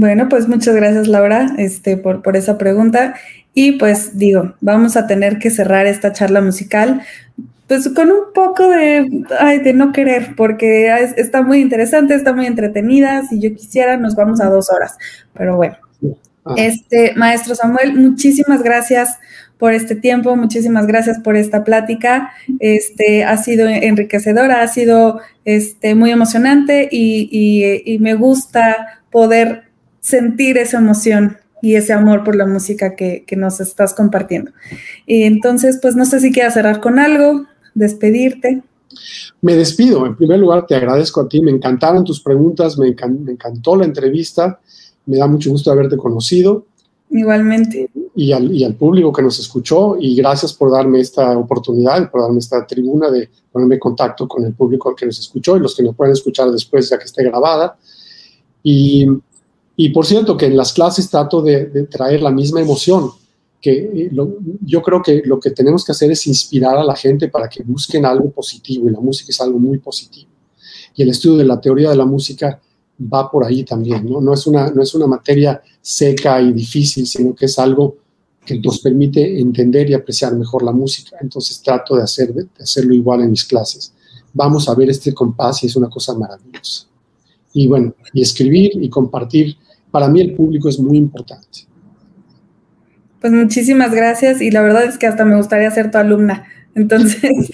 Bueno, 0.00 0.30
pues 0.30 0.48
muchas 0.48 0.74
gracias 0.74 1.08
Laura 1.08 1.52
este, 1.58 1.98
por, 1.98 2.22
por 2.22 2.34
esa 2.34 2.56
pregunta. 2.56 3.16
Y 3.52 3.72
pues 3.72 4.16
digo, 4.16 4.54
vamos 4.62 4.96
a 4.96 5.06
tener 5.06 5.38
que 5.38 5.50
cerrar 5.50 5.86
esta 5.86 6.10
charla 6.14 6.40
musical 6.40 7.02
pues 7.68 7.86
con 7.94 8.10
un 8.10 8.32
poco 8.34 8.66
de, 8.66 9.26
ay, 9.38 9.58
de 9.58 9.74
no 9.74 9.92
querer, 9.92 10.34
porque 10.36 10.90
está 11.18 11.42
muy 11.42 11.60
interesante, 11.60 12.14
está 12.14 12.32
muy 12.32 12.46
entretenida. 12.46 13.24
Si 13.28 13.40
yo 13.40 13.54
quisiera, 13.54 13.98
nos 13.98 14.16
vamos 14.16 14.40
a 14.40 14.46
dos 14.46 14.72
horas. 14.72 14.96
Pero 15.34 15.56
bueno, 15.56 15.76
ah. 16.46 16.54
este 16.56 17.12
maestro 17.16 17.54
Samuel, 17.54 17.94
muchísimas 17.94 18.62
gracias 18.62 19.18
por 19.58 19.74
este 19.74 19.96
tiempo, 19.96 20.34
muchísimas 20.34 20.86
gracias 20.86 21.18
por 21.18 21.36
esta 21.36 21.62
plática. 21.62 22.32
Este 22.58 23.22
ha 23.24 23.36
sido 23.36 23.68
enriquecedora, 23.68 24.62
ha 24.62 24.68
sido 24.68 25.20
este, 25.44 25.94
muy 25.94 26.10
emocionante 26.10 26.88
y, 26.90 27.82
y 27.84 27.98
me 27.98 28.14
gusta 28.14 29.02
poder 29.10 29.69
sentir 30.00 30.58
esa 30.58 30.78
emoción 30.78 31.36
y 31.62 31.74
ese 31.74 31.92
amor 31.92 32.24
por 32.24 32.36
la 32.36 32.46
música 32.46 32.96
que, 32.96 33.24
nos 33.36 33.60
estás 33.60 33.94
compartiendo. 33.94 34.50
Y 35.06 35.22
entonces, 35.22 35.78
pues 35.80 35.94
no 35.94 36.04
sé 36.04 36.20
si 36.20 36.32
quieras 36.32 36.54
cerrar 36.54 36.80
con 36.80 36.98
algo, 36.98 37.46
despedirte. 37.74 38.62
Me 39.40 39.54
despido. 39.54 40.06
En 40.06 40.16
primer 40.16 40.38
lugar, 40.38 40.66
te 40.66 40.74
agradezco 40.74 41.20
a 41.20 41.28
ti. 41.28 41.40
Me 41.40 41.50
encantaron 41.50 42.04
tus 42.04 42.20
preguntas, 42.20 42.78
me, 42.78 42.88
encantó 42.88 43.76
la 43.76 43.84
entrevista. 43.84 44.58
Me 45.06 45.18
da 45.18 45.26
mucho 45.26 45.50
gusto 45.50 45.70
haberte 45.70 45.96
conocido. 45.96 46.66
Igualmente. 47.10 47.90
Y 48.14 48.32
al, 48.32 48.52
y 48.54 48.64
al, 48.64 48.74
público 48.74 49.12
que 49.12 49.22
nos 49.22 49.38
escuchó. 49.38 49.96
Y 50.00 50.16
gracias 50.16 50.52
por 50.54 50.70
darme 50.70 51.00
esta 51.00 51.36
oportunidad, 51.36 52.10
por 52.10 52.22
darme 52.22 52.38
esta 52.38 52.66
tribuna 52.66 53.10
de 53.10 53.28
ponerme 53.52 53.74
en 53.74 53.80
contacto 53.80 54.26
con 54.26 54.44
el 54.44 54.54
público 54.54 54.94
que 54.94 55.06
nos 55.06 55.18
escuchó 55.18 55.56
y 55.56 55.60
los 55.60 55.76
que 55.76 55.82
nos 55.82 55.94
pueden 55.94 56.12
escuchar 56.12 56.50
después, 56.50 56.88
ya 56.88 56.98
que 56.98 57.04
esté 57.04 57.24
grabada. 57.24 57.76
Y 58.62 59.06
y 59.82 59.88
por 59.88 60.04
cierto, 60.04 60.36
que 60.36 60.44
en 60.44 60.58
las 60.58 60.74
clases 60.74 61.08
trato 61.08 61.40
de, 61.40 61.86
traer 61.90 62.20
la 62.20 62.30
misma 62.30 62.60
emoción, 62.60 63.12
que 63.62 63.72
eh, 63.72 64.10
yo 64.60 64.82
creo 64.82 65.00
que 65.00 65.22
lo 65.24 65.40
que 65.40 65.52
tenemos 65.52 65.86
que 65.86 65.92
hacer 65.92 66.10
es 66.10 66.26
inspirar 66.26 66.76
a 66.76 66.84
la 66.84 66.94
gente 66.94 67.28
para 67.28 67.48
que 67.48 67.62
busquen 67.62 68.04
algo 68.04 68.30
positivo, 68.30 68.86
y 68.86 68.92
la 68.92 69.00
música 69.00 69.30
es 69.30 69.40
algo 69.40 69.58
muy 69.58 69.78
positivo. 69.78 70.28
Y 70.94 71.02
el 71.02 71.08
estudio 71.08 71.38
de 71.38 71.46
la 71.46 71.58
teoría 71.58 71.88
de 71.88 71.96
la 71.96 72.04
música 72.04 72.60
va 73.00 73.30
por 73.30 73.42
ahí 73.42 73.64
también, 73.64 74.04
¿no? 74.04 74.20
No 74.20 74.34
es 74.34 74.46
una, 74.46 74.70
no 74.70 74.82
es 74.82 74.94
una 74.94 75.06
materia 75.06 75.62
seca 75.80 76.42
y 76.42 76.52
difícil, 76.52 77.06
sino 77.06 77.34
que 77.34 77.46
es 77.46 77.58
algo 77.58 77.96
que 78.44 78.58
nos 78.58 78.80
permite 78.80 79.40
entender 79.40 79.88
y 79.88 79.94
apreciar 79.94 80.36
mejor 80.36 80.62
la 80.62 80.72
música. 80.72 81.16
Entonces 81.22 81.62
trato 81.62 81.96
de, 81.96 82.02
hacer, 82.02 82.34
de 82.34 82.46
hacerlo 82.60 82.92
igual 82.92 83.22
en 83.22 83.30
mis 83.30 83.46
clases. 83.46 83.94
Vamos 84.34 84.68
a 84.68 84.74
ver 84.74 84.90
este 84.90 85.14
compás 85.14 85.64
y 85.64 85.68
es 85.68 85.76
una 85.76 85.88
cosa 85.88 86.12
maravillosa. 86.12 86.84
Y 87.54 87.66
bueno, 87.66 87.94
y 88.12 88.20
escribir 88.20 88.72
y 88.74 88.90
compartir 88.90 89.56
para 89.90 90.08
mí 90.08 90.20
el 90.20 90.34
público 90.34 90.68
es 90.68 90.78
muy 90.78 90.98
importante. 90.98 91.70
Pues 93.20 93.32
muchísimas 93.32 93.92
gracias 93.92 94.40
y 94.40 94.50
la 94.50 94.62
verdad 94.62 94.84
es 94.84 94.96
que 94.96 95.06
hasta 95.06 95.24
me 95.24 95.36
gustaría 95.36 95.70
ser 95.70 95.90
tu 95.90 95.98
alumna. 95.98 96.44
Entonces, 96.74 97.22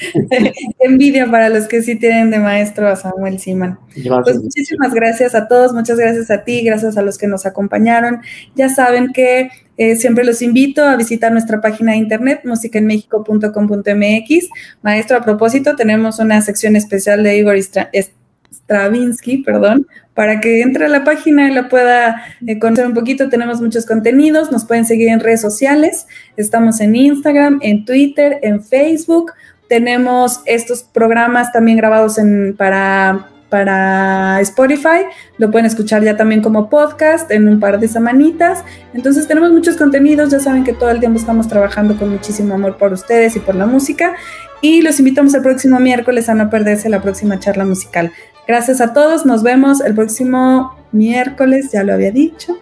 envidia 0.80 1.30
para 1.30 1.48
los 1.48 1.66
que 1.66 1.82
sí 1.82 1.96
tienen 1.96 2.30
de 2.30 2.38
maestro 2.38 2.88
a 2.88 2.96
Samuel 2.96 3.38
Siman. 3.38 3.78
Pues 4.22 4.42
muchísimas 4.42 4.94
gracias 4.94 5.34
a 5.34 5.48
todos, 5.48 5.72
muchas 5.72 5.98
gracias 5.98 6.30
a 6.30 6.44
ti, 6.44 6.62
gracias 6.62 6.96
a 6.96 7.02
los 7.02 7.18
que 7.18 7.26
nos 7.26 7.46
acompañaron. 7.46 8.20
Ya 8.54 8.68
saben 8.68 9.12
que 9.12 9.50
eh, 9.78 9.96
siempre 9.96 10.24
los 10.24 10.42
invito 10.42 10.84
a 10.84 10.96
visitar 10.96 11.32
nuestra 11.32 11.60
página 11.60 11.92
de 11.92 11.98
internet, 11.98 12.42
musicaenmexico.com.mx. 12.44 14.48
Maestro, 14.82 15.16
a 15.16 15.22
propósito, 15.22 15.76
tenemos 15.76 16.18
una 16.18 16.40
sección 16.42 16.76
especial 16.76 17.22
de 17.22 17.38
Igor 17.38 17.56
Stravinsky, 17.58 19.38
perdón, 19.38 19.86
para 20.16 20.40
que 20.40 20.62
entre 20.62 20.86
a 20.86 20.88
la 20.88 21.05
página 21.05 21.47
y 21.47 21.52
la 21.52 21.68
pueda 21.68 22.24
eh, 22.47 22.59
conocer 22.59 22.86
un 22.86 22.94
poquito. 22.94 23.28
Tenemos 23.28 23.60
muchos 23.60 23.84
contenidos, 23.84 24.51
nos 24.51 24.64
pueden 24.64 24.86
seguir 24.86 25.10
en 25.10 25.20
redes 25.20 25.43
sociales, 25.43 26.06
estamos 26.38 26.80
en 26.80 26.97
Instagram, 26.97 27.59
en 27.62 27.84
Twitter, 27.84 28.38
en 28.43 28.64
Facebook. 28.64 29.32
Tenemos 29.68 30.40
estos 30.47 30.84
programas 30.84 31.52
también 31.52 31.76
grabados 31.76 32.18
para, 32.56 33.26
para 33.51 34.40
Spotify, 34.40 35.05
lo 35.36 35.51
pueden 35.51 35.66
escuchar 35.66 36.02
ya 36.02 36.16
también 36.16 36.40
como 36.40 36.70
podcast 36.70 37.30
en 37.30 37.47
un 37.47 37.60
par 37.60 37.78
de 37.78 37.86
semanitas. 37.86 38.64
Entonces 38.94 39.28
tenemos 39.28 39.52
muchos 39.52 39.76
contenidos, 39.76 40.30
ya 40.30 40.40
saben 40.40 40.64
que 40.64 40.72
todo 40.72 40.90
el 40.93 41.01
tiempo 41.01 41.18
estamos 41.18 41.47
trabajando 41.47 41.94
con 41.98 42.09
muchísimo 42.09 42.55
amor 42.55 42.78
por 42.78 42.94
ustedes 42.94 43.36
y 43.36 43.40
por 43.40 43.55
la 43.55 43.66
música. 43.66 44.14
Y 44.62 44.80
los 44.80 44.98
invitamos 44.98 45.34
el 45.34 45.43
próximo 45.43 45.78
miércoles 45.78 46.30
a 46.30 46.34
no 46.34 46.48
perderse 46.48 46.88
la 46.88 47.02
próxima 47.02 47.38
charla 47.38 47.66
musical. 47.66 48.12
Gracias 48.47 48.81
a 48.81 48.93
todos, 48.93 49.27
nos 49.27 49.43
vemos 49.43 49.81
el 49.81 49.94
próximo 49.94 50.77
miércoles, 50.93 51.70
ya 51.73 51.82
lo 51.82 51.94
había 51.94 52.12
dicho. 52.12 52.56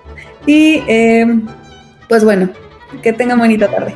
Y 0.47 0.83
eh, 0.89 1.27
pues 2.09 2.25
bueno, 2.25 2.49
que 3.03 3.13
tengan 3.13 3.39
bonita 3.39 3.69
tarde. 3.71 3.95